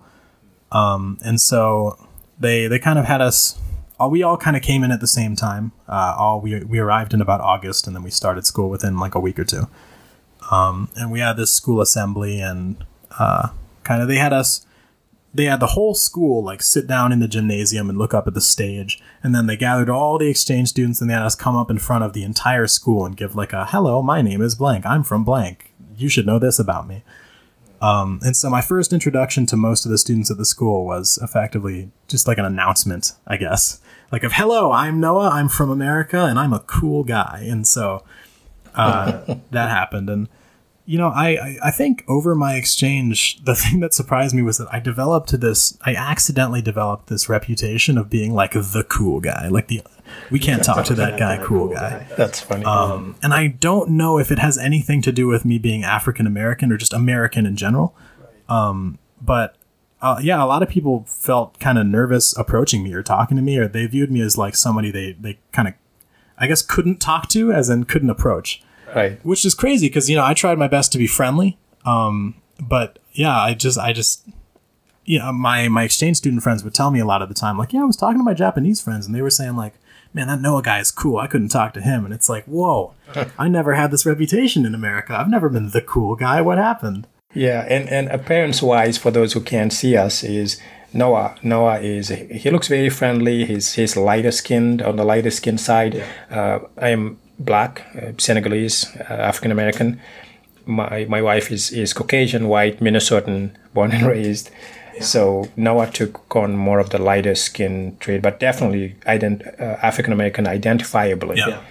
um, 0.71 1.19
and 1.23 1.41
so 1.41 2.07
they 2.39 2.67
they 2.67 2.79
kind 2.79 2.97
of 2.97 3.05
had 3.05 3.21
us. 3.21 3.59
All, 3.99 4.09
we 4.09 4.23
all 4.23 4.37
kind 4.37 4.55
of 4.55 4.63
came 4.63 4.85
in 4.85 4.91
at 4.91 5.01
the 5.01 5.07
same 5.07 5.35
time. 5.35 5.73
Uh, 5.85 6.15
all 6.17 6.39
we 6.39 6.63
we 6.63 6.79
arrived 6.79 7.13
in 7.13 7.19
about 7.19 7.41
August, 7.41 7.87
and 7.87 7.95
then 7.95 8.03
we 8.03 8.09
started 8.09 8.45
school 8.45 8.69
within 8.69 8.97
like 8.97 9.15
a 9.15 9.19
week 9.19 9.37
or 9.37 9.43
two. 9.43 9.67
Um, 10.49 10.89
and 10.95 11.11
we 11.11 11.19
had 11.19 11.37
this 11.37 11.53
school 11.53 11.81
assembly, 11.81 12.39
and 12.39 12.83
uh, 13.17 13.49
kind 13.83 14.01
of 14.01 14.07
they 14.07 14.17
had 14.17 14.33
us. 14.33 14.65
They 15.31 15.45
had 15.45 15.59
the 15.59 15.67
whole 15.67 15.93
school 15.93 16.43
like 16.43 16.63
sit 16.63 16.87
down 16.87 17.11
in 17.11 17.19
the 17.19 17.27
gymnasium 17.27 17.87
and 17.87 17.99
look 17.99 18.15
up 18.15 18.27
at 18.27 18.33
the 18.33 18.41
stage, 18.41 18.99
and 19.23 19.35
then 19.35 19.45
they 19.45 19.55
gathered 19.55 19.89
all 19.89 20.17
the 20.17 20.29
exchange 20.29 20.69
students, 20.69 21.01
and 21.01 21.09
they 21.09 21.13
had 21.13 21.23
us 21.23 21.35
come 21.35 21.55
up 21.55 21.69
in 21.69 21.77
front 21.77 22.03
of 22.03 22.13
the 22.13 22.23
entire 22.23 22.65
school 22.67 23.05
and 23.05 23.15
give 23.15 23.35
like 23.35 23.53
a 23.53 23.65
"Hello, 23.67 24.01
my 24.01 24.21
name 24.21 24.41
is 24.41 24.55
blank. 24.55 24.85
I'm 24.85 25.03
from 25.03 25.23
blank. 25.23 25.71
You 25.95 26.09
should 26.09 26.25
know 26.25 26.39
this 26.39 26.57
about 26.57 26.87
me." 26.87 27.03
Um, 27.81 28.19
and 28.23 28.35
so 28.35 28.49
my 28.49 28.61
first 28.61 28.91
introduction 28.91 29.45
to 29.47 29.55
most 29.55 29.85
of 29.85 29.91
the 29.91 29.97
students 29.97 30.29
at 30.29 30.37
the 30.37 30.45
school 30.45 30.85
was 30.85 31.17
effectively 31.21 31.91
just 32.07 32.27
like 32.27 32.37
an 32.37 32.43
announcement, 32.43 33.13
I 33.25 33.37
guess, 33.37 33.79
like 34.11 34.23
of 34.23 34.33
"Hello, 34.33 34.71
I'm 34.71 34.99
Noah. 34.99 35.29
I'm 35.29 35.47
from 35.47 35.69
America, 35.69 36.25
and 36.25 36.39
I'm 36.39 36.53
a 36.53 36.59
cool 36.59 37.03
guy." 37.03 37.45
And 37.47 37.67
so 37.67 38.03
uh, 38.75 39.35
that 39.51 39.69
happened, 39.69 40.09
and 40.09 40.27
you 40.89 40.97
know, 40.97 41.09
I, 41.09 41.59
I 41.63 41.69
think 41.69 42.03
over 42.07 42.33
my 42.33 42.55
exchange, 42.55 43.43
the 43.43 43.53
thing 43.63 43.79
that 43.81 43.93
surprised 43.93 44.33
me 44.33 44.41
was 44.41 44.57
that 44.57 44.67
I 44.73 44.79
developed 44.79 45.39
this, 45.39 45.77
I 45.83 45.93
accidentally 45.93 46.63
developed 46.63 47.09
this 47.09 47.29
reputation 47.29 47.95
of 47.95 48.09
being 48.09 48.33
like 48.33 48.53
the 48.53 48.83
cool 48.89 49.19
guy. 49.19 49.49
Like 49.49 49.67
the, 49.67 49.83
we 50.31 50.39
can't 50.39 50.63
talk 50.63 50.85
to 50.85 50.95
that 50.95 51.19
guy, 51.19 51.37
cool 51.43 51.67
guy. 51.67 52.07
That's 52.17 52.39
funny. 52.39 52.65
Um, 52.65 53.15
and 53.21 53.35
I 53.35 53.49
don't 53.49 53.91
know 53.91 54.17
if 54.17 54.31
it 54.31 54.39
has 54.39 54.57
anything 54.57 55.03
to 55.03 55.11
do 55.11 55.27
with 55.27 55.45
me 55.45 55.59
being 55.59 55.83
African 55.83 56.25
American 56.25 56.71
or 56.71 56.77
just 56.77 56.91
American 56.91 57.45
in 57.45 57.55
general. 57.55 57.95
Um, 58.47 58.97
but 59.21 59.57
uh, 60.01 60.19
yeah, 60.23 60.43
a 60.43 60.47
lot 60.47 60.63
of 60.63 60.69
people 60.69 61.05
felt 61.07 61.59
kind 61.59 61.77
of 61.77 61.85
nervous 61.85 62.35
approaching 62.35 62.83
me 62.83 62.93
or 62.93 63.03
talking 63.03 63.37
to 63.37 63.43
me, 63.43 63.59
or 63.59 63.67
they 63.67 63.85
viewed 63.85 64.11
me 64.11 64.21
as 64.21 64.39
like 64.39 64.55
somebody 64.55 64.89
they 64.89 65.11
they 65.11 65.37
kind 65.51 65.67
of, 65.67 65.75
I 66.39 66.47
guess, 66.47 66.63
couldn't 66.63 66.99
talk 66.99 67.29
to, 67.29 67.51
as 67.51 67.69
in 67.69 67.83
couldn't 67.83 68.09
approach, 68.09 68.63
right. 68.95 69.25
which 69.25 69.45
is 69.45 69.53
crazy 69.53 69.87
because 69.87 70.09
you 70.09 70.15
know 70.15 70.23
I 70.23 70.33
tried 70.33 70.57
my 70.57 70.67
best 70.67 70.91
to 70.93 70.97
be 70.97 71.07
friendly. 71.07 71.57
Um, 71.85 72.35
but 72.59 72.99
yeah, 73.13 73.35
I 73.35 73.53
just 73.53 73.77
I 73.77 73.93
just 73.93 74.27
you 75.09 75.17
know, 75.17 75.33
my 75.33 75.67
my 75.69 75.83
exchange 75.83 76.17
student 76.17 76.43
friends 76.43 76.63
would 76.63 76.75
tell 76.75 76.91
me 76.91 76.99
a 76.99 77.05
lot 77.05 77.23
of 77.23 77.29
the 77.29 77.33
time, 77.33 77.57
like, 77.57 77.73
yeah, 77.73 77.81
I 77.81 77.85
was 77.85 77.97
talking 77.97 78.19
to 78.19 78.23
my 78.23 78.35
Japanese 78.35 78.79
friends, 78.79 79.07
and 79.07 79.15
they 79.15 79.23
were 79.23 79.31
saying 79.31 79.55
like, 79.55 79.73
man, 80.13 80.27
that 80.27 80.39
Noah 80.39 80.61
guy 80.61 80.79
is 80.79 80.91
cool. 80.91 81.17
I 81.17 81.25
couldn't 81.25 81.47
talk 81.47 81.73
to 81.73 81.81
him, 81.81 82.05
and 82.05 82.13
it's 82.13 82.29
like, 82.29 82.45
whoa, 82.45 82.93
I 83.39 83.47
never 83.47 83.73
had 83.73 83.89
this 83.89 84.05
reputation 84.05 84.67
in 84.67 84.75
America. 84.75 85.17
I've 85.19 85.27
never 85.27 85.49
been 85.49 85.71
the 85.71 85.81
cool 85.81 86.15
guy. 86.15 86.41
What 86.41 86.59
happened? 86.59 87.07
Yeah, 87.33 87.65
and 87.67 87.89
and 87.89 88.07
appearance 88.09 88.61
wise, 88.61 88.99
for 88.99 89.09
those 89.09 89.33
who 89.33 89.41
can't 89.41 89.73
see 89.73 89.97
us, 89.97 90.23
is 90.23 90.61
Noah. 90.93 91.35
Noah 91.41 91.79
is 91.79 92.09
he 92.09 92.51
looks 92.51 92.67
very 92.67 92.91
friendly. 92.91 93.45
He's 93.45 93.73
he's 93.73 93.97
lighter 93.97 94.31
skinned 94.31 94.83
on 94.83 94.97
the 94.97 95.03
lighter 95.03 95.31
skin 95.31 95.57
side. 95.57 95.95
Yeah. 95.95 96.05
Uh, 96.29 96.67
I 96.77 96.89
am 96.89 97.17
black, 97.39 97.85
uh, 97.95 98.11
Senegalese, 98.17 98.87
uh, 99.09 99.13
African 99.13 99.51
American. 99.51 99.99
My 100.65 101.05
my 101.09 101.21
wife 101.21 101.51
is 101.51 101.71
is 101.71 101.93
Caucasian, 101.93 102.47
white, 102.47 102.79
Minnesotan, 102.79 103.51
born 103.73 103.91
and 103.91 104.05
raised. 104.15 104.51
Yeah. 104.95 105.03
So 105.03 105.45
Noah 105.55 105.87
took 105.87 106.35
on 106.35 106.57
more 106.57 106.79
of 106.79 106.89
the 106.89 106.97
lighter 106.99 107.35
skin 107.35 107.97
trait, 107.99 108.21
but 108.21 108.39
definitely 108.39 108.95
ident- 109.05 109.59
uh, 109.59 109.77
African 109.81 110.13
American 110.13 110.45
identifiably. 110.45 111.37
Yeah. 111.37 111.61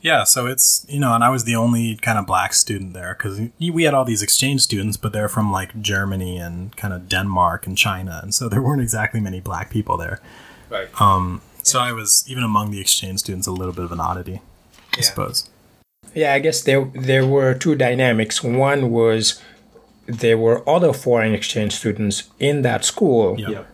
Yeah, 0.00 0.24
so 0.24 0.46
it's 0.46 0.86
you 0.88 1.00
know, 1.00 1.14
and 1.14 1.24
I 1.24 1.28
was 1.28 1.44
the 1.44 1.56
only 1.56 1.96
kind 1.96 2.18
of 2.18 2.26
black 2.26 2.54
student 2.54 2.92
there 2.94 3.16
because 3.18 3.40
we 3.58 3.82
had 3.82 3.94
all 3.94 4.04
these 4.04 4.22
exchange 4.22 4.60
students, 4.60 4.96
but 4.96 5.12
they're 5.12 5.28
from 5.28 5.50
like 5.50 5.80
Germany 5.82 6.38
and 6.38 6.76
kind 6.76 6.94
of 6.94 7.08
Denmark 7.08 7.66
and 7.66 7.76
China, 7.76 8.20
and 8.22 8.32
so 8.32 8.48
there 8.48 8.62
weren't 8.62 8.80
exactly 8.80 9.20
many 9.20 9.40
black 9.40 9.70
people 9.70 9.96
there. 9.96 10.20
Right. 10.70 10.88
Um. 11.00 11.42
So 11.62 11.80
I 11.80 11.92
was 11.92 12.24
even 12.28 12.44
among 12.44 12.70
the 12.70 12.80
exchange 12.80 13.20
students 13.20 13.46
a 13.46 13.52
little 13.52 13.74
bit 13.74 13.84
of 13.84 13.92
an 13.92 14.00
oddity, 14.00 14.40
I 14.98 15.00
yeah. 15.00 15.08
suppose. 15.10 15.50
Yeah, 16.14 16.34
I 16.34 16.38
guess 16.38 16.62
there 16.62 16.84
there 16.94 17.26
were 17.26 17.54
two 17.54 17.74
dynamics. 17.74 18.42
One 18.42 18.90
was 18.90 19.42
there 20.06 20.38
were 20.38 20.68
other 20.68 20.92
foreign 20.92 21.34
exchange 21.34 21.74
students 21.74 22.30
in 22.38 22.62
that 22.62 22.84
school. 22.84 23.38
Yeah 23.38 23.64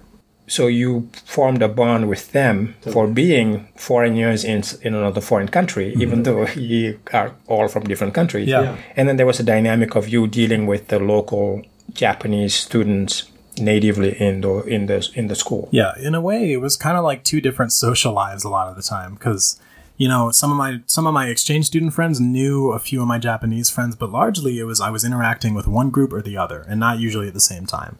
so 0.46 0.66
you 0.66 1.08
formed 1.24 1.62
a 1.62 1.68
bond 1.68 2.08
with 2.08 2.32
them 2.32 2.74
for 2.92 3.06
being 3.06 3.66
foreigners 3.76 4.44
in 4.44 4.62
in 4.82 4.94
another 4.94 5.20
foreign 5.20 5.48
country, 5.48 5.90
mm-hmm. 5.90 6.02
even 6.02 6.22
though 6.22 6.46
you 6.56 7.00
are 7.12 7.34
all 7.46 7.68
from 7.68 7.84
different 7.84 8.14
countries. 8.14 8.48
Yeah. 8.48 8.76
And 8.96 9.08
then 9.08 9.16
there 9.16 9.26
was 9.26 9.40
a 9.40 9.44
dynamic 9.44 9.94
of 9.94 10.08
you 10.08 10.26
dealing 10.26 10.66
with 10.66 10.88
the 10.88 10.98
local 10.98 11.62
Japanese 11.92 12.54
students 12.54 13.30
natively 13.56 14.20
in 14.20 14.40
the 14.42 14.62
in 14.64 14.86
the 14.86 15.08
in 15.14 15.28
the 15.28 15.34
school. 15.34 15.68
Yeah, 15.70 15.92
in 15.98 16.14
a 16.14 16.20
way, 16.20 16.52
it 16.52 16.60
was 16.60 16.76
kind 16.76 16.96
of 16.96 17.04
like 17.04 17.24
two 17.24 17.40
different 17.40 17.72
social 17.84 18.12
lives 18.12 18.44
a 18.44 18.50
lot 18.50 18.68
of 18.68 18.76
the 18.76 18.82
time 18.82 19.14
because 19.14 19.58
you 19.96 20.08
know 20.08 20.30
some 20.30 20.50
of 20.50 20.56
my 20.56 20.80
some 20.86 21.06
of 21.06 21.14
my 21.14 21.28
exchange 21.28 21.66
student 21.66 21.94
friends 21.94 22.20
knew 22.20 22.72
a 22.72 22.78
few 22.78 23.00
of 23.00 23.08
my 23.08 23.18
Japanese 23.18 23.70
friends, 23.70 23.96
but 23.96 24.10
largely 24.10 24.58
it 24.58 24.64
was 24.64 24.80
I 24.80 24.90
was 24.90 25.04
interacting 25.04 25.54
with 25.54 25.66
one 25.66 25.90
group 25.90 26.12
or 26.12 26.22
the 26.22 26.36
other, 26.36 26.64
and 26.68 26.80
not 26.80 26.98
usually 26.98 27.28
at 27.28 27.34
the 27.34 27.40
same 27.40 27.66
time. 27.66 27.98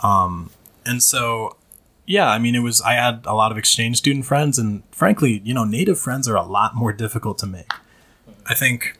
Um, 0.00 0.50
and 0.86 1.02
so 1.02 1.56
yeah, 2.08 2.30
I 2.30 2.38
mean, 2.38 2.54
it 2.54 2.60
was, 2.60 2.80
I 2.80 2.94
had 2.94 3.20
a 3.26 3.34
lot 3.34 3.52
of 3.52 3.58
exchange 3.58 3.98
student 3.98 4.24
friends, 4.24 4.58
and 4.58 4.82
frankly, 4.90 5.42
you 5.44 5.52
know, 5.52 5.64
native 5.64 6.00
friends 6.00 6.26
are 6.26 6.36
a 6.36 6.42
lot 6.42 6.74
more 6.74 6.90
difficult 6.90 7.36
to 7.38 7.46
make. 7.46 7.70
I 8.46 8.54
think, 8.54 8.98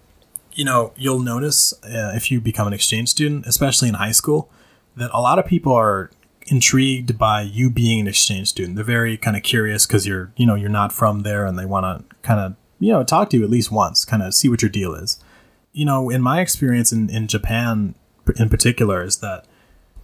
you 0.52 0.62
know, 0.62 0.92
you'll 0.94 1.20
notice 1.20 1.72
uh, 1.84 2.12
if 2.14 2.30
you 2.30 2.38
become 2.38 2.66
an 2.66 2.74
exchange 2.74 3.08
student, 3.08 3.46
especially 3.46 3.88
in 3.88 3.94
high 3.94 4.12
school, 4.12 4.50
that 4.94 5.10
a 5.14 5.22
lot 5.22 5.38
of 5.38 5.46
people 5.46 5.72
are 5.72 6.10
intrigued 6.50 7.18
by 7.18 7.42
you 7.42 7.70
being 7.70 8.00
an 8.00 8.08
exchange 8.08 8.48
student. 8.48 8.76
They're 8.76 8.84
very 8.84 9.16
kind 9.16 9.36
of 9.36 9.42
curious 9.42 9.86
because 9.86 10.06
you're, 10.06 10.32
you 10.36 10.46
know, 10.46 10.54
you're 10.54 10.68
not 10.68 10.92
from 10.92 11.20
there 11.20 11.46
and 11.46 11.58
they 11.58 11.66
want 11.66 11.84
to 11.84 12.16
kind 12.22 12.40
of, 12.40 12.56
you 12.80 12.92
know, 12.92 13.04
talk 13.04 13.30
to 13.30 13.36
you 13.36 13.44
at 13.44 13.50
least 13.50 13.70
once, 13.70 14.04
kind 14.04 14.22
of 14.22 14.34
see 14.34 14.48
what 14.48 14.62
your 14.62 14.70
deal 14.70 14.94
is. 14.94 15.22
You 15.72 15.84
know, 15.84 16.10
in 16.10 16.22
my 16.22 16.40
experience 16.40 16.92
in, 16.92 17.10
in 17.10 17.28
Japan 17.28 17.94
in 18.36 18.48
particular, 18.48 19.02
is 19.02 19.18
that, 19.18 19.46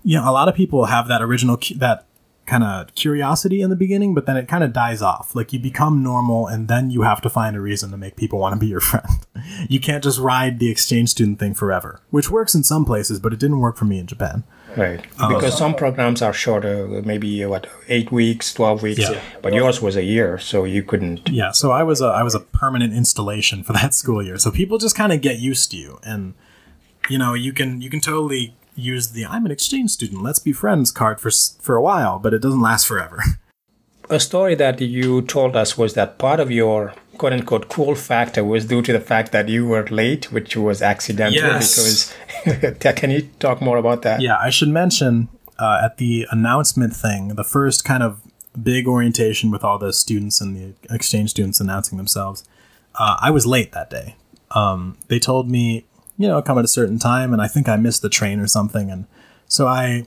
you 0.02 0.16
know, 0.16 0.28
a 0.28 0.32
lot 0.32 0.48
of 0.48 0.54
people 0.54 0.86
have 0.86 1.08
that 1.08 1.22
original, 1.22 1.58
that 1.76 2.06
kind 2.46 2.62
of 2.62 2.94
curiosity 2.94 3.62
in 3.62 3.70
the 3.70 3.76
beginning, 3.76 4.14
but 4.14 4.26
then 4.26 4.36
it 4.36 4.48
kind 4.48 4.62
of 4.62 4.72
dies 4.72 5.00
off. 5.00 5.34
Like 5.34 5.52
you 5.52 5.58
become 5.58 6.02
normal 6.02 6.46
and 6.46 6.68
then 6.68 6.90
you 6.90 7.02
have 7.02 7.20
to 7.22 7.30
find 7.30 7.56
a 7.56 7.60
reason 7.60 7.90
to 7.90 7.96
make 7.96 8.16
people 8.16 8.38
want 8.38 8.54
to 8.54 8.60
be 8.60 8.66
your 8.66 8.80
friend. 8.80 9.26
you 9.68 9.80
can't 9.80 10.04
just 10.04 10.18
ride 10.18 10.58
the 10.58 10.70
exchange 10.70 11.10
student 11.10 11.38
thing 11.38 11.54
forever, 11.54 12.00
which 12.10 12.30
works 12.30 12.54
in 12.54 12.64
some 12.64 12.84
places, 12.84 13.18
but 13.18 13.32
it 13.32 13.38
didn't 13.38 13.60
work 13.60 13.76
for 13.76 13.84
me 13.86 13.98
in 13.98 14.06
Japan. 14.06 14.44
Right. 14.76 15.04
Um, 15.20 15.32
because 15.32 15.56
some 15.56 15.74
programs 15.74 16.22
are 16.22 16.32
shorter, 16.32 16.86
maybe 17.02 17.44
what, 17.46 17.66
eight 17.88 18.10
weeks, 18.10 18.52
12 18.54 18.82
weeks, 18.82 19.00
yeah. 19.00 19.20
but 19.42 19.52
yours 19.52 19.80
was 19.80 19.96
a 19.96 20.02
year, 20.02 20.38
so 20.38 20.64
you 20.64 20.82
couldn't. 20.82 21.28
Yeah. 21.28 21.52
So 21.52 21.70
I 21.70 21.82
was 21.82 22.00
a, 22.00 22.06
I 22.06 22.22
was 22.22 22.34
a 22.34 22.40
permanent 22.40 22.92
installation 22.92 23.62
for 23.62 23.72
that 23.80 23.94
school 23.94 24.22
year. 24.22 24.38
So 24.38 24.50
people 24.50 24.78
just 24.78 24.96
kind 24.96 25.12
of 25.12 25.20
get 25.20 25.38
used 25.38 25.70
to 25.70 25.76
you 25.76 25.98
and, 26.02 26.34
you 27.08 27.18
know, 27.18 27.34
you 27.34 27.52
can, 27.52 27.80
you 27.80 27.90
can 27.90 28.00
totally 28.00 28.54
use 28.76 29.12
the 29.12 29.26
"I'm 29.26 29.44
an 29.46 29.52
exchange 29.52 29.90
student, 29.90 30.22
let's 30.22 30.38
be 30.38 30.52
friends" 30.52 30.90
card 30.90 31.20
for 31.20 31.30
for 31.60 31.76
a 31.76 31.82
while, 31.82 32.18
but 32.18 32.34
it 32.34 32.40
doesn't 32.42 32.60
last 32.60 32.86
forever. 32.86 33.22
A 34.10 34.20
story 34.20 34.54
that 34.56 34.80
you 34.82 35.22
told 35.22 35.56
us 35.56 35.78
was 35.78 35.94
that 35.94 36.18
part 36.18 36.38
of 36.38 36.50
your 36.50 36.92
quote 37.18 37.32
unquote 37.32 37.68
cool 37.68 37.94
factor 37.94 38.44
was 38.44 38.66
due 38.66 38.82
to 38.82 38.92
the 38.92 39.00
fact 39.00 39.32
that 39.32 39.48
you 39.48 39.66
were 39.66 39.86
late, 39.86 40.32
which 40.32 40.56
was 40.56 40.82
accidental. 40.82 41.34
Yes. 41.34 42.14
Because 42.44 42.94
can 42.96 43.10
you 43.10 43.22
talk 43.38 43.60
more 43.60 43.76
about 43.76 44.02
that? 44.02 44.20
Yeah, 44.20 44.36
I 44.38 44.50
should 44.50 44.68
mention 44.68 45.28
uh, 45.58 45.82
at 45.84 45.98
the 45.98 46.26
announcement 46.30 46.94
thing, 46.94 47.28
the 47.28 47.44
first 47.44 47.84
kind 47.84 48.02
of 48.02 48.20
big 48.60 48.86
orientation 48.86 49.50
with 49.50 49.64
all 49.64 49.78
the 49.78 49.92
students 49.92 50.40
and 50.40 50.56
the 50.56 50.94
exchange 50.94 51.30
students 51.30 51.60
announcing 51.60 51.98
themselves. 51.98 52.44
Uh, 52.94 53.16
I 53.20 53.30
was 53.30 53.46
late 53.46 53.72
that 53.72 53.90
day. 53.90 54.16
Um, 54.52 54.96
they 55.08 55.18
told 55.18 55.50
me 55.50 55.84
you 56.16 56.28
know, 56.28 56.40
come 56.42 56.58
at 56.58 56.64
a 56.64 56.68
certain 56.68 56.98
time, 56.98 57.32
and 57.32 57.42
I 57.42 57.48
think 57.48 57.68
I 57.68 57.76
missed 57.76 58.02
the 58.02 58.08
train 58.08 58.40
or 58.40 58.46
something, 58.46 58.90
and 58.90 59.06
so 59.48 59.66
I. 59.66 60.06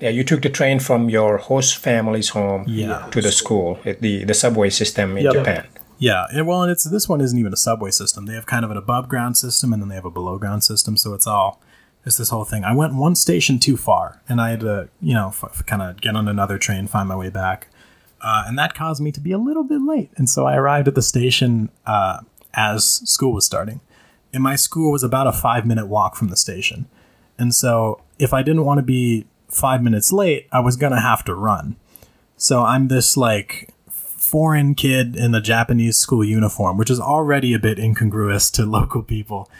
Yeah, 0.00 0.10
you 0.10 0.24
took 0.24 0.42
the 0.42 0.50
train 0.50 0.80
from 0.80 1.08
your 1.08 1.38
host 1.38 1.76
family's 1.76 2.30
home 2.30 2.64
yeah. 2.66 3.06
to 3.10 3.20
the 3.20 3.30
school, 3.30 3.78
the 3.84 4.24
the 4.24 4.34
subway 4.34 4.70
system 4.70 5.16
in 5.16 5.24
yep. 5.24 5.34
Japan. 5.34 5.66
Yeah, 6.04 6.26
and, 6.32 6.46
well, 6.46 6.62
and 6.62 6.70
it's 6.70 6.84
this 6.84 7.08
one 7.08 7.20
isn't 7.20 7.38
even 7.38 7.52
a 7.52 7.56
subway 7.56 7.90
system. 7.90 8.26
They 8.26 8.34
have 8.34 8.46
kind 8.46 8.64
of 8.64 8.70
an 8.70 8.76
above 8.76 9.08
ground 9.08 9.36
system, 9.36 9.72
and 9.72 9.80
then 9.80 9.88
they 9.88 9.94
have 9.94 10.04
a 10.04 10.10
below 10.10 10.38
ground 10.38 10.64
system. 10.64 10.96
So 10.96 11.14
it's 11.14 11.26
all 11.26 11.62
it's 12.04 12.18
this 12.18 12.28
whole 12.28 12.44
thing. 12.44 12.64
I 12.64 12.74
went 12.74 12.94
one 12.94 13.14
station 13.14 13.58
too 13.58 13.76
far, 13.76 14.20
and 14.28 14.40
I 14.40 14.50
had 14.50 14.60
to, 14.60 14.88
you 15.00 15.14
know, 15.14 15.28
f- 15.28 15.62
kind 15.66 15.80
of 15.82 16.00
get 16.00 16.14
on 16.14 16.28
another 16.28 16.58
train, 16.58 16.86
find 16.86 17.08
my 17.08 17.16
way 17.16 17.30
back, 17.30 17.68
uh, 18.20 18.44
and 18.46 18.58
that 18.58 18.74
caused 18.74 19.02
me 19.02 19.12
to 19.12 19.20
be 19.20 19.32
a 19.32 19.38
little 19.38 19.64
bit 19.64 19.80
late. 19.80 20.10
And 20.16 20.28
so 20.28 20.46
I 20.46 20.56
arrived 20.56 20.88
at 20.88 20.94
the 20.94 21.02
station 21.02 21.70
uh, 21.86 22.20
as 22.52 22.84
school 23.08 23.32
was 23.32 23.46
starting 23.46 23.80
and 24.34 24.42
my 24.42 24.56
school 24.56 24.90
was 24.90 25.04
about 25.04 25.28
a 25.28 25.32
five 25.32 25.64
minute 25.64 25.86
walk 25.86 26.16
from 26.16 26.28
the 26.28 26.36
station. 26.36 26.86
And 27.38 27.54
so 27.54 28.00
if 28.18 28.34
I 28.34 28.42
didn't 28.42 28.64
want 28.64 28.78
to 28.78 28.82
be 28.82 29.26
five 29.48 29.82
minutes 29.82 30.12
late, 30.12 30.48
I 30.52 30.60
was 30.60 30.76
going 30.76 30.92
to 30.92 31.00
have 31.00 31.24
to 31.24 31.34
run. 31.34 31.76
So 32.36 32.62
I'm 32.62 32.88
this 32.88 33.16
like 33.16 33.70
foreign 34.24 34.74
kid 34.74 35.14
in 35.14 35.34
a 35.34 35.40
Japanese 35.40 35.98
school 35.98 36.24
uniform, 36.24 36.78
which 36.78 36.90
is 36.90 36.98
already 36.98 37.52
a 37.52 37.58
bit 37.58 37.78
incongruous 37.78 38.50
to 38.50 38.64
local 38.78 39.02
people. 39.02 39.50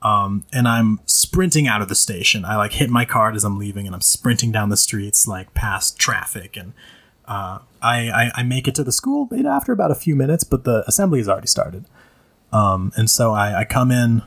Um, 0.00 0.44
and 0.52 0.66
I'm 0.66 1.00
sprinting 1.06 1.68
out 1.68 1.82
of 1.82 1.88
the 1.88 1.94
station. 1.94 2.44
I 2.44 2.56
like 2.56 2.72
hit 2.72 2.90
my 2.90 3.04
card 3.04 3.36
as 3.36 3.44
I'm 3.44 3.58
leaving, 3.58 3.86
and 3.86 3.94
I'm 3.94 4.00
sprinting 4.00 4.50
down 4.50 4.70
the 4.70 4.76
streets 4.76 5.28
like 5.28 5.54
past 5.54 5.98
traffic. 5.98 6.56
And 6.56 6.72
uh, 7.26 7.60
I, 7.82 8.10
I, 8.10 8.30
I 8.36 8.42
make 8.42 8.66
it 8.66 8.74
to 8.76 8.84
the 8.84 8.92
school 8.92 9.28
after 9.46 9.72
about 9.72 9.90
a 9.90 9.94
few 9.94 10.16
minutes, 10.16 10.44
but 10.44 10.64
the 10.64 10.84
assembly 10.86 11.20
has 11.20 11.28
already 11.28 11.46
started. 11.46 11.84
Um, 12.52 12.92
and 12.96 13.10
so 13.10 13.32
I, 13.32 13.60
I 13.60 13.64
come 13.64 13.90
in 13.90 14.22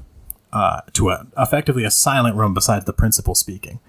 uh, 0.54 0.82
to 0.94 1.10
a, 1.10 1.28
effectively 1.38 1.84
a 1.84 1.92
silent 1.92 2.36
room 2.36 2.54
besides 2.54 2.86
the 2.86 2.94
principal 2.94 3.36
speaking. 3.36 3.80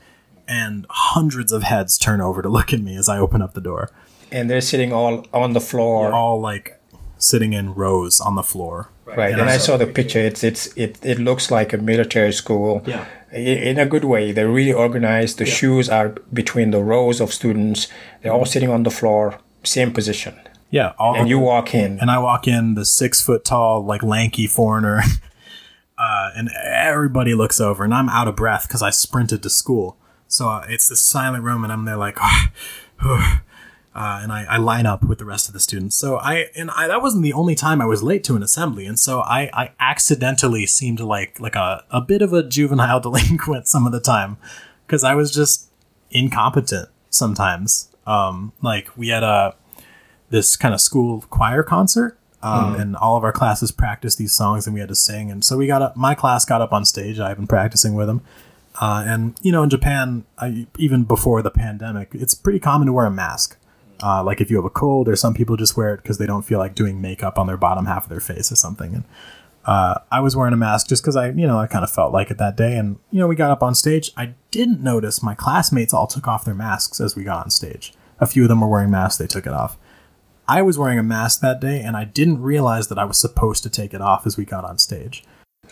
And 0.46 0.86
hundreds 0.88 1.52
of 1.52 1.62
heads 1.62 1.98
turn 1.98 2.20
over 2.22 2.40
to 2.40 2.48
look 2.48 2.72
at 2.72 2.80
me 2.80 2.96
as 2.96 3.08
I 3.08 3.18
open 3.18 3.42
up 3.42 3.52
the 3.54 3.60
door. 3.60 3.90
And 4.30 4.48
they're 4.50 4.60
sitting 4.60 4.92
all 4.92 5.26
on 5.32 5.52
the 5.52 5.60
floor. 5.60 6.04
They're 6.04 6.14
all 6.14 6.40
like 6.40 6.78
sitting 7.18 7.52
in 7.52 7.74
rows 7.74 8.20
on 8.20 8.34
the 8.36 8.42
floor. 8.42 8.90
Right. 9.04 9.32
And, 9.32 9.40
and 9.40 9.50
I 9.50 9.58
saw 9.58 9.76
the 9.76 9.86
picture. 9.86 10.20
It's 10.20 10.44
it's 10.44 10.66
it, 10.76 10.98
it 11.04 11.18
looks 11.18 11.50
like 11.50 11.72
a 11.72 11.78
military 11.78 12.32
school. 12.32 12.82
Yeah. 12.86 13.06
In 13.32 13.78
a 13.78 13.86
good 13.86 14.04
way. 14.04 14.32
They're 14.32 14.48
really 14.48 14.72
organized. 14.72 15.38
The 15.38 15.46
yeah. 15.46 15.52
shoes 15.52 15.88
are 15.88 16.10
between 16.32 16.70
the 16.70 16.82
rows 16.82 17.20
of 17.20 17.32
students. 17.32 17.88
They're 18.22 18.32
all 18.32 18.46
sitting 18.46 18.70
on 18.70 18.84
the 18.84 18.90
floor, 18.90 19.38
same 19.64 19.92
position. 19.92 20.40
Yeah, 20.70 20.92
all, 20.98 21.16
and 21.16 21.28
you 21.28 21.38
walk 21.38 21.74
in, 21.74 21.98
and 21.98 22.10
I 22.10 22.18
walk 22.18 22.46
in, 22.46 22.74
the 22.74 22.84
six 22.84 23.22
foot 23.22 23.42
tall, 23.42 23.82
like 23.82 24.02
lanky 24.02 24.46
foreigner, 24.46 25.00
uh, 25.98 26.30
and 26.36 26.50
everybody 26.62 27.34
looks 27.34 27.58
over, 27.58 27.84
and 27.84 27.94
I'm 27.94 28.10
out 28.10 28.28
of 28.28 28.36
breath 28.36 28.68
because 28.68 28.82
I 28.82 28.90
sprinted 28.90 29.42
to 29.44 29.50
school. 29.50 29.96
So 30.26 30.48
uh, 30.48 30.66
it's 30.68 30.88
this 30.88 31.00
silent 31.00 31.44
room, 31.44 31.64
and 31.64 31.72
I'm 31.72 31.86
there 31.86 31.96
like, 31.96 32.18
oh, 32.20 32.46
oh, 33.02 33.40
uh, 33.98 34.20
and 34.22 34.30
I, 34.30 34.44
I 34.44 34.56
line 34.58 34.86
up 34.86 35.02
with 35.02 35.18
the 35.18 35.24
rest 35.24 35.48
of 35.48 35.54
the 35.54 35.58
students. 35.58 35.96
So 35.96 36.18
I 36.18 36.50
and 36.54 36.70
I 36.70 36.86
that 36.86 37.02
wasn't 37.02 37.24
the 37.24 37.32
only 37.32 37.56
time 37.56 37.80
I 37.82 37.84
was 37.84 38.00
late 38.00 38.22
to 38.24 38.36
an 38.36 38.44
assembly, 38.44 38.86
and 38.86 38.96
so 38.96 39.22
I, 39.22 39.50
I 39.52 39.72
accidentally 39.80 40.66
seemed 40.66 41.00
like 41.00 41.40
like 41.40 41.56
a, 41.56 41.82
a 41.90 42.00
bit 42.00 42.22
of 42.22 42.32
a 42.32 42.44
juvenile 42.44 43.00
delinquent 43.06 43.66
some 43.66 43.86
of 43.86 43.92
the 43.92 43.98
time 43.98 44.36
because 44.86 45.02
I 45.02 45.16
was 45.16 45.34
just 45.34 45.68
incompetent 46.12 46.88
sometimes. 47.10 47.88
Um, 48.06 48.52
like 48.62 48.96
we 48.96 49.08
had 49.08 49.24
a 49.24 49.56
this 50.30 50.56
kind 50.56 50.72
of 50.72 50.80
school 50.80 51.24
choir 51.28 51.64
concert. 51.64 52.14
Um, 52.40 52.76
and 52.76 52.94
all 52.94 53.16
of 53.16 53.24
our 53.24 53.32
classes 53.32 53.72
practiced 53.72 54.16
these 54.16 54.30
songs 54.30 54.64
and 54.68 54.72
we 54.72 54.78
had 54.78 54.90
to 54.90 54.94
sing. 54.94 55.28
And 55.28 55.44
so 55.44 55.56
we 55.56 55.66
got 55.66 55.82
up, 55.82 55.96
my 55.96 56.14
class 56.14 56.44
got 56.44 56.62
up 56.62 56.72
on 56.72 56.84
stage. 56.84 57.18
I've 57.18 57.36
been 57.36 57.48
practicing 57.48 57.94
with 57.94 58.06
them. 58.06 58.20
Uh, 58.80 59.02
and, 59.04 59.34
you 59.42 59.50
know, 59.50 59.64
in 59.64 59.70
Japan, 59.70 60.24
I, 60.38 60.68
even 60.78 61.02
before 61.02 61.42
the 61.42 61.50
pandemic, 61.50 62.10
it's 62.12 62.34
pretty 62.34 62.60
common 62.60 62.86
to 62.86 62.92
wear 62.92 63.06
a 63.06 63.10
mask. 63.10 63.58
Uh, 64.02 64.22
like 64.22 64.40
if 64.40 64.50
you 64.50 64.56
have 64.56 64.64
a 64.64 64.70
cold, 64.70 65.08
or 65.08 65.16
some 65.16 65.34
people 65.34 65.56
just 65.56 65.76
wear 65.76 65.94
it 65.94 66.02
because 66.02 66.18
they 66.18 66.26
don't 66.26 66.42
feel 66.42 66.58
like 66.58 66.74
doing 66.74 67.00
makeup 67.00 67.38
on 67.38 67.46
their 67.46 67.56
bottom 67.56 67.86
half 67.86 68.04
of 68.04 68.10
their 68.10 68.20
face 68.20 68.52
or 68.52 68.56
something. 68.56 68.94
And 68.94 69.04
uh, 69.64 69.98
I 70.10 70.20
was 70.20 70.36
wearing 70.36 70.54
a 70.54 70.56
mask 70.56 70.88
just 70.88 71.02
because 71.02 71.16
I, 71.16 71.28
you 71.30 71.46
know, 71.46 71.58
I 71.58 71.66
kind 71.66 71.84
of 71.84 71.90
felt 71.90 72.12
like 72.12 72.30
it 72.30 72.38
that 72.38 72.56
day. 72.56 72.76
And 72.76 72.98
you 73.10 73.18
know, 73.18 73.26
we 73.26 73.36
got 73.36 73.50
up 73.50 73.62
on 73.62 73.74
stage. 73.74 74.10
I 74.16 74.34
didn't 74.50 74.80
notice 74.82 75.22
my 75.22 75.34
classmates 75.34 75.92
all 75.92 76.06
took 76.06 76.26
off 76.26 76.44
their 76.44 76.54
masks 76.54 77.00
as 77.00 77.14
we 77.14 77.24
got 77.24 77.44
on 77.44 77.50
stage. 77.50 77.92
A 78.20 78.26
few 78.26 78.44
of 78.44 78.48
them 78.48 78.60
were 78.60 78.68
wearing 78.68 78.90
masks; 78.90 79.18
they 79.18 79.26
took 79.26 79.46
it 79.46 79.52
off. 79.52 79.76
I 80.48 80.62
was 80.62 80.78
wearing 80.78 80.98
a 80.98 81.02
mask 81.02 81.40
that 81.40 81.60
day, 81.60 81.82
and 81.82 81.96
I 81.96 82.04
didn't 82.04 82.40
realize 82.40 82.88
that 82.88 82.98
I 82.98 83.04
was 83.04 83.18
supposed 83.18 83.62
to 83.64 83.70
take 83.70 83.92
it 83.92 84.00
off 84.00 84.26
as 84.26 84.38
we 84.38 84.46
got 84.46 84.64
on 84.64 84.78
stage. 84.78 85.22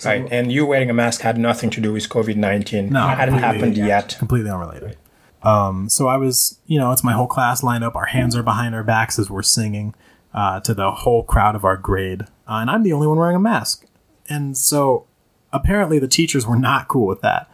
right, 0.04 0.28
and 0.30 0.52
you 0.52 0.66
wearing 0.66 0.90
a 0.90 0.94
mask 0.94 1.22
had 1.22 1.38
nothing 1.38 1.70
to 1.70 1.80
do 1.80 1.94
with 1.94 2.08
COVID 2.10 2.36
nineteen. 2.36 2.90
No, 2.90 3.08
it 3.08 3.16
hadn't 3.16 3.38
happened 3.38 3.76
yet. 3.78 4.16
completely 4.18 4.50
unrelated. 4.50 4.98
Um, 5.43 5.89
so 5.89 6.09
I 6.09 6.16
was, 6.16 6.59
you 6.66 6.78
know, 6.78 6.93
it's 6.93 7.05
my 7.05 7.12
whole 7.12 7.26
class 7.26 7.62
lined 7.62 7.84
up. 7.84 7.95
Our 7.95 8.07
hands 8.07 8.34
are 8.34 8.43
behind 8.43 8.74
our 8.74 8.82
backs 8.82 9.18
as 9.18 9.30
we're 9.30 9.43
singing 9.43 9.95
uh, 10.34 10.61
to 10.61 10.74
the 10.74 10.91
whole 10.91 11.22
crowd 11.22 11.55
of 11.55 11.64
our 11.64 11.76
grade, 11.76 12.22
uh, 12.49 12.59
and 12.61 12.70
I'm 12.70 12.82
the 12.82 12.93
only 12.93 13.07
one 13.07 13.18
wearing 13.18 13.37
a 13.37 13.41
mask. 13.41 13.87
And 14.28 14.57
so 14.57 15.07
apparently 15.53 15.99
the 15.99 16.09
teachers 16.09 16.47
were 16.47 16.59
not 16.59 16.89
cool 16.89 17.07
with 17.07 17.20
that, 17.22 17.51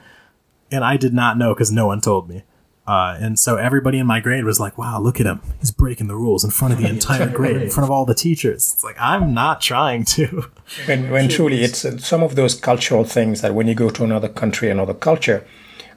and 0.70 0.84
I 0.84 0.96
did 0.96 1.12
not 1.12 1.36
know 1.36 1.54
because 1.54 1.70
no 1.70 1.86
one 1.86 2.00
told 2.00 2.28
me. 2.28 2.44
Uh, 2.84 3.16
and 3.20 3.38
so 3.38 3.56
everybody 3.56 3.98
in 3.98 4.06
my 4.06 4.18
grade 4.18 4.44
was 4.44 4.58
like, 4.58 4.76
"Wow, 4.76 5.00
look 5.00 5.20
at 5.20 5.26
him! 5.26 5.40
He's 5.60 5.70
breaking 5.70 6.08
the 6.08 6.16
rules 6.16 6.42
in 6.42 6.50
front 6.50 6.74
of 6.74 6.80
the 6.80 6.88
entire 6.96 7.28
grade, 7.28 7.62
in 7.62 7.70
front 7.70 7.84
of 7.84 7.90
all 7.92 8.04
the 8.04 8.14
teachers." 8.14 8.72
It's 8.74 8.82
like 8.82 8.96
I'm 8.98 9.32
not 9.32 9.60
trying 9.60 10.04
to. 10.16 10.44
When, 10.86 11.10
when 11.10 11.28
truly 11.28 11.62
it's 11.62 11.84
uh, 11.84 11.98
some 11.98 12.22
of 12.22 12.34
those 12.34 12.54
cultural 12.54 13.04
things 13.04 13.42
that 13.42 13.54
when 13.54 13.68
you 13.68 13.74
go 13.74 13.90
to 13.90 14.04
another 14.04 14.28
country, 14.28 14.70
another 14.70 14.94
culture, 14.94 15.46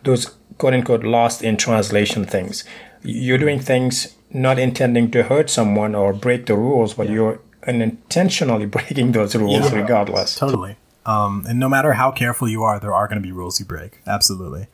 those 0.03 0.35
quote 0.57 0.73
unquote 0.73 1.03
lost 1.03 1.41
in 1.43 1.57
translation 1.57 2.25
things. 2.25 2.63
You're 3.03 3.37
doing 3.37 3.59
things 3.59 4.15
not 4.31 4.57
intending 4.59 5.11
to 5.11 5.23
hurt 5.23 5.49
someone 5.49 5.95
or 5.95 6.11
break 6.13 6.45
the 6.47 6.55
rules, 6.55 6.93
but 6.95 7.09
you're 7.09 7.39
unintentionally 7.67 8.65
breaking 8.75 9.11
those 9.11 9.35
rules 9.35 9.71
Yeah. 9.71 9.79
regardless. 9.79 10.35
Totally. 10.35 10.77
Um, 11.05 11.45
and 11.47 11.59
no 11.59 11.69
matter 11.69 11.93
how 11.93 12.11
careful 12.11 12.47
you 12.47 12.63
are, 12.63 12.79
there 12.79 12.93
are 12.93 13.07
going 13.07 13.21
to 13.21 13.25
be 13.25 13.31
rules 13.31 13.59
you 13.59 13.65
break. 13.65 13.99
Absolutely. 14.07 14.67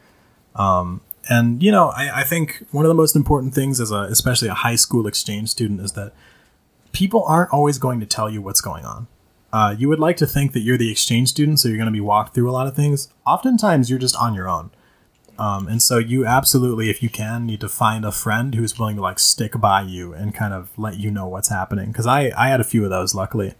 Um, 0.55 1.01
and 1.29 1.61
you 1.61 1.71
know, 1.71 1.89
I, 1.89 2.21
I 2.21 2.23
think 2.23 2.65
one 2.71 2.85
of 2.85 2.89
the 2.89 2.95
most 2.95 3.15
important 3.15 3.53
things 3.53 3.79
as 3.81 3.91
a, 3.91 4.01
especially 4.03 4.47
a 4.47 4.53
high 4.53 4.75
school 4.75 5.07
exchange 5.07 5.49
student, 5.49 5.81
is 5.81 5.91
that 5.93 6.13
people 6.93 7.23
aren't 7.25 7.51
always 7.51 7.77
going 7.77 7.99
to 7.99 8.05
tell 8.05 8.29
you 8.29 8.41
what's 8.41 8.61
going 8.61 8.85
on. 8.85 9.07
Uh, 9.53 9.75
you 9.77 9.89
would 9.89 9.99
like 9.99 10.15
to 10.17 10.25
think 10.25 10.53
that 10.53 10.61
you're 10.61 10.77
the 10.77 10.89
exchange 10.89 11.29
student, 11.29 11.59
so 11.59 11.67
you're 11.67 11.77
going 11.77 11.85
to 11.85 11.91
be 11.91 11.99
walked 12.01 12.33
through 12.33 12.49
a 12.49 12.53
lot 12.53 12.67
of 12.67 12.75
things. 12.75 13.09
Oftentimes, 13.25 13.89
you're 13.89 13.99
just 13.99 14.15
on 14.15 14.33
your 14.33 14.47
own. 14.47 14.71
Um, 15.41 15.67
and 15.67 15.81
so 15.81 15.97
you 15.97 16.25
absolutely, 16.25 16.89
if 16.89 17.01
you 17.01 17.09
can, 17.09 17.45
need 17.45 17.61
to 17.61 17.69
find 17.69 18.05
a 18.05 18.11
friend 18.11 18.53
who's 18.53 18.77
willing 18.77 18.97
to 18.97 19.01
like 19.01 19.17
stick 19.17 19.59
by 19.59 19.81
you 19.81 20.13
and 20.13 20.35
kind 20.35 20.53
of 20.53 20.69
let 20.77 20.97
you 20.97 21.09
know 21.09 21.27
what's 21.27 21.49
happening. 21.49 21.87
Because 21.87 22.05
I, 22.05 22.31
I 22.37 22.49
had 22.49 22.61
a 22.61 22.63
few 22.63 22.83
of 22.83 22.89
those, 22.89 23.15
luckily 23.15 23.55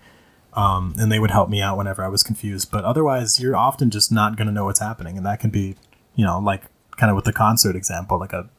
um, 0.54 0.96
and 0.98 1.12
they 1.12 1.20
would 1.20 1.32
help 1.32 1.50
me 1.50 1.62
out 1.62 1.78
whenever 1.78 2.04
I 2.04 2.08
was 2.08 2.24
confused. 2.24 2.72
But 2.72 2.84
otherwise, 2.84 3.40
you're 3.40 3.56
often 3.56 3.90
just 3.90 4.12
not 4.12 4.36
going 4.36 4.48
to 4.48 4.54
know 4.54 4.66
what's 4.66 4.80
happening, 4.80 5.18
and 5.18 5.26
that 5.26 5.40
can 5.40 5.50
be, 5.50 5.76
you 6.16 6.26
know, 6.26 6.40
like 6.40 6.64
kind 6.98 7.10
of 7.10 7.16
with 7.16 7.26
the 7.26 7.34
concert 7.34 7.76
example, 7.76 8.20
like 8.20 8.34
a 8.34 8.50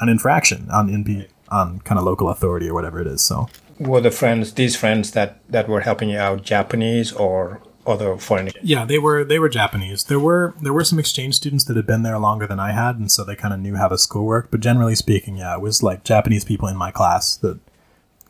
an 0.00 0.08
infraction 0.08 0.68
on 0.70 0.88
NP 0.88 1.28
on 1.48 1.80
kind 1.80 1.98
of 1.98 2.04
local 2.04 2.28
authority 2.30 2.68
or 2.68 2.74
whatever 2.74 3.00
it 3.00 3.06
is. 3.06 3.20
So 3.20 3.48
Were 3.78 4.00
the 4.00 4.10
friends, 4.10 4.54
these 4.54 4.74
friends 4.74 5.10
that, 5.10 5.38
that 5.50 5.68
were 5.68 5.82
helping 5.82 6.08
you 6.08 6.18
out, 6.18 6.42
Japanese 6.42 7.12
or 7.12 7.60
other 7.86 8.16
foreign? 8.16 8.50
yeah, 8.62 8.84
they 8.84 8.98
were 8.98 9.24
they 9.24 9.38
were 9.38 9.48
Japanese. 9.48 10.04
There 10.04 10.20
were 10.20 10.54
there 10.60 10.72
were 10.72 10.84
some 10.84 10.98
exchange 10.98 11.34
students 11.36 11.64
that 11.64 11.76
had 11.76 11.86
been 11.86 12.02
there 12.02 12.18
longer 12.18 12.46
than 12.46 12.60
I 12.60 12.72
had, 12.72 12.96
and 12.96 13.10
so 13.10 13.24
they 13.24 13.36
kind 13.36 13.54
of 13.54 13.60
knew 13.60 13.76
how 13.76 13.88
the 13.88 13.98
school 13.98 14.24
worked. 14.24 14.50
But 14.50 14.60
generally 14.60 14.94
speaking, 14.94 15.36
yeah, 15.36 15.54
it 15.54 15.60
was 15.60 15.82
like 15.82 16.04
Japanese 16.04 16.44
people 16.44 16.68
in 16.68 16.76
my 16.76 16.90
class 16.90 17.36
that 17.38 17.58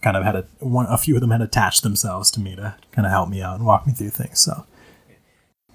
kind 0.00 0.16
of 0.16 0.24
had 0.24 0.34
a 0.36 0.44
one 0.58 0.86
a 0.88 0.98
few 0.98 1.14
of 1.14 1.20
them 1.20 1.30
had 1.30 1.42
attached 1.42 1.82
themselves 1.82 2.30
to 2.32 2.40
me 2.40 2.56
to 2.56 2.74
kind 2.90 3.06
of 3.06 3.12
help 3.12 3.28
me 3.28 3.40
out 3.42 3.56
and 3.56 3.64
walk 3.66 3.86
me 3.86 3.92
through 3.92 4.10
things. 4.10 4.40
So 4.40 4.66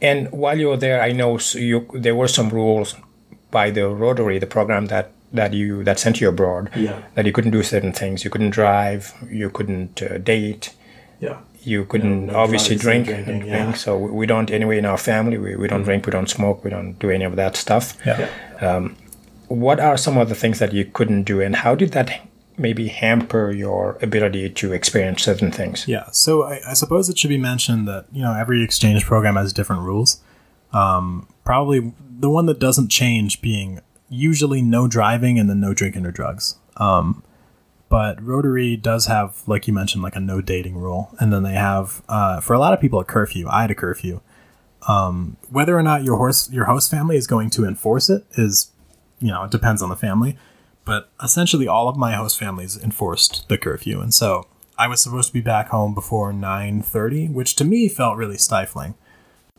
And 0.02 0.32
while 0.32 0.60
you 0.60 0.68
were 0.70 0.78
there, 0.78 1.02
I 1.02 1.12
know 1.12 1.40
you, 1.54 1.88
there 1.94 2.16
were 2.16 2.28
some 2.28 2.50
rules 2.50 2.96
by 3.52 3.72
the 3.72 3.88
Rotary, 3.90 4.38
the 4.40 4.46
program 4.46 4.88
that, 4.88 5.12
that 5.34 5.54
you 5.54 5.84
that 5.84 6.00
sent 6.00 6.22
you 6.22 6.30
abroad. 6.30 6.70
Yeah. 6.76 7.02
That 7.16 7.26
you 7.26 7.32
couldn't 7.32 7.52
do 7.52 7.64
certain 7.64 7.94
things. 7.94 8.24
You 8.24 8.30
couldn't 8.30 8.52
drive. 8.52 9.14
You 9.30 9.50
couldn't 9.50 10.02
uh, 10.02 10.18
date. 10.20 10.74
yeah. 11.20 11.40
You 11.68 11.86
couldn't 11.86 12.28
no 12.28 12.36
obviously 12.36 12.76
drugs, 12.76 12.84
drink. 12.84 13.06
drinking, 13.08 13.40
drink. 13.40 13.46
yeah. 13.46 13.74
So 13.74 13.98
we 13.98 14.12
we 14.12 14.26
don't 14.26 14.50
anyway 14.52 14.78
in 14.78 14.86
our 14.86 14.98
family. 14.98 15.38
We, 15.38 15.56
we 15.56 15.68
don't 15.68 15.84
drink. 15.84 16.06
We 16.06 16.12
don't 16.12 16.30
smoke. 16.30 16.64
We 16.64 16.70
don't 16.70 16.94
do 17.00 17.10
any 17.10 17.26
of 17.26 17.36
that 17.36 17.56
stuff. 17.56 17.98
Yeah. 18.06 18.90
What 19.48 19.80
are 19.80 19.98
some 19.98 20.18
of 20.18 20.28
the 20.28 20.36
things 20.36 20.60
that 20.60 20.74
you 20.74 20.84
couldn't 20.84 21.24
do, 21.24 21.40
and 21.40 21.56
how 21.56 21.74
did 21.76 21.92
that 21.94 22.10
maybe 22.58 22.88
hamper 22.88 23.52
your 23.52 23.98
ability 24.02 24.50
to 24.50 24.74
experience 24.74 25.24
certain 25.24 25.52
things? 25.52 25.88
Yeah, 25.88 26.10
so 26.12 26.44
I, 26.44 26.60
I 26.68 26.74
suppose 26.74 27.08
it 27.08 27.18
should 27.18 27.30
be 27.30 27.38
mentioned 27.38 27.88
that 27.88 28.06
you 28.12 28.22
know 28.22 28.34
every 28.34 28.64
exchange 28.64 29.06
program 29.06 29.36
has 29.36 29.54
different 29.54 29.84
rules. 29.84 30.22
Um, 30.74 31.28
probably 31.46 31.94
the 32.20 32.30
one 32.30 32.46
that 32.48 32.60
doesn't 32.60 32.90
change 32.90 33.42
being 33.42 33.80
usually 34.10 34.62
no 34.62 34.88
driving 34.88 35.40
and 35.40 35.50
then 35.50 35.60
no 35.60 35.74
drinking 35.74 36.06
or 36.06 36.12
drugs. 36.12 36.56
Um, 36.78 37.24
but 37.90 38.22
Rotary 38.22 38.76
does 38.76 39.06
have, 39.06 39.42
like 39.48 39.68
you 39.68 39.74
mentioned, 39.74 40.04
like 40.04 40.16
a 40.16 40.20
no 40.20 40.42
dating 40.42 40.78
rule, 40.78 41.10
and 41.20 41.32
then 41.32 41.44
they 41.44 41.54
have 41.54 42.02
uh, 42.10 42.42
for 42.42 42.54
a 42.54 42.60
lot 42.60 42.74
of 42.74 42.82
people 42.82 43.00
a 43.00 43.06
curfew. 43.06 43.48
I 43.50 43.62
had 43.62 43.72
a 43.72 43.76
curfew. 43.76 44.22
Um, 44.88 45.38
whether 45.50 45.78
or 45.78 45.84
not 45.84 46.04
your 46.04 46.18
horse 46.18 46.50
your 46.52 46.66
host 46.66 46.92
family 46.92 47.18
is 47.18 47.28
going 47.28 47.50
to 47.52 47.66
enforce 47.66 48.10
it 48.10 48.26
is, 48.34 48.72
you 49.20 49.30
know, 49.30 49.44
it 49.44 49.52
depends 49.52 49.82
on 49.82 49.90
the 49.90 49.96
family. 49.96 50.38
But 50.86 51.10
essentially, 51.22 51.68
all 51.68 51.90
of 51.90 51.98
my 51.98 52.14
host 52.14 52.40
families 52.40 52.82
enforced 52.82 53.48
the 53.50 53.58
curfew, 53.58 54.00
and 54.02 54.14
so 54.14 54.48
I 54.78 54.88
was 54.88 55.02
supposed 55.02 55.28
to 55.30 55.34
be 55.34 55.42
back 55.42 55.70
home 55.70 55.94
before 55.94 56.32
nine 56.32 56.82
thirty, 56.82 57.28
which 57.28 57.56
to 57.56 57.66
me 57.66 57.90
felt 57.90 58.18
really 58.18 58.38
stifling. 58.38 58.96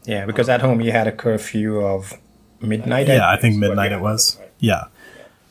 Yeah, 0.04 0.26
because 0.26 0.48
at 0.48 0.60
home 0.60 0.80
you 0.80 0.92
had 0.92 1.06
a 1.06 1.12
curfew 1.12 1.80
of 1.80 2.14
midnight. 2.60 3.08
Yeah, 3.08 3.28
I 3.28 3.36
think 3.36 3.56
midnight 3.56 3.92
it 3.92 4.00
was. 4.00 4.38
Yeah. 4.58 4.84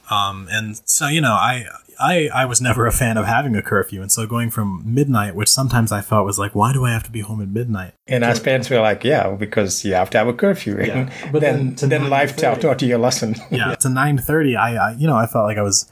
Um, 0.10 0.48
and 0.52 0.82
so 0.86 1.08
you 1.08 1.22
know, 1.22 1.34
I 1.34 1.66
I 2.00 2.30
I 2.34 2.46
was 2.46 2.62
never 2.62 2.86
a 2.86 2.92
fan 2.92 3.18
of 3.18 3.26
having 3.26 3.56
a 3.56 3.62
curfew, 3.62 4.02
and 4.02 4.12
so 4.12 4.26
going 4.28 4.50
from 4.50 4.84
midnight, 4.86 5.36
which 5.36 5.50
sometimes 5.50 5.92
I 5.92 6.02
felt 6.02 6.26
was 6.26 6.38
like, 6.40 6.54
why 6.56 6.74
do 6.74 6.86
I 6.86 6.92
have 6.92 7.04
to 7.04 7.12
be 7.12 7.22
home 7.22 7.42
at 7.42 7.48
midnight? 7.50 7.94
And 8.08 8.24
as 8.24 8.40
parents 8.40 8.70
were 8.70 8.80
like, 8.80 9.04
yeah, 9.04 9.30
because 9.32 9.84
you 9.84 9.94
have 9.94 10.10
to 10.12 10.18
have 10.18 10.28
a 10.28 10.34
curfew. 10.34 10.78
And 10.78 11.12
But 11.32 11.42
then, 11.42 11.58
then 11.68 11.76
to 11.76 11.88
then 11.88 12.10
life 12.10 12.36
taught 12.36 12.60
9:30. 12.60 12.62
taught 12.62 12.82
you 12.84 12.98
a 12.98 13.00
lesson. 13.00 13.36
yeah, 13.52 13.76
to 13.76 13.90
nine 13.90 14.18
thirty, 14.18 14.56
I, 14.56 14.90
I 14.90 14.92
you 14.94 15.08
know 15.08 15.16
I 15.18 15.26
felt 15.28 15.46
like 15.46 15.58
I 15.58 15.64
was 15.64 15.90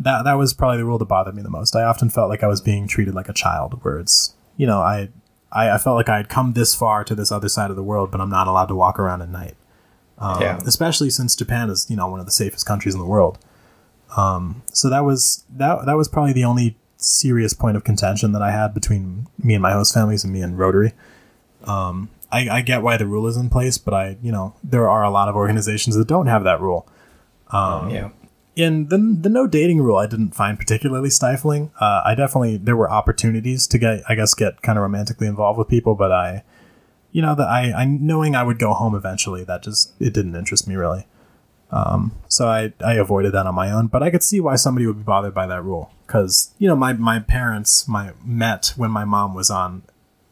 that 0.00 0.24
that 0.24 0.34
was 0.34 0.52
probably 0.52 0.78
the 0.78 0.84
rule 0.84 0.98
that 0.98 1.06
bothered 1.06 1.34
me 1.34 1.42
the 1.42 1.50
most. 1.50 1.74
I 1.76 1.82
often 1.84 2.10
felt 2.10 2.28
like 2.28 2.42
I 2.42 2.48
was 2.48 2.60
being 2.60 2.86
treated 2.88 3.14
like 3.14 3.28
a 3.28 3.32
child, 3.34 3.82
where 3.84 3.98
it's 3.98 4.34
you 4.56 4.66
know 4.66 4.80
I 4.80 5.08
I, 5.52 5.70
I 5.70 5.78
felt 5.78 5.96
like 5.96 6.08
I 6.08 6.16
had 6.16 6.28
come 6.28 6.52
this 6.54 6.74
far 6.74 7.04
to 7.04 7.14
this 7.14 7.30
other 7.30 7.48
side 7.48 7.70
of 7.70 7.76
the 7.76 7.82
world, 7.82 8.10
but 8.10 8.20
I'm 8.20 8.30
not 8.30 8.48
allowed 8.48 8.66
to 8.66 8.74
walk 8.74 8.98
around 8.98 9.22
at 9.22 9.28
night. 9.30 9.54
Um, 10.18 10.40
Yeah. 10.42 10.58
especially 10.66 11.10
since 11.10 11.36
Japan 11.36 11.70
is 11.70 11.86
you 11.88 11.96
know 11.96 12.08
one 12.08 12.20
of 12.20 12.26
the 12.26 12.32
safest 12.32 12.66
countries 12.66 12.94
in 12.94 13.00
the 13.00 13.06
world. 13.06 13.38
Um, 14.16 14.62
so 14.72 14.88
that 14.88 15.04
was 15.04 15.44
that 15.50 15.84
that 15.86 15.96
was 15.96 16.08
probably 16.08 16.32
the 16.32 16.44
only 16.44 16.76
serious 16.96 17.52
point 17.52 17.76
of 17.76 17.84
contention 17.84 18.32
that 18.32 18.42
I 18.42 18.50
had 18.50 18.72
between 18.72 19.28
me 19.38 19.54
and 19.54 19.62
my 19.62 19.72
host 19.72 19.92
families 19.92 20.24
and 20.24 20.32
me 20.32 20.40
and 20.40 20.58
Rotary. 20.58 20.92
Um, 21.64 22.08
I, 22.32 22.48
I 22.48 22.60
get 22.62 22.82
why 22.82 22.96
the 22.96 23.06
rule 23.06 23.26
is 23.26 23.36
in 23.36 23.50
place, 23.50 23.78
but 23.78 23.94
I 23.94 24.16
you 24.22 24.32
know 24.32 24.54
there 24.64 24.88
are 24.88 25.04
a 25.04 25.10
lot 25.10 25.28
of 25.28 25.36
organizations 25.36 25.96
that 25.96 26.08
don't 26.08 26.26
have 26.26 26.44
that 26.44 26.60
rule. 26.60 26.88
yeah. 27.90 28.10
In 28.56 28.88
the 28.88 28.96
the 28.96 29.28
no 29.28 29.46
dating 29.46 29.82
rule, 29.82 29.98
I 29.98 30.06
didn't 30.06 30.34
find 30.34 30.58
particularly 30.58 31.10
stifling. 31.10 31.70
Uh, 31.78 32.00
I 32.04 32.14
definitely 32.14 32.56
there 32.56 32.76
were 32.76 32.90
opportunities 32.90 33.66
to 33.66 33.78
get 33.78 34.02
I 34.08 34.14
guess 34.14 34.32
get 34.32 34.62
kind 34.62 34.78
of 34.78 34.82
romantically 34.82 35.26
involved 35.26 35.58
with 35.58 35.68
people, 35.68 35.94
but 35.94 36.10
I, 36.10 36.42
you 37.12 37.20
know, 37.20 37.34
that 37.34 37.46
I, 37.48 37.72
I 37.72 37.84
knowing 37.84 38.34
I 38.34 38.42
would 38.42 38.58
go 38.58 38.72
home 38.72 38.94
eventually, 38.94 39.44
that 39.44 39.62
just 39.62 39.92
it 40.00 40.14
didn't 40.14 40.34
interest 40.34 40.66
me 40.66 40.74
really. 40.74 41.06
Um, 41.70 42.12
so 42.28 42.48
I 42.48 42.72
I 42.84 42.94
avoided 42.94 43.32
that 43.32 43.46
on 43.46 43.54
my 43.54 43.70
own, 43.70 43.88
but 43.88 44.02
I 44.02 44.10
could 44.10 44.22
see 44.22 44.40
why 44.40 44.56
somebody 44.56 44.86
would 44.86 44.98
be 44.98 45.02
bothered 45.02 45.34
by 45.34 45.46
that 45.46 45.62
rule 45.62 45.90
because 46.06 46.54
you 46.58 46.68
know 46.68 46.76
my 46.76 46.92
my 46.92 47.18
parents 47.18 47.88
my 47.88 48.12
met 48.24 48.72
when 48.76 48.90
my 48.90 49.04
mom 49.04 49.34
was 49.34 49.50
on, 49.50 49.82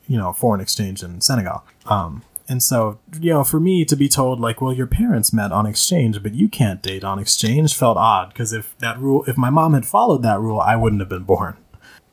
you 0.06 0.16
know, 0.16 0.32
foreign 0.32 0.60
exchange 0.60 1.02
in 1.02 1.20
Senegal. 1.20 1.64
Um, 1.86 2.22
And 2.46 2.62
so, 2.62 2.98
you 3.20 3.32
know, 3.32 3.42
for 3.42 3.58
me 3.58 3.86
to 3.86 3.96
be 3.96 4.06
told 4.08 4.38
like, 4.38 4.60
well, 4.60 4.72
your 4.72 4.86
parents 4.86 5.32
met 5.32 5.50
on 5.50 5.64
exchange, 5.66 6.22
but 6.22 6.34
you 6.34 6.46
can't 6.48 6.82
date 6.82 7.02
on 7.02 7.18
exchange 7.18 7.74
felt 7.74 7.96
odd 7.96 8.28
because 8.28 8.52
if 8.52 8.76
that 8.80 8.98
rule, 8.98 9.24
if 9.26 9.38
my 9.38 9.48
mom 9.48 9.72
had 9.72 9.86
followed 9.86 10.22
that 10.24 10.40
rule, 10.40 10.60
I 10.60 10.76
wouldn't 10.76 11.00
have 11.00 11.08
been 11.08 11.24
born. 11.24 11.56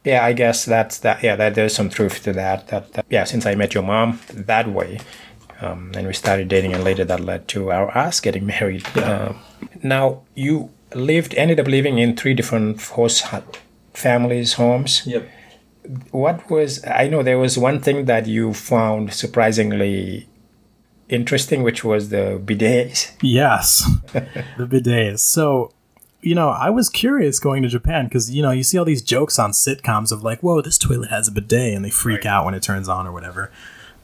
Yeah, 0.05 0.26
I 0.26 0.34
guess 0.34 0.63
that's 0.65 0.99
that. 0.99 1.22
Yeah, 1.22 1.36
that 1.36 1.53
there's 1.55 1.76
some 1.76 1.89
truth 1.89 2.24
to 2.24 2.34
that. 2.34 2.69
That, 2.69 2.93
that 2.93 3.05
yeah, 3.09 3.26
since 3.26 3.45
I 3.45 3.55
met 3.55 3.74
your 3.74 3.84
mom 3.84 4.19
that 4.34 4.67
way, 4.72 4.99
um, 5.62 5.91
and 5.95 6.07
we 6.07 6.14
started 6.14 6.47
dating, 6.47 6.74
and 6.74 6.84
later 6.84 7.05
that 7.05 7.20
led 7.20 7.47
to 7.49 7.72
our 7.72 7.95
us 7.97 8.20
getting 8.20 8.45
married. 8.57 8.86
Uh, 8.97 9.34
now 9.84 10.22
you 10.36 10.70
lived, 10.93 11.34
ended 11.36 11.59
up 11.59 11.68
living 11.68 11.97
in 11.99 12.16
three 12.16 12.34
different 12.34 12.82
host 12.82 13.26
families' 13.93 14.53
homes. 14.53 15.03
Yep 15.05 15.28
what 16.12 16.49
was 16.49 16.86
I 16.86 17.07
know 17.07 17.24
there 17.24 17.39
was 17.39 17.57
one 17.57 17.80
thing 17.80 18.05
that 18.05 18.28
you 18.28 18.53
found 18.53 19.14
surprisingly 19.14 20.28
interesting, 21.09 21.64
which 21.64 21.84
was 21.84 22.09
the 22.09 22.41
bidets. 22.43 23.12
Yes, 23.22 23.89
the 24.14 24.66
bidets. 24.66 25.20
So, 25.20 25.72
you 26.22 26.36
know, 26.36 26.49
I 26.49 26.70
was 26.70 26.89
curious 26.89 27.39
going 27.39 27.64
to 27.64 27.70
Japan 27.70 28.05
because 28.05 28.32
you 28.32 28.41
know 28.41 28.51
you 28.51 28.64
see 28.64 28.78
all 28.78 28.86
these 28.86 29.01
jokes 29.01 29.39
on 29.39 29.51
sitcoms 29.51 30.12
of 30.12 30.24
like, 30.24 30.41
"Whoa, 30.41 30.62
this 30.62 30.78
toilet 30.78 31.09
has 31.09 31.28
a 31.28 31.32
bidet," 31.32 31.76
and 31.76 31.84
they 31.84 31.89
freak 31.89 32.26
right. 32.26 32.28
out 32.28 32.45
when 32.45 32.53
it 32.53 32.64
turns 32.64 32.88
on 32.88 33.07
or 33.07 33.12
whatever. 33.12 33.51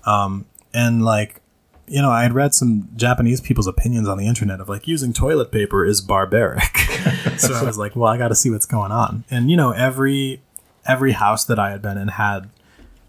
Um, 0.06 0.46
and 0.74 1.04
like, 1.04 1.42
you 1.88 2.02
know, 2.02 2.12
I 2.12 2.24
had 2.24 2.34
read 2.34 2.54
some 2.54 2.90
Japanese 2.96 3.40
people's 3.40 3.68
opinions 3.68 4.08
on 4.08 4.18
the 4.18 4.28
internet 4.28 4.60
of 4.60 4.68
like 4.68 4.88
using 4.88 5.14
toilet 5.14 5.52
paper 5.52 5.86
is 5.86 6.02
barbaric. 6.02 6.78
so 7.38 7.54
I 7.54 7.64
was 7.64 7.78
like, 7.78 7.96
well, 7.96 8.12
I 8.12 8.18
got 8.18 8.28
to 8.28 8.36
see 8.36 8.50
what's 8.50 8.66
going 8.66 8.92
on. 8.92 9.24
And 9.32 9.50
you 9.50 9.58
know, 9.58 9.72
every 9.72 10.42
every 10.86 11.14
house 11.14 11.46
that 11.46 11.60
I 11.60 11.72
had 11.72 11.82
been 11.82 11.98
in 11.98 12.10
had, 12.10 12.50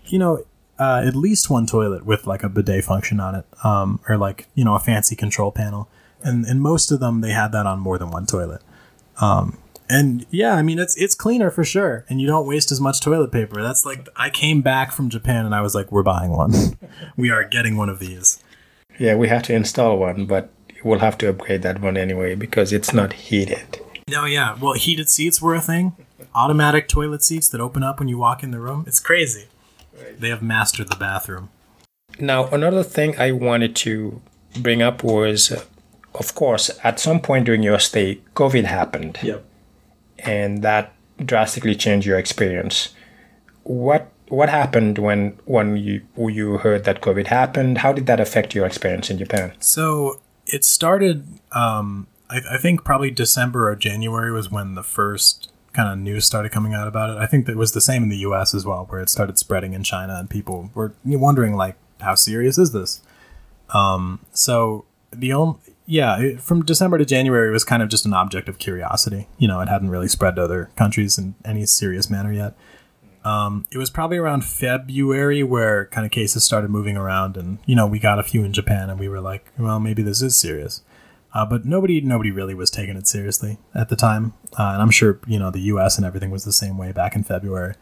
you 0.07 0.19
know, 0.19 0.45
uh, 0.79 1.03
at 1.05 1.17
least 1.17 1.51
one 1.51 1.67
toilet 1.67 2.07
with 2.07 2.27
like 2.27 2.45
a 2.45 2.49
bidet 2.49 2.85
function 2.85 3.19
on 3.19 3.35
it, 3.35 3.45
um, 3.65 4.01
or 4.09 4.17
like 4.17 4.47
you 4.55 4.65
know 4.65 4.77
a 4.77 4.79
fancy 4.79 5.17
control 5.17 5.51
panel, 5.51 5.89
and 6.23 6.47
and 6.47 6.61
most 6.61 6.93
of 6.93 7.01
them 7.01 7.21
they 7.21 7.33
had 7.33 7.51
that 7.53 7.67
on 7.67 7.81
more 7.81 7.99
than 7.99 8.11
one 8.11 8.27
toilet. 8.27 8.63
Um, 9.21 9.59
and 9.91 10.25
yeah, 10.31 10.55
I 10.55 10.63
mean 10.63 10.79
it's 10.79 10.97
it's 10.97 11.17
cleaner 11.17 11.51
for 11.51 11.65
sure, 11.65 12.05
and 12.09 12.21
you 12.21 12.29
don't 12.29 12.47
waste 12.47 12.71
as 12.71 12.81
much 12.81 13.01
toilet 13.01 13.33
paper. 13.33 13.61
That's 13.61 13.85
like 13.85 14.09
I 14.15 14.31
came 14.31 14.63
back 14.63 14.93
from 14.93 15.11
Japan 15.11 15.45
and 15.45 15.55
I 15.55 15.63
was 15.63 15.75
like, 15.75 15.91
we're 15.91 16.05
buying 16.05 16.31
one, 16.31 16.53
we 17.17 17.31
are 17.31 17.43
getting 17.43 17.77
one 17.77 17.89
of 17.89 17.99
these. 17.99 18.43
Yeah, 18.99 19.15
we 19.15 19.29
had 19.29 19.45
to 19.45 19.55
install 19.55 19.99
one, 19.99 20.27
but 20.27 20.51
we'll 20.83 20.99
have 20.99 21.19
to 21.19 21.29
upgrade 21.29 21.63
that 21.63 21.81
one 21.81 21.97
anyway 21.97 22.35
because 22.35 22.73
it's 22.73 22.93
not 22.93 23.13
heated. 23.13 23.81
No, 24.09 24.25
yeah. 24.25 24.57
Well, 24.59 24.73
heated 24.75 25.09
seats 25.09 25.41
were 25.41 25.55
a 25.55 25.61
thing 25.61 25.95
automatic 26.35 26.89
toilet 26.89 27.23
seats 27.23 27.49
that 27.49 27.61
open 27.61 27.83
up 27.83 27.99
when 27.99 28.09
you 28.09 28.19
walk 28.19 28.43
in 28.43 28.51
the 28.51 28.61
room. 28.61 28.85
It's 28.87 29.01
crazy. 29.01 29.47
Right. 29.97 30.19
They 30.21 30.29
have 30.29 30.43
mastered 30.43 30.89
the 30.89 30.97
bathroom. 30.97 31.51
Now, 32.19 32.49
another 32.49 32.83
thing 32.83 33.19
I 33.19 33.33
wanted 33.33 33.77
to 33.77 34.21
bring 34.61 34.83
up 34.83 35.03
was, 35.03 35.53
uh, 35.53 35.63
of 36.15 36.35
course, 36.35 36.71
at 36.83 37.01
some 37.01 37.21
point 37.21 37.47
during 37.47 37.63
your 37.63 37.79
stay, 37.79 38.21
COVID 38.35 38.65
happened. 38.65 39.19
Yep. 39.23 39.45
And 40.21 40.63
that 40.63 40.93
drastically 41.25 41.75
changed 41.75 42.07
your 42.07 42.19
experience. 42.19 42.95
What 43.65 44.11
what 44.29 44.49
happened 44.49 44.99
when 44.99 45.39
when 45.45 45.77
you 45.77 46.03
you 46.17 46.59
heard 46.59 46.85
that 46.85 47.01
COVID 47.01 47.27
happened? 47.27 47.79
How 47.79 47.93
did 47.93 48.07
that 48.07 48.21
affect 48.21 48.55
your 48.55 48.67
experience 48.67 49.11
in 49.11 49.19
Japan? 49.19 49.53
So 49.61 50.21
it 50.47 50.65
started. 50.65 51.27
Um, 51.53 52.07
I, 52.31 52.41
I 52.53 52.59
think 52.59 52.85
probably 52.85 53.11
December 53.11 53.71
or 53.71 53.77
January 53.77 54.33
was 54.33 54.51
when 54.51 54.75
the 54.75 54.83
first 54.83 55.51
kind 55.73 55.89
of 55.93 55.99
news 55.99 56.25
started 56.25 56.51
coming 56.51 56.75
out 56.75 56.89
about 56.89 57.11
it. 57.11 57.17
I 57.17 57.27
think 57.27 57.47
that 57.47 57.57
was 57.57 57.73
the 57.73 57.81
same 57.81 58.03
in 58.03 58.09
the 58.09 58.19
U.S. 58.19 58.55
as 58.55 58.65
well, 58.65 58.87
where 58.89 59.01
it 59.01 59.09
started 59.09 59.39
spreading 59.39 59.75
in 59.75 59.83
China, 59.83 60.17
and 60.19 60.29
people 60.29 60.71
were 60.75 60.95
wondering 61.05 61.55
like, 61.55 61.77
how 62.01 62.15
serious 62.15 62.59
is 62.59 62.73
this? 62.73 63.03
Um, 63.71 64.21
so 64.33 64.85
the 65.11 65.33
only 65.33 65.59
yeah, 65.91 66.37
from 66.37 66.67
December 66.67 66.99
to 66.99 67.07
January 67.07 67.51
was 67.51 67.65
kind 67.65 67.83
of 67.83 67.89
just 67.89 68.05
an 68.05 68.13
object 68.13 68.47
of 68.47 68.59
curiosity. 68.59 69.27
You 69.39 69.49
know, 69.49 69.61
it 69.61 69.71
hadn't 69.71 69.89
really 69.89 70.07
spread 70.07 70.37
to 70.37 70.45
other 70.45 70.69
countries 70.77 71.17
in 71.17 71.35
any 71.47 71.65
serious 71.65 72.11
manner 72.11 72.31
yet. 72.31 72.55
Um, 73.29 73.67
it 73.71 73.77
was 73.77 73.91
probably 73.91 74.17
around 74.17 74.43
February 74.43 75.43
where 75.43 75.85
kind 75.87 76.07
of 76.07 76.11
cases 76.11 76.45
started 76.45 76.71
moving 76.71 76.97
around, 76.97 77.37
and 77.37 77.59
you 77.67 77.77
know, 77.77 77.87
we 77.87 77.99
got 77.99 78.19
a 78.19 78.23
few 78.23 78.43
in 78.43 78.55
Japan, 78.55 78.89
and 78.89 78.99
we 78.99 79.07
were 79.07 79.21
like, 79.21 79.53
well, 79.59 79.79
maybe 79.79 80.03
this 80.03 80.23
is 80.23 80.35
serious. 80.35 80.83
Uh, 81.35 81.45
but 81.45 81.67
nobody 81.67 82.01
nobody 82.01 82.31
really 82.31 82.55
was 82.55 82.71
taking 82.71 82.97
it 82.97 83.07
seriously 83.07 83.59
at 83.75 83.91
the 83.91 83.97
time, 83.97 84.33
uh, 84.59 84.71
and 84.73 84.81
I'm 84.81 84.91
sure 84.91 85.21
you 85.27 85.39
know 85.39 85.51
the 85.51 85.61
U.S. 85.73 85.99
and 85.99 86.07
everything 86.07 86.31
was 86.31 86.45
the 86.45 86.55
same 86.55 86.79
way 86.79 86.91
back 86.91 87.15
in 87.15 87.23
February. 87.23 87.75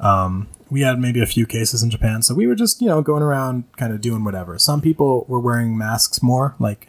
Um, 0.00 0.48
we 0.70 0.80
had 0.80 0.98
maybe 0.98 1.22
a 1.22 1.26
few 1.26 1.46
cases 1.46 1.84
in 1.84 1.90
Japan, 1.90 2.22
so 2.22 2.34
we 2.34 2.48
were 2.48 2.56
just 2.56 2.82
you 2.82 2.88
know 2.88 3.00
going 3.00 3.22
around 3.22 3.64
kind 3.76 3.92
of 3.92 4.00
doing 4.00 4.24
whatever. 4.24 4.58
Some 4.58 4.80
people 4.80 5.24
were 5.28 5.38
wearing 5.38 5.78
masks 5.78 6.20
more, 6.20 6.56
like 6.58 6.88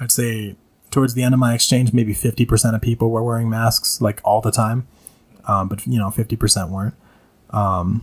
I'd 0.00 0.10
say 0.10 0.56
towards 0.90 1.14
the 1.14 1.22
end 1.22 1.32
of 1.32 1.38
my 1.38 1.54
exchange, 1.54 1.92
maybe 1.92 2.14
50% 2.14 2.74
of 2.74 2.80
people 2.80 3.10
were 3.10 3.22
wearing 3.22 3.48
masks 3.48 4.00
like 4.00 4.20
all 4.24 4.40
the 4.40 4.50
time, 4.50 4.88
um, 5.44 5.68
but 5.68 5.86
you 5.86 5.98
know 6.00 6.08
50% 6.08 6.70
weren't. 6.70 6.94
Um, 7.50 8.02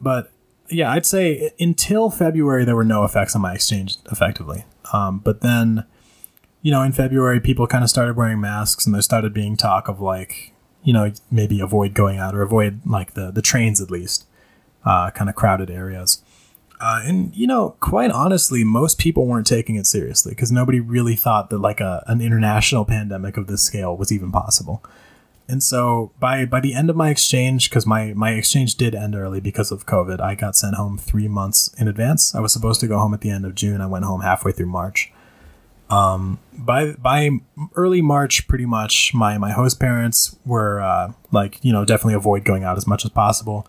but 0.00 0.32
yeah, 0.68 0.90
I'd 0.90 1.06
say 1.06 1.50
until 1.58 2.10
February 2.10 2.64
there 2.64 2.76
were 2.76 2.84
no 2.84 3.04
effects 3.04 3.34
on 3.34 3.42
my 3.42 3.54
exchange 3.54 3.96
effectively. 4.10 4.64
Um, 4.92 5.18
but 5.18 5.40
then 5.40 5.84
you 6.62 6.70
know, 6.70 6.82
in 6.82 6.92
February, 6.92 7.40
people 7.40 7.66
kind 7.66 7.82
of 7.82 7.90
started 7.90 8.16
wearing 8.16 8.40
masks, 8.40 8.84
and 8.84 8.94
there 8.94 9.02
started 9.02 9.32
being 9.32 9.56
talk 9.56 9.88
of 9.88 10.00
like, 10.00 10.52
you 10.82 10.92
know, 10.92 11.12
maybe 11.30 11.60
avoid 11.60 11.94
going 11.94 12.18
out 12.18 12.34
or 12.34 12.42
avoid 12.42 12.80
like 12.86 13.14
the 13.14 13.30
the 13.30 13.42
trains 13.42 13.80
at 13.80 13.90
least, 13.90 14.26
uh, 14.84 15.10
kind 15.10 15.30
of 15.30 15.36
crowded 15.36 15.70
areas. 15.70 16.22
Uh, 16.80 17.02
and 17.04 17.34
you 17.34 17.46
know, 17.46 17.76
quite 17.80 18.10
honestly, 18.10 18.64
most 18.64 18.98
people 18.98 19.26
weren't 19.26 19.46
taking 19.46 19.76
it 19.76 19.86
seriously 19.86 20.32
because 20.32 20.50
nobody 20.52 20.80
really 20.80 21.16
thought 21.16 21.50
that 21.50 21.58
like 21.58 21.80
a 21.80 22.02
an 22.06 22.20
international 22.20 22.84
pandemic 22.84 23.36
of 23.36 23.46
this 23.46 23.62
scale 23.62 23.96
was 23.96 24.12
even 24.12 24.30
possible. 24.30 24.82
And 25.50 25.62
so 25.62 26.12
by 26.20 26.44
by 26.44 26.60
the 26.60 26.74
end 26.74 26.90
of 26.90 26.96
my 26.96 27.10
exchange, 27.10 27.68
because 27.68 27.86
my 27.86 28.12
my 28.14 28.30
exchange 28.32 28.76
did 28.76 28.94
end 28.94 29.16
early 29.16 29.40
because 29.40 29.72
of 29.72 29.84
COVID, 29.84 30.20
I 30.20 30.36
got 30.36 30.54
sent 30.54 30.76
home 30.76 30.96
three 30.96 31.26
months 31.26 31.74
in 31.76 31.88
advance. 31.88 32.34
I 32.34 32.40
was 32.40 32.52
supposed 32.52 32.80
to 32.80 32.86
go 32.86 32.98
home 32.98 33.12
at 33.14 33.20
the 33.20 33.30
end 33.30 33.44
of 33.44 33.56
June. 33.56 33.80
I 33.80 33.86
went 33.86 34.04
home 34.04 34.20
halfway 34.20 34.52
through 34.52 34.66
March. 34.66 35.12
Um, 35.90 36.38
by 36.56 36.92
by 36.92 37.30
early 37.74 38.00
March, 38.00 38.46
pretty 38.46 38.66
much 38.66 39.12
my 39.12 39.38
my 39.38 39.50
host 39.50 39.80
parents 39.80 40.36
were 40.46 40.80
uh, 40.80 41.12
like 41.32 41.58
you 41.64 41.72
know 41.72 41.84
definitely 41.84 42.14
avoid 42.14 42.44
going 42.44 42.62
out 42.62 42.76
as 42.76 42.86
much 42.86 43.04
as 43.04 43.10
possible. 43.10 43.66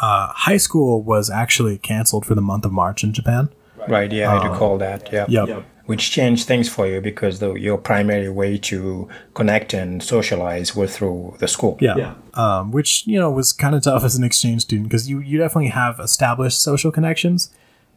Uh, 0.00 0.32
high 0.32 0.56
school 0.56 1.02
was 1.02 1.30
actually 1.30 1.78
canceled 1.78 2.26
for 2.26 2.34
the 2.34 2.40
month 2.40 2.64
of 2.64 2.72
March 2.72 3.04
in 3.04 3.12
Japan. 3.12 3.48
Right. 3.86 4.10
Yeah, 4.10 4.32
I 4.32 4.48
recall 4.48 4.78
that. 4.78 5.12
Yeah. 5.12 5.26
Yep. 5.28 5.48
yep. 5.48 5.64
Which 5.86 6.10
changed 6.10 6.46
things 6.46 6.68
for 6.68 6.86
you 6.86 7.00
because 7.00 7.40
the, 7.40 7.54
your 7.54 7.76
primary 7.76 8.30
way 8.30 8.56
to 8.58 9.08
connect 9.34 9.74
and 9.74 10.02
socialize 10.02 10.76
was 10.76 10.96
through 10.96 11.36
the 11.38 11.48
school. 11.48 11.76
Yeah. 11.80 11.96
yeah. 11.96 12.14
Um, 12.34 12.70
which 12.70 13.06
you 13.06 13.18
know 13.18 13.30
was 13.30 13.52
kind 13.52 13.74
of 13.74 13.82
tough 13.82 14.04
as 14.04 14.14
an 14.14 14.24
exchange 14.24 14.62
student 14.62 14.88
because 14.88 15.08
you 15.10 15.18
you 15.18 15.38
definitely 15.38 15.70
have 15.70 15.98
established 15.98 16.62
social 16.62 16.92
connections 16.92 17.50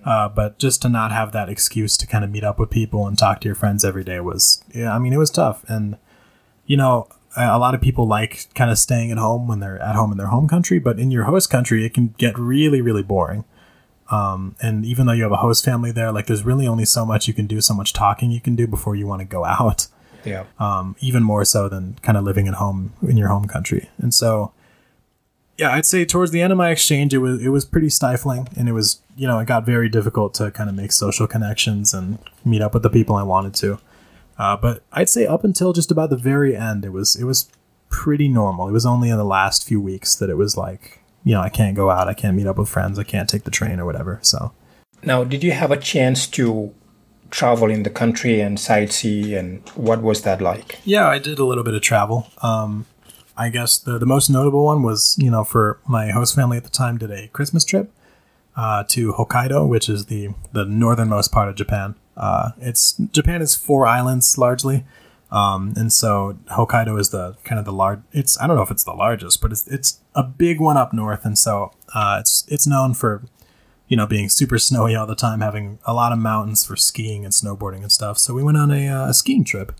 uh, 0.05 0.29
but 0.29 0.59
just 0.59 0.83
to 0.83 0.89
not 0.89 1.11
have 1.11 1.31
that 1.31 1.49
excuse 1.49 1.97
to 1.97 2.05
kind 2.05 2.23
of 2.23 2.29
meet 2.29 2.43
up 2.43 2.59
with 2.59 2.69
people 2.69 3.07
and 3.07 3.17
talk 3.17 3.41
to 3.41 3.47
your 3.47 3.55
friends 3.55 3.83
every 3.83 4.03
day 4.03 4.19
was, 4.19 4.63
yeah, 4.71 4.95
I 4.95 4.99
mean, 4.99 5.13
it 5.13 5.17
was 5.17 5.31
tough. 5.31 5.65
And, 5.67 5.97
you 6.67 6.77
know, 6.77 7.07
a 7.36 7.57
lot 7.57 7.73
of 7.73 7.81
people 7.81 8.07
like 8.07 8.47
kind 8.53 8.69
of 8.69 8.77
staying 8.77 9.11
at 9.11 9.17
home 9.17 9.47
when 9.47 9.59
they're 9.59 9.81
at 9.81 9.95
home 9.95 10.11
in 10.11 10.19
their 10.19 10.27
home 10.27 10.47
country, 10.47 10.77
but 10.77 10.99
in 10.99 11.09
your 11.09 11.23
host 11.23 11.49
country, 11.49 11.86
it 11.86 11.95
can 11.95 12.13
get 12.19 12.38
really, 12.38 12.81
really 12.81 13.01
boring. 13.01 13.45
Um, 14.11 14.55
and 14.61 14.85
even 14.85 15.07
though 15.07 15.13
you 15.13 15.23
have 15.23 15.31
a 15.31 15.37
host 15.37 15.65
family 15.65 15.91
there, 15.91 16.11
like 16.11 16.27
there's 16.27 16.43
really 16.43 16.67
only 16.67 16.85
so 16.85 17.05
much 17.05 17.27
you 17.27 17.33
can 17.33 17.47
do, 17.47 17.59
so 17.61 17.73
much 17.73 17.93
talking 17.93 18.31
you 18.31 18.41
can 18.41 18.55
do 18.55 18.67
before 18.67 18.95
you 18.95 19.07
want 19.07 19.21
to 19.21 19.25
go 19.25 19.45
out. 19.45 19.87
Yeah. 20.23 20.45
Um, 20.59 20.95
even 20.99 21.23
more 21.23 21.45
so 21.45 21.69
than 21.69 21.97
kind 22.01 22.17
of 22.17 22.23
living 22.23 22.47
at 22.47 22.55
home 22.55 22.93
in 23.07 23.17
your 23.17 23.27
home 23.27 23.45
country. 23.45 23.89
And 23.99 24.13
so, 24.13 24.51
yeah, 25.57 25.71
I'd 25.71 25.85
say 25.85 26.03
towards 26.03 26.31
the 26.31 26.41
end 26.41 26.51
of 26.51 26.57
my 26.57 26.71
exchange, 26.71 27.13
it 27.13 27.19
was 27.19 27.41
it 27.41 27.49
was 27.49 27.63
pretty 27.63 27.89
stifling, 27.89 28.47
and 28.57 28.67
it 28.67 28.73
was 28.73 29.01
you 29.15 29.27
know 29.27 29.39
it 29.39 29.45
got 29.45 29.65
very 29.65 29.87
difficult 29.87 30.33
to 30.35 30.51
kind 30.51 30.69
of 30.69 30.75
make 30.75 30.91
social 30.91 31.27
connections 31.27 31.93
and 31.93 32.17
meet 32.43 32.61
up 32.61 32.73
with 32.73 32.83
the 32.83 32.89
people 32.89 33.15
I 33.15 33.23
wanted 33.23 33.53
to. 33.55 33.79
Uh, 34.37 34.57
but 34.57 34.83
I'd 34.91 35.09
say 35.09 35.25
up 35.25 35.43
until 35.43 35.71
just 35.71 35.91
about 35.91 36.09
the 36.09 36.17
very 36.17 36.55
end, 36.55 36.83
it 36.83 36.91
was 36.91 37.15
it 37.15 37.23
was 37.23 37.49
pretty 37.89 38.27
normal. 38.27 38.67
It 38.67 38.73
was 38.73 38.85
only 38.85 39.09
in 39.09 39.17
the 39.17 39.23
last 39.23 39.65
few 39.65 39.79
weeks 39.79 40.15
that 40.15 40.29
it 40.29 40.35
was 40.35 40.57
like 40.57 40.99
you 41.26 41.34
know 41.34 41.41
I 41.41 41.49
can't 41.49 41.76
go 41.76 41.89
out, 41.89 42.07
I 42.07 42.13
can't 42.13 42.38
meet 42.38 42.47
up 42.47 42.57
with 42.57 42.69
friends, 42.69 42.97
I 42.97 43.03
can't 43.03 43.28
take 43.28 43.43
the 43.43 43.51
train 43.51 43.82
or 43.82 43.86
whatever. 43.86 44.19
So 44.21 44.53
now, 45.03 45.23
did 45.23 45.43
you 45.43 45.51
have 45.51 45.71
a 45.71 45.78
chance 45.78 46.26
to 46.28 46.73
travel 47.30 47.69
in 47.69 47.84
the 47.84 47.89
country 47.89 48.39
and 48.39 48.57
sightsee, 48.57 49.38
and 49.38 49.67
what 49.76 50.01
was 50.01 50.21
that 50.21 50.41
like? 50.41 50.80
Yeah, 50.86 51.07
I 51.07 51.19
did 51.19 51.38
a 51.38 51.45
little 51.45 51.63
bit 51.63 51.73
of 51.73 51.82
travel. 51.82 52.28
Um, 52.41 52.86
I 53.38 53.49
guess 53.49 53.78
the, 53.78 53.97
the 53.99 54.05
most 54.05 54.30
notable 54.30 54.65
one 54.65 54.82
was, 54.84 55.15
you 55.19 55.30
know, 55.30 55.43
for 55.43 55.80
my 55.88 56.11
host 56.11 56.36
family 56.36 56.57
at 56.57 56.63
the 56.63 56.69
time 56.69 56.97
did 56.97 57.11
a 57.11 57.28
Christmas 57.28 57.65
trip 57.65 57.91
uh, 58.55 58.84
to 58.88 59.13
Hokkaido, 59.13 59.67
which 59.67 59.89
is 59.89 60.05
the, 60.05 60.30
the 60.53 60.65
northernmost 60.65 61.32
part 61.32 61.49
of 61.49 61.55
Japan. 61.55 61.95
Uh, 62.15 62.51
it's 62.59 62.93
Japan 63.11 63.41
is 63.41 63.55
four 63.55 63.86
islands 63.86 64.38
largely. 64.38 64.86
Um, 65.32 65.73
and 65.76 65.91
so 65.91 66.38
Hokkaido 66.51 66.99
is 66.99 67.09
the 67.09 67.36
kind 67.43 67.59
of 67.59 67.65
the 67.65 67.73
large. 67.73 68.01
It's 68.11 68.39
I 68.39 68.47
don't 68.47 68.55
know 68.55 68.61
if 68.61 68.71
it's 68.71 68.84
the 68.84 68.93
largest, 68.93 69.41
but 69.41 69.51
it's 69.51 69.67
it's 69.67 69.99
a 70.13 70.23
big 70.23 70.59
one 70.59 70.78
up 70.78 70.93
north, 70.93 71.26
and 71.26 71.38
so 71.38 71.71
uh, 71.93 72.17
it's 72.19 72.45
it's 72.47 72.67
known 72.67 72.93
for 72.93 73.23
you 73.88 73.95
know, 73.95 74.07
being 74.07 74.30
super 74.30 74.57
snowy 74.57 74.95
all 74.95 75.05
the 75.05 75.15
time, 75.15 75.41
having 75.41 75.80
a 75.86 75.93
lot 75.93 76.11
of 76.11 76.17
mountains 76.17 76.65
for 76.65 76.76
skiing 76.76 77.23
and 77.23 77.34
snowboarding 77.34 77.82
and 77.82 77.91
stuff. 77.91 78.17
So 78.17 78.34
we 78.34 78.43
went 78.43 78.57
on 78.57 78.71
a, 78.71 78.88
uh, 78.88 79.09
a 79.09 79.13
skiing 79.13 79.43
trip, 79.43 79.73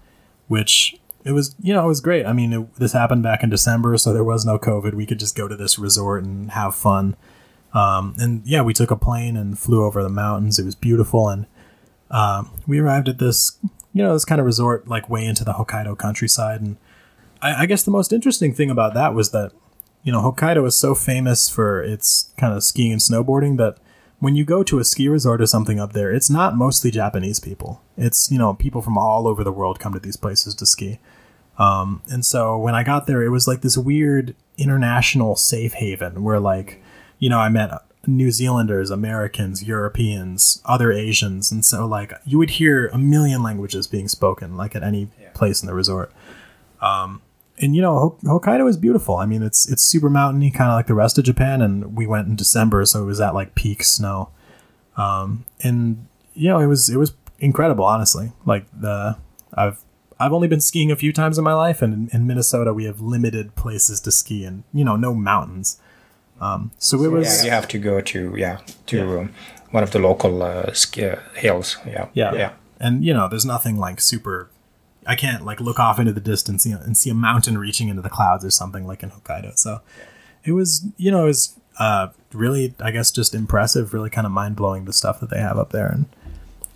which 0.48 1.00
it 1.24 1.32
was, 1.32 1.56
you 1.60 1.74
know, 1.74 1.86
it 1.86 1.88
was 1.88 2.02
great. 2.02 2.26
I 2.26 2.34
mean, 2.34 2.54
it, 2.54 2.76
this 2.76 2.94
happened 2.94 3.24
back 3.24 3.44
in 3.44 3.50
December, 3.50 3.98
so 3.98 4.14
there 4.14 4.24
was 4.24 4.46
no 4.46 4.60
COVID. 4.60 4.94
We 4.94 5.08
could 5.08 5.20
just 5.20 5.36
go 5.36 5.48
to 5.48 5.56
this 5.56 5.80
resort 5.80 6.24
and 6.24 6.52
have 6.52 6.76
fun. 6.76 7.16
Um, 7.74 8.16
and 8.20 8.46
yeah, 8.46 8.62
we 8.62 8.74
took 8.74 8.92
a 8.92 8.96
plane 8.96 9.36
and 9.36 9.58
flew 9.58 9.84
over 9.84 10.04
the 10.04 10.10
mountains. 10.10 10.60
It 10.60 10.66
was 10.66 10.76
beautiful, 10.76 11.28
and 11.28 11.48
um, 12.12 12.52
we 12.68 12.80
arrived 12.80 13.10
at 13.10 13.18
this, 13.18 13.58
you 13.96 14.04
know, 14.04 14.12
this 14.12 14.26
kind 14.26 14.42
of 14.42 14.46
resort 14.46 14.90
like 14.90 15.10
way 15.10 15.26
into 15.26 15.46
the 15.46 15.54
Hokkaido 15.54 15.98
countryside. 15.98 16.60
And 16.60 16.76
I, 17.42 17.62
I 17.62 17.66
guess 17.66 17.82
the 17.82 17.92
most 17.92 18.12
interesting 18.12 18.54
thing 18.54 18.70
about 18.70 18.94
that 18.94 19.14
was 19.14 19.32
that, 19.32 19.54
you 20.04 20.12
know, 20.12 20.20
Hokkaido 20.20 20.68
is 20.68 20.78
so 20.78 20.94
famous 20.94 21.48
for 21.48 21.82
its 21.82 22.30
kind 22.38 22.54
of 22.54 22.62
skiing 22.62 22.92
and 22.92 23.00
snowboarding 23.00 23.56
that 23.56 23.78
when 24.20 24.36
you 24.36 24.44
go 24.44 24.64
to 24.64 24.80
a 24.80 24.84
ski 24.84 25.08
resort 25.08 25.42
or 25.42 25.46
something 25.46 25.80
up 25.80 25.94
there, 25.94 26.12
it's 26.12 26.30
not 26.30 26.58
mostly 26.58 26.92
Japanese 26.92 27.40
people. 27.40 27.82
It's 27.98 28.30
you 28.30 28.38
know 28.38 28.54
people 28.54 28.82
from 28.82 28.98
all 28.98 29.28
over 29.28 29.46
the 29.46 29.52
world 29.52 29.80
come 29.80 29.94
to 29.94 30.00
these 30.00 30.18
places 30.18 30.54
to 30.56 30.66
ski. 30.66 31.00
Um, 31.58 32.02
and 32.10 32.26
so 32.26 32.58
when 32.58 32.76
I 32.76 32.84
got 32.84 33.08
there, 33.08 33.24
it 33.24 33.30
was 33.30 33.48
like 33.48 33.62
this 33.62 33.78
weird 33.78 34.36
international 34.58 35.38
safe 35.38 35.74
haven 35.74 36.22
where 36.22 36.40
like 36.40 36.82
you 37.18 37.30
know, 37.30 37.40
I 37.40 37.50
met 37.50 37.72
New 38.08 38.32
Zealanders, 38.32 38.90
Americans, 38.90 39.64
Europeans, 39.64 40.62
other 40.66 40.92
Asians, 40.92 41.52
and 41.52 41.64
so 41.64 41.86
like 41.86 42.14
you 42.26 42.38
would 42.38 42.52
hear 42.52 42.88
a 42.88 42.98
million 42.98 43.44
languages 43.44 43.88
being 43.88 44.08
spoken 44.08 44.58
like 44.58 44.76
at 44.76 44.84
any 44.84 45.10
yeah. 45.20 45.30
place 45.34 45.62
in 45.62 45.68
the 45.68 45.74
resort. 45.74 46.12
Um, 46.82 47.22
and 47.58 47.76
you 47.76 47.82
know, 47.82 48.18
Hokkaido 48.24 48.68
is 48.70 48.78
beautiful. 48.78 49.16
I 49.16 49.26
mean, 49.26 49.42
it's 49.42 49.70
it's 49.70 49.82
super 49.82 50.10
mountainy, 50.10 50.52
kind 50.52 50.72
of 50.72 50.76
like 50.76 50.88
the 50.88 50.94
rest 50.94 51.18
of 51.18 51.24
Japan. 51.24 51.62
And 51.62 51.96
we 51.96 52.06
went 52.06 52.28
in 52.28 52.36
December, 52.36 52.86
so 52.86 53.04
it 53.04 53.06
was 53.06 53.22
at 53.22 53.34
like 53.34 53.56
peak 53.56 53.84
snow. 53.84 54.30
Um, 54.98 55.46
and 55.62 56.08
you 56.34 56.50
know, 56.50 56.60
it 56.60 56.68
was 56.68 56.90
it 56.90 56.98
was 56.98 57.14
incredible, 57.40 57.86
honestly. 57.86 58.32
Like 58.46 58.66
the 58.78 59.18
I've 59.54 59.84
I've 60.20 60.34
only 60.34 60.48
been 60.48 60.62
skiing 60.62 60.92
a 60.92 60.96
few 60.96 61.14
times 61.14 61.38
in 61.38 61.44
my 61.44 61.54
life, 61.54 61.82
and 61.82 61.94
in, 61.94 62.10
in 62.22 62.28
Minnesota 62.28 62.74
we 62.74 62.86
have 62.86 63.02
limited 63.02 63.56
places 63.56 64.00
to 64.02 64.12
ski, 64.12 64.44
and 64.44 64.64
you 64.74 64.84
know, 64.84 64.96
no 64.96 65.14
mountains. 65.14 65.80
Um, 66.40 66.72
so 66.78 67.02
it 67.04 67.12
was. 67.12 67.40
Yeah, 67.40 67.46
you 67.46 67.52
have 67.52 67.68
to 67.70 67.80
go 67.80 68.02
to 68.02 68.36
yeah 68.36 68.60
to 68.88 68.98
yeah. 68.98 69.20
Um, 69.20 69.34
one 69.72 69.84
of 69.84 69.92
the 69.92 70.00
local 70.00 70.42
uh, 70.42 70.72
ski, 70.74 71.06
uh, 71.06 71.20
hills. 71.34 71.78
Yeah. 71.86 72.08
yeah, 72.14 72.34
yeah, 72.34 72.54
and 72.80 73.04
you 73.04 73.14
know, 73.14 73.28
there's 73.28 73.46
nothing 73.46 73.78
like 73.78 74.00
super. 74.02 74.50
I 75.08 75.16
can't 75.16 75.46
like 75.46 75.60
look 75.60 75.80
off 75.80 76.00
into 76.00 76.14
the 76.14 76.22
distance 76.22 76.66
you 76.66 76.74
know, 76.74 76.82
and 76.82 76.98
see 76.98 77.12
a 77.12 77.14
mountain 77.14 77.58
reaching 77.58 77.90
into 77.90 78.02
the 78.02 78.10
clouds 78.10 78.44
or 78.44 78.50
something 78.50 78.88
like 78.88 79.04
in 79.04 79.12
Hokkaido. 79.12 79.56
So 79.58 79.82
it 80.44 80.54
was, 80.54 80.88
you 80.98 81.12
know, 81.12 81.24
it 81.24 81.28
was 81.28 81.60
uh, 81.78 82.08
really, 82.34 82.74
I 82.80 82.92
guess, 82.92 83.12
just 83.12 83.36
impressive. 83.36 83.94
Really 83.94 84.10
kind 84.10 84.26
of 84.26 84.32
mind 84.32 84.56
blowing 84.56 84.86
the 84.86 84.94
stuff 84.94 85.20
that 85.20 85.30
they 85.30 85.40
have 85.40 85.58
up 85.58 85.72
there, 85.72 85.88
and 85.88 86.06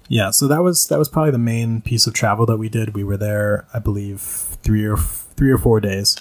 yeah. 0.08 0.32
So 0.32 0.48
that 0.48 0.62
was 0.62 0.88
that 0.88 1.00
was 1.00 1.10
probably 1.10 1.32
the 1.32 1.38
main 1.38 1.82
piece 1.82 2.08
of 2.08 2.14
travel 2.14 2.46
that 2.48 2.58
we 2.58 2.70
did. 2.70 2.94
We 2.94 3.04
were 3.04 3.18
there, 3.18 3.66
I 3.74 3.80
believe, 3.80 4.22
three 4.22 4.86
or 4.86 4.98
three 4.98 5.52
or 5.52 5.58
four 5.58 5.80
days. 5.80 6.18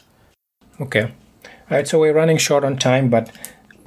Okay. 0.81 1.13
All 1.71 1.77
right, 1.77 1.87
so 1.87 1.99
we're 1.99 2.15
running 2.15 2.39
short 2.39 2.65
on 2.65 2.79
time, 2.79 3.11
but 3.11 3.31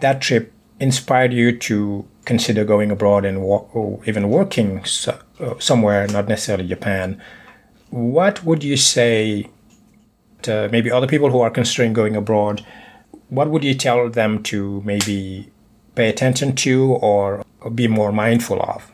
that 0.02 0.22
trip 0.22 0.54
inspired 0.80 1.34
you 1.34 1.58
to 1.58 2.08
consider 2.26 2.64
going 2.64 2.92
abroad 2.92 3.26
and 3.26 3.40
or 3.40 4.00
even 4.06 4.30
working 4.30 4.86
so, 4.86 5.20
uh, 5.40 5.58
somewhere, 5.58 6.06
not 6.06 6.28
necessarily 6.28 6.68
Japan. 6.68 7.20
What 7.90 8.44
would 8.44 8.64
you 8.64 8.78
say 8.78 9.50
to 10.44 10.70
maybe 10.72 10.92
other 10.92 11.08
people 11.08 11.32
who 11.32 11.42
are 11.42 11.50
considering 11.50 11.92
going 11.92 12.16
abroad? 12.16 12.64
What 13.30 13.50
would 13.50 13.64
you 13.64 13.74
tell 13.74 14.08
them 14.12 14.44
to 14.44 14.84
maybe 14.86 15.50
pay 15.96 16.08
attention 16.08 16.56
to 16.58 16.94
or 17.02 17.44
be 17.74 17.88
more 17.88 18.12
mindful 18.12 18.62
of? 18.62 18.92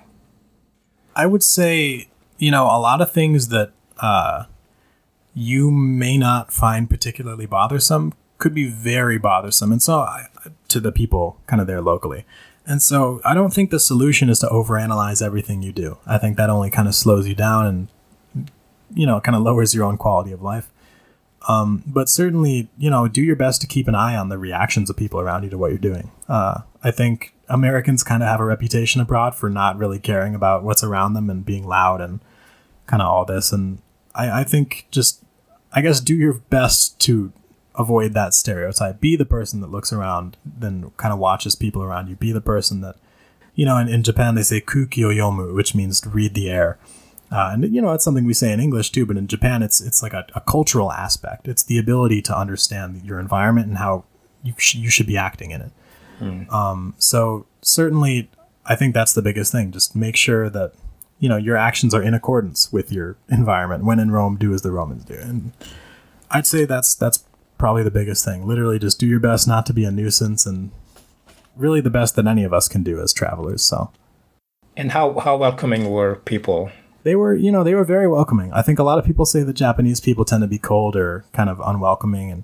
I 1.13 1.25
would 1.25 1.43
say, 1.43 2.07
you 2.37 2.51
know, 2.51 2.63
a 2.63 2.79
lot 2.79 3.01
of 3.01 3.11
things 3.11 3.49
that 3.49 3.73
uh, 3.97 4.45
you 5.33 5.71
may 5.71 6.17
not 6.17 6.53
find 6.53 6.89
particularly 6.89 7.47
bothersome 7.47 8.13
could 8.37 8.53
be 8.53 8.67
very 8.67 9.17
bothersome. 9.17 9.71
And 9.71 9.81
so 9.81 9.99
I, 9.99 10.27
to 10.67 10.79
the 10.79 10.91
people 10.91 11.39
kind 11.47 11.61
of 11.61 11.67
there 11.67 11.81
locally. 11.81 12.25
And 12.65 12.83
so 12.83 13.21
I 13.23 13.33
don't 13.33 13.53
think 13.53 13.69
the 13.69 13.79
solution 13.79 14.29
is 14.29 14.39
to 14.39 14.47
overanalyze 14.47 15.25
everything 15.25 15.61
you 15.61 15.71
do. 15.71 15.97
I 16.05 16.17
think 16.17 16.37
that 16.37 16.49
only 16.49 16.69
kind 16.69 16.87
of 16.87 16.95
slows 16.95 17.27
you 17.27 17.33
down 17.33 17.65
and, 17.65 18.49
you 18.93 19.05
know, 19.05 19.21
kind 19.21 19.35
of 19.35 19.41
lowers 19.41 19.73
your 19.73 19.85
own 19.85 19.97
quality 19.97 20.31
of 20.31 20.41
life. 20.41 20.69
Um, 21.47 21.81
but 21.87 22.09
certainly, 22.09 22.69
you 22.77 22.89
know, 22.89 23.07
do 23.07 23.21
your 23.21 23.37
best 23.37 23.61
to 23.61 23.67
keep 23.67 23.87
an 23.87 23.95
eye 23.95 24.17
on 24.17 24.27
the 24.27 24.37
reactions 24.37 24.89
of 24.89 24.97
people 24.97 25.21
around 25.21 25.43
you 25.43 25.49
to 25.49 25.57
what 25.57 25.71
you're 25.71 25.77
doing. 25.77 26.11
Uh, 26.27 26.61
I 26.83 26.91
think 26.91 27.33
Americans 27.47 28.03
kind 28.03 28.21
of 28.21 28.27
have 28.27 28.41
a 28.41 28.45
reputation 28.45 28.99
abroad 28.99 29.33
for 29.33 29.49
not 29.49 29.77
really 29.77 29.99
caring 29.99 30.35
about 30.35 30.63
what's 30.63 30.83
around 30.83 31.13
them 31.13 31.29
and 31.29 31.45
being 31.45 31.65
loud 31.65 32.01
and 32.01 32.19
kind 32.85 33.01
of 33.01 33.07
all 33.07 33.23
this. 33.23 33.53
And 33.53 33.81
I, 34.13 34.41
I 34.41 34.43
think 34.43 34.87
just, 34.91 35.23
I 35.71 35.79
guess, 35.79 36.01
do 36.01 36.15
your 36.15 36.33
best 36.33 36.99
to 37.01 37.31
avoid 37.77 38.13
that 38.13 38.33
stereotype. 38.33 38.99
Be 38.99 39.15
the 39.15 39.25
person 39.25 39.61
that 39.61 39.71
looks 39.71 39.93
around, 39.93 40.37
then 40.45 40.91
kind 40.97 41.13
of 41.13 41.19
watches 41.19 41.55
people 41.55 41.83
around 41.83 42.09
you. 42.09 42.15
Be 42.15 42.31
the 42.31 42.41
person 42.41 42.81
that, 42.81 42.95
you 43.55 43.65
know, 43.65 43.77
in, 43.77 43.87
in 43.87 44.03
Japan 44.03 44.35
they 44.35 44.43
say 44.43 44.59
kuki 44.59 45.03
o 45.05 45.09
yomu, 45.09 45.53
which 45.53 45.75
means 45.75 46.01
to 46.01 46.09
read 46.09 46.33
the 46.33 46.49
air. 46.49 46.77
Uh, 47.29 47.49
and 47.51 47.75
you 47.75 47.81
know 47.81 47.91
that's 47.91 48.05
something 48.05 48.25
we 48.25 48.33
say 48.33 48.53
in 48.53 48.59
English 48.59 48.91
too, 48.91 49.05
but 49.05 49.17
in 49.17 49.27
Japan 49.27 49.61
it's 49.61 49.81
it's 49.81 50.01
like 50.01 50.13
a, 50.13 50.25
a 50.33 50.41
cultural 50.41 50.93
aspect. 50.93 51.47
It's 51.47 51.63
the 51.63 51.77
ability 51.77 52.21
to 52.23 52.37
understand 52.37 53.03
your 53.03 53.19
environment 53.19 53.67
and 53.67 53.77
how 53.77 54.05
you 54.43 54.53
sh- 54.57 54.75
you 54.75 54.89
should 54.89 55.07
be 55.07 55.17
acting 55.17 55.51
in 55.51 55.61
it. 55.61 55.71
Mm. 56.21 56.51
Um, 56.51 56.95
so 56.99 57.45
certainly, 57.61 58.29
I 58.65 58.75
think 58.77 58.93
that's 58.93 59.13
the 59.13 59.21
biggest 59.21 59.51
thing. 59.51 59.73
Just 59.73 59.93
make 59.93 60.15
sure 60.15 60.49
that 60.49 60.71
you 61.19 61.27
know 61.27 61.35
your 61.35 61.57
actions 61.57 61.93
are 61.93 62.01
in 62.01 62.13
accordance 62.13 62.71
with 62.71 62.93
your 62.93 63.17
environment. 63.29 63.83
When 63.83 63.99
in 63.99 64.11
Rome, 64.11 64.37
do 64.37 64.53
as 64.53 64.61
the 64.61 64.71
Romans 64.71 65.03
do. 65.03 65.15
And 65.15 65.51
I'd 66.31 66.47
say 66.47 66.63
that's 66.63 66.95
that's 66.95 67.25
probably 67.57 67.83
the 67.83 67.91
biggest 67.91 68.23
thing. 68.23 68.47
Literally, 68.47 68.79
just 68.79 68.99
do 68.99 69.07
your 69.07 69.19
best 69.19 69.47
not 69.47 69.65
to 69.67 69.73
be 69.73 69.83
a 69.85 69.91
nuisance, 69.91 70.45
and 70.45 70.71
really 71.55 71.81
the 71.81 71.89
best 71.89 72.15
that 72.15 72.27
any 72.27 72.43
of 72.43 72.53
us 72.53 72.67
can 72.67 72.83
do 72.83 73.01
as 73.01 73.13
travelers. 73.13 73.63
So. 73.63 73.91
And 74.75 74.91
how 74.91 75.19
how 75.19 75.37
welcoming 75.37 75.89
were 75.89 76.15
people? 76.15 76.71
They 77.03 77.15
were, 77.15 77.35
you 77.35 77.51
know, 77.51 77.63
they 77.63 77.73
were 77.73 77.85
very 77.85 78.07
welcoming. 78.07 78.51
I 78.53 78.61
think 78.61 78.79
a 78.79 78.83
lot 78.83 78.99
of 78.99 79.05
people 79.05 79.25
say 79.25 79.41
that 79.43 79.53
Japanese 79.53 79.99
people 79.99 80.25
tend 80.25 80.41
to 80.41 80.47
be 80.47 80.59
cold 80.59 80.95
or 80.95 81.25
kind 81.33 81.49
of 81.49 81.59
unwelcoming, 81.59 82.31
and 82.31 82.43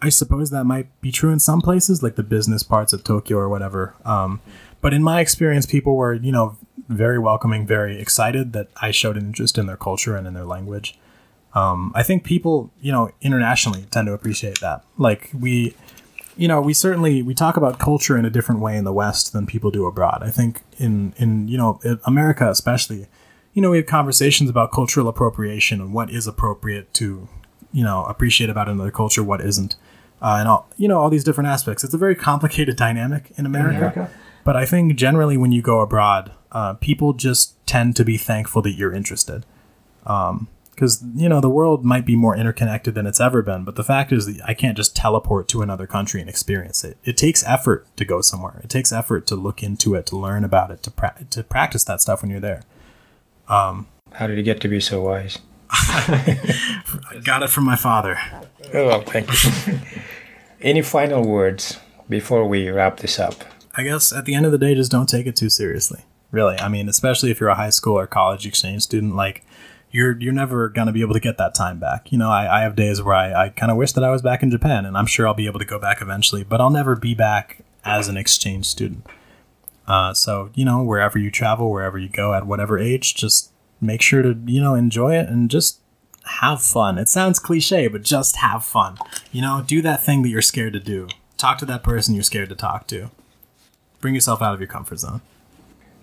I 0.00 0.10
suppose 0.10 0.50
that 0.50 0.64
might 0.64 0.88
be 1.00 1.10
true 1.10 1.32
in 1.32 1.40
some 1.40 1.60
places, 1.60 2.02
like 2.02 2.16
the 2.16 2.22
business 2.22 2.62
parts 2.62 2.92
of 2.92 3.04
Tokyo 3.04 3.38
or 3.38 3.48
whatever. 3.48 3.94
Um, 4.04 4.40
but 4.80 4.92
in 4.92 5.02
my 5.02 5.20
experience, 5.20 5.64
people 5.64 5.96
were, 5.96 6.12
you 6.12 6.32
know, 6.32 6.56
very 6.88 7.18
welcoming, 7.18 7.66
very 7.66 8.00
excited 8.00 8.52
that 8.52 8.68
I 8.80 8.90
showed 8.90 9.16
an 9.16 9.26
interest 9.26 9.56
in 9.58 9.66
their 9.66 9.76
culture 9.76 10.16
and 10.16 10.26
in 10.26 10.34
their 10.34 10.44
language 10.44 10.98
um, 11.54 11.92
I 11.94 12.02
think 12.02 12.24
people, 12.24 12.70
you 12.80 12.92
know, 12.92 13.10
internationally 13.20 13.86
tend 13.90 14.06
to 14.06 14.12
appreciate 14.12 14.60
that. 14.60 14.84
Like 14.96 15.30
we, 15.38 15.74
you 16.36 16.48
know, 16.48 16.60
we 16.60 16.72
certainly 16.72 17.22
we 17.22 17.34
talk 17.34 17.56
about 17.56 17.78
culture 17.78 18.16
in 18.16 18.24
a 18.24 18.30
different 18.30 18.60
way 18.60 18.76
in 18.76 18.84
the 18.84 18.92
West 18.92 19.32
than 19.32 19.46
people 19.46 19.70
do 19.70 19.86
abroad. 19.86 20.22
I 20.22 20.30
think 20.30 20.62
in 20.78 21.14
in 21.18 21.48
you 21.48 21.58
know 21.58 21.80
America 22.04 22.48
especially, 22.48 23.06
you 23.52 23.60
know, 23.60 23.70
we 23.70 23.76
have 23.78 23.86
conversations 23.86 24.48
about 24.48 24.72
cultural 24.72 25.08
appropriation 25.08 25.80
and 25.80 25.92
what 25.92 26.10
is 26.10 26.26
appropriate 26.26 26.92
to, 26.94 27.28
you 27.72 27.84
know, 27.84 28.04
appreciate 28.04 28.48
about 28.48 28.68
another 28.68 28.90
culture, 28.90 29.22
what 29.22 29.42
isn't, 29.42 29.76
uh, 30.22 30.36
and 30.38 30.48
all 30.48 30.68
you 30.78 30.88
know 30.88 30.98
all 30.98 31.10
these 31.10 31.24
different 31.24 31.48
aspects. 31.48 31.84
It's 31.84 31.94
a 31.94 31.98
very 31.98 32.14
complicated 32.14 32.76
dynamic 32.76 33.30
in 33.36 33.44
America. 33.44 33.76
America. 33.76 34.10
But 34.44 34.56
I 34.56 34.64
think 34.66 34.96
generally 34.96 35.36
when 35.36 35.52
you 35.52 35.62
go 35.62 35.80
abroad, 35.80 36.32
uh, 36.50 36.74
people 36.74 37.12
just 37.12 37.54
tend 37.66 37.94
to 37.96 38.04
be 38.04 38.16
thankful 38.16 38.62
that 38.62 38.72
you're 38.72 38.92
interested. 38.92 39.44
Um, 40.04 40.48
because 40.74 41.04
you 41.14 41.28
know 41.28 41.40
the 41.40 41.50
world 41.50 41.84
might 41.84 42.06
be 42.06 42.16
more 42.16 42.36
interconnected 42.36 42.94
than 42.94 43.06
it's 43.06 43.20
ever 43.20 43.42
been 43.42 43.64
but 43.64 43.76
the 43.76 43.84
fact 43.84 44.10
is 44.12 44.26
that 44.26 44.40
i 44.44 44.54
can't 44.54 44.76
just 44.76 44.96
teleport 44.96 45.48
to 45.48 45.62
another 45.62 45.86
country 45.86 46.20
and 46.20 46.30
experience 46.30 46.82
it. 46.84 46.96
It 47.04 47.16
takes 47.16 47.44
effort 47.44 47.86
to 47.96 48.04
go 48.04 48.20
somewhere. 48.20 48.60
It 48.64 48.70
takes 48.70 48.92
effort 48.92 49.26
to 49.26 49.36
look 49.36 49.62
into 49.62 49.94
it 49.94 50.06
to 50.06 50.16
learn 50.16 50.44
about 50.44 50.70
it 50.70 50.82
to, 50.84 50.90
pra- 50.90 51.26
to 51.30 51.42
practice 51.42 51.84
that 51.84 52.00
stuff 52.00 52.22
when 52.22 52.30
you're 52.30 52.40
there. 52.40 52.62
Um, 53.48 53.86
how 54.12 54.26
did 54.26 54.36
you 54.36 54.42
get 54.42 54.60
to 54.62 54.68
be 54.68 54.80
so 54.80 55.02
wise? 55.02 55.38
I 55.70 57.20
got 57.24 57.42
it 57.42 57.50
from 57.50 57.64
my 57.64 57.76
father. 57.76 58.18
Oh 58.72 58.86
well 58.86 59.02
thank 59.02 59.28
you. 59.32 59.78
Any 60.60 60.82
final 60.82 61.26
words 61.26 61.78
before 62.08 62.46
we 62.46 62.70
wrap 62.70 62.98
this 62.98 63.18
up? 63.18 63.44
I 63.74 63.82
guess 63.82 64.12
at 64.12 64.24
the 64.24 64.34
end 64.34 64.46
of 64.46 64.52
the 64.52 64.58
day 64.58 64.74
just 64.74 64.92
don't 64.92 65.08
take 65.08 65.26
it 65.26 65.36
too 65.36 65.50
seriously 65.50 66.04
really. 66.30 66.58
I 66.58 66.68
mean 66.68 66.88
especially 66.88 67.30
if 67.30 67.40
you're 67.40 67.48
a 67.48 67.54
high 67.54 67.70
school 67.70 67.98
or 67.98 68.06
college 68.06 68.46
exchange 68.46 68.82
student 68.82 69.16
like 69.16 69.44
you're 69.92 70.18
you're 70.20 70.32
never 70.32 70.68
gonna 70.68 70.92
be 70.92 71.02
able 71.02 71.14
to 71.14 71.20
get 71.20 71.38
that 71.38 71.54
time 71.54 71.78
back. 71.78 72.10
You 72.10 72.18
know, 72.18 72.30
I, 72.30 72.58
I 72.58 72.62
have 72.62 72.74
days 72.74 73.00
where 73.00 73.14
I, 73.14 73.44
I 73.44 73.48
kind 73.50 73.70
of 73.70 73.76
wish 73.78 73.92
that 73.92 74.02
I 74.02 74.10
was 74.10 74.22
back 74.22 74.42
in 74.42 74.50
Japan, 74.50 74.84
and 74.84 74.96
I'm 74.96 75.06
sure 75.06 75.28
I'll 75.28 75.34
be 75.34 75.46
able 75.46 75.60
to 75.60 75.64
go 75.64 75.78
back 75.78 76.02
eventually, 76.02 76.42
but 76.42 76.60
I'll 76.60 76.70
never 76.70 76.96
be 76.96 77.14
back 77.14 77.64
as 77.84 78.08
an 78.08 78.16
exchange 78.16 78.66
student. 78.66 79.06
Uh, 79.86 80.14
so 80.14 80.50
you 80.54 80.64
know, 80.64 80.82
wherever 80.82 81.18
you 81.18 81.30
travel, 81.30 81.70
wherever 81.70 81.98
you 81.98 82.08
go, 82.08 82.34
at 82.34 82.46
whatever 82.46 82.78
age, 82.78 83.14
just 83.14 83.50
make 83.80 84.00
sure 84.02 84.22
to 84.22 84.36
you 84.46 84.60
know 84.60 84.74
enjoy 84.74 85.14
it 85.14 85.28
and 85.28 85.50
just 85.50 85.80
have 86.24 86.62
fun. 86.62 86.98
It 86.98 87.08
sounds 87.08 87.38
cliche, 87.38 87.88
but 87.88 88.02
just 88.02 88.36
have 88.36 88.64
fun. 88.64 88.96
You 89.32 89.42
know, 89.42 89.62
do 89.66 89.82
that 89.82 90.02
thing 90.02 90.22
that 90.22 90.28
you're 90.28 90.40
scared 90.40 90.72
to 90.72 90.80
do. 90.80 91.08
Talk 91.36 91.58
to 91.58 91.66
that 91.66 91.82
person 91.82 92.14
you're 92.14 92.22
scared 92.22 92.48
to 92.50 92.54
talk 92.54 92.86
to. 92.88 93.10
bring 94.00 94.14
yourself 94.14 94.40
out 94.42 94.54
of 94.54 94.60
your 94.60 94.68
comfort 94.68 94.98
zone. 95.00 95.20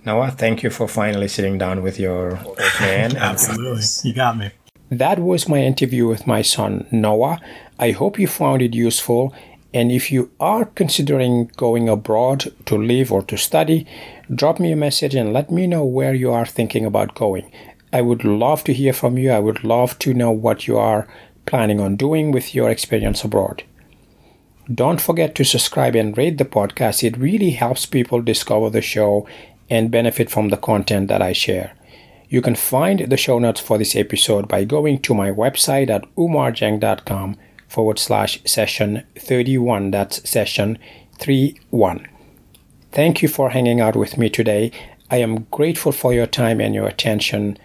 Noah, 0.10 0.32
thank 0.32 0.64
you 0.64 0.72
for 0.72 0.88
finally 0.88 1.28
sitting 1.28 1.60
down 1.60 1.84
with 1.84 2.00
your 2.00 2.44
old 2.44 2.58
man. 2.80 3.16
Absolutely. 3.32 4.10
You 4.10 4.16
got 4.16 4.38
me. 4.38 4.50
That 4.90 5.20
was 5.20 5.48
my 5.48 5.60
interview 5.60 6.08
with 6.08 6.26
my 6.26 6.42
son, 6.42 6.88
Noah. 6.92 7.40
I 7.78 7.92
hope 7.92 8.18
you 8.18 8.26
found 8.26 8.64
it 8.64 8.74
useful. 8.74 9.36
And 9.72 9.92
if 9.92 10.12
you 10.12 10.32
are 10.40 10.66
considering 10.66 11.52
going 11.58 11.88
abroad 11.88 12.52
to 12.66 12.76
live 12.76 13.12
or 13.12 13.22
to 13.22 13.38
study, 13.38 13.86
drop 14.34 14.60
me 14.60 14.72
a 14.72 14.76
message 14.76 15.14
and 15.14 15.32
let 15.32 15.52
me 15.52 15.68
know 15.68 15.86
where 15.86 16.16
you 16.16 16.32
are 16.32 16.48
thinking 16.48 16.86
about 16.88 17.14
going. 17.14 17.52
I 17.94 18.02
would 18.02 18.24
love 18.24 18.64
to 18.64 18.74
hear 18.74 18.94
from 18.94 19.16
you. 19.20 19.30
I 19.30 19.38
would 19.38 19.64
love 19.64 20.00
to 20.00 20.16
know 20.16 20.32
what 20.32 20.66
you 20.66 20.80
are 20.80 21.08
planning 21.46 21.80
on 21.80 21.98
doing 21.98 22.32
with 22.32 22.56
your 22.56 22.72
experience 22.72 23.24
abroad. 23.24 23.62
Don't 24.74 25.02
forget 25.02 25.36
to 25.36 25.44
subscribe 25.44 25.96
and 25.96 26.18
rate 26.18 26.40
the 26.40 26.46
podcast. 26.46 27.04
It 27.04 27.16
really 27.18 27.52
helps 27.52 27.86
people 27.86 28.24
discover 28.24 28.72
the 28.72 28.82
show 28.82 29.28
and 29.70 29.92
benefit 29.92 30.30
from 30.30 30.50
the 30.50 30.58
content 30.58 31.08
that 31.08 31.22
I 31.22 31.34
share. 31.34 31.74
You 32.30 32.42
can 32.42 32.56
find 32.56 33.00
the 33.00 33.18
show 33.18 33.40
notes 33.40 33.60
for 33.60 33.78
this 33.78 33.96
episode 33.96 34.48
by 34.48 34.64
going 34.64 35.00
to 35.02 35.14
my 35.14 35.32
website 35.32 35.90
at 35.90 36.04
oumardieng.com 36.16 37.38
forward 37.68 37.98
slash 37.98 38.40
session 38.46 39.04
31. 39.18 39.92
That's 39.92 40.30
session 40.30 40.78
31. 41.18 42.08
Thank 42.92 43.22
you 43.22 43.28
for 43.28 43.50
hanging 43.52 43.82
out 43.82 43.96
with 43.96 44.18
me 44.18 44.30
today. 44.30 44.72
I 45.12 45.18
am 45.18 45.48
grateful 45.52 45.92
for 45.92 46.14
your 46.14 46.28
time 46.28 46.62
and 46.62 46.76
your 46.76 46.88
attention. 46.88 47.58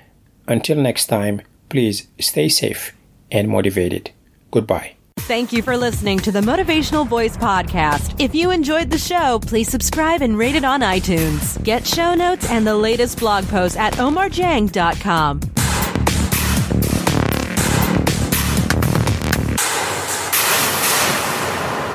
Until 0.47 0.79
next 0.79 1.07
time, 1.07 1.43
please 1.69 2.09
stay 2.19 2.49
safe 2.49 2.95
and 3.31 3.49
motivated. 3.49 4.13
Goodbye. 4.51 4.97
Thank 5.21 5.53
you 5.55 5.62
for 5.62 5.77
listening 5.77 6.19
to 6.19 6.33
the 6.33 6.41
Motivational 6.41 7.07
Voice 7.07 7.37
Podcast. 7.37 8.21
If 8.21 8.35
you 8.35 8.51
enjoyed 8.51 8.91
the 8.91 8.99
show, 8.99 9.39
please 9.39 9.71
subscribe 9.71 10.21
and 10.21 10.37
rate 10.37 10.55
it 10.55 10.65
on 10.65 10.81
iTunes. 10.81 11.62
Get 11.65 11.87
show 11.87 12.15
notes 12.15 12.51
and 12.51 12.67
the 12.67 12.77
latest 12.77 13.21
blog 13.21 13.47
posts 13.47 13.79
at 13.79 13.95
oumardieng.com. 13.95 15.41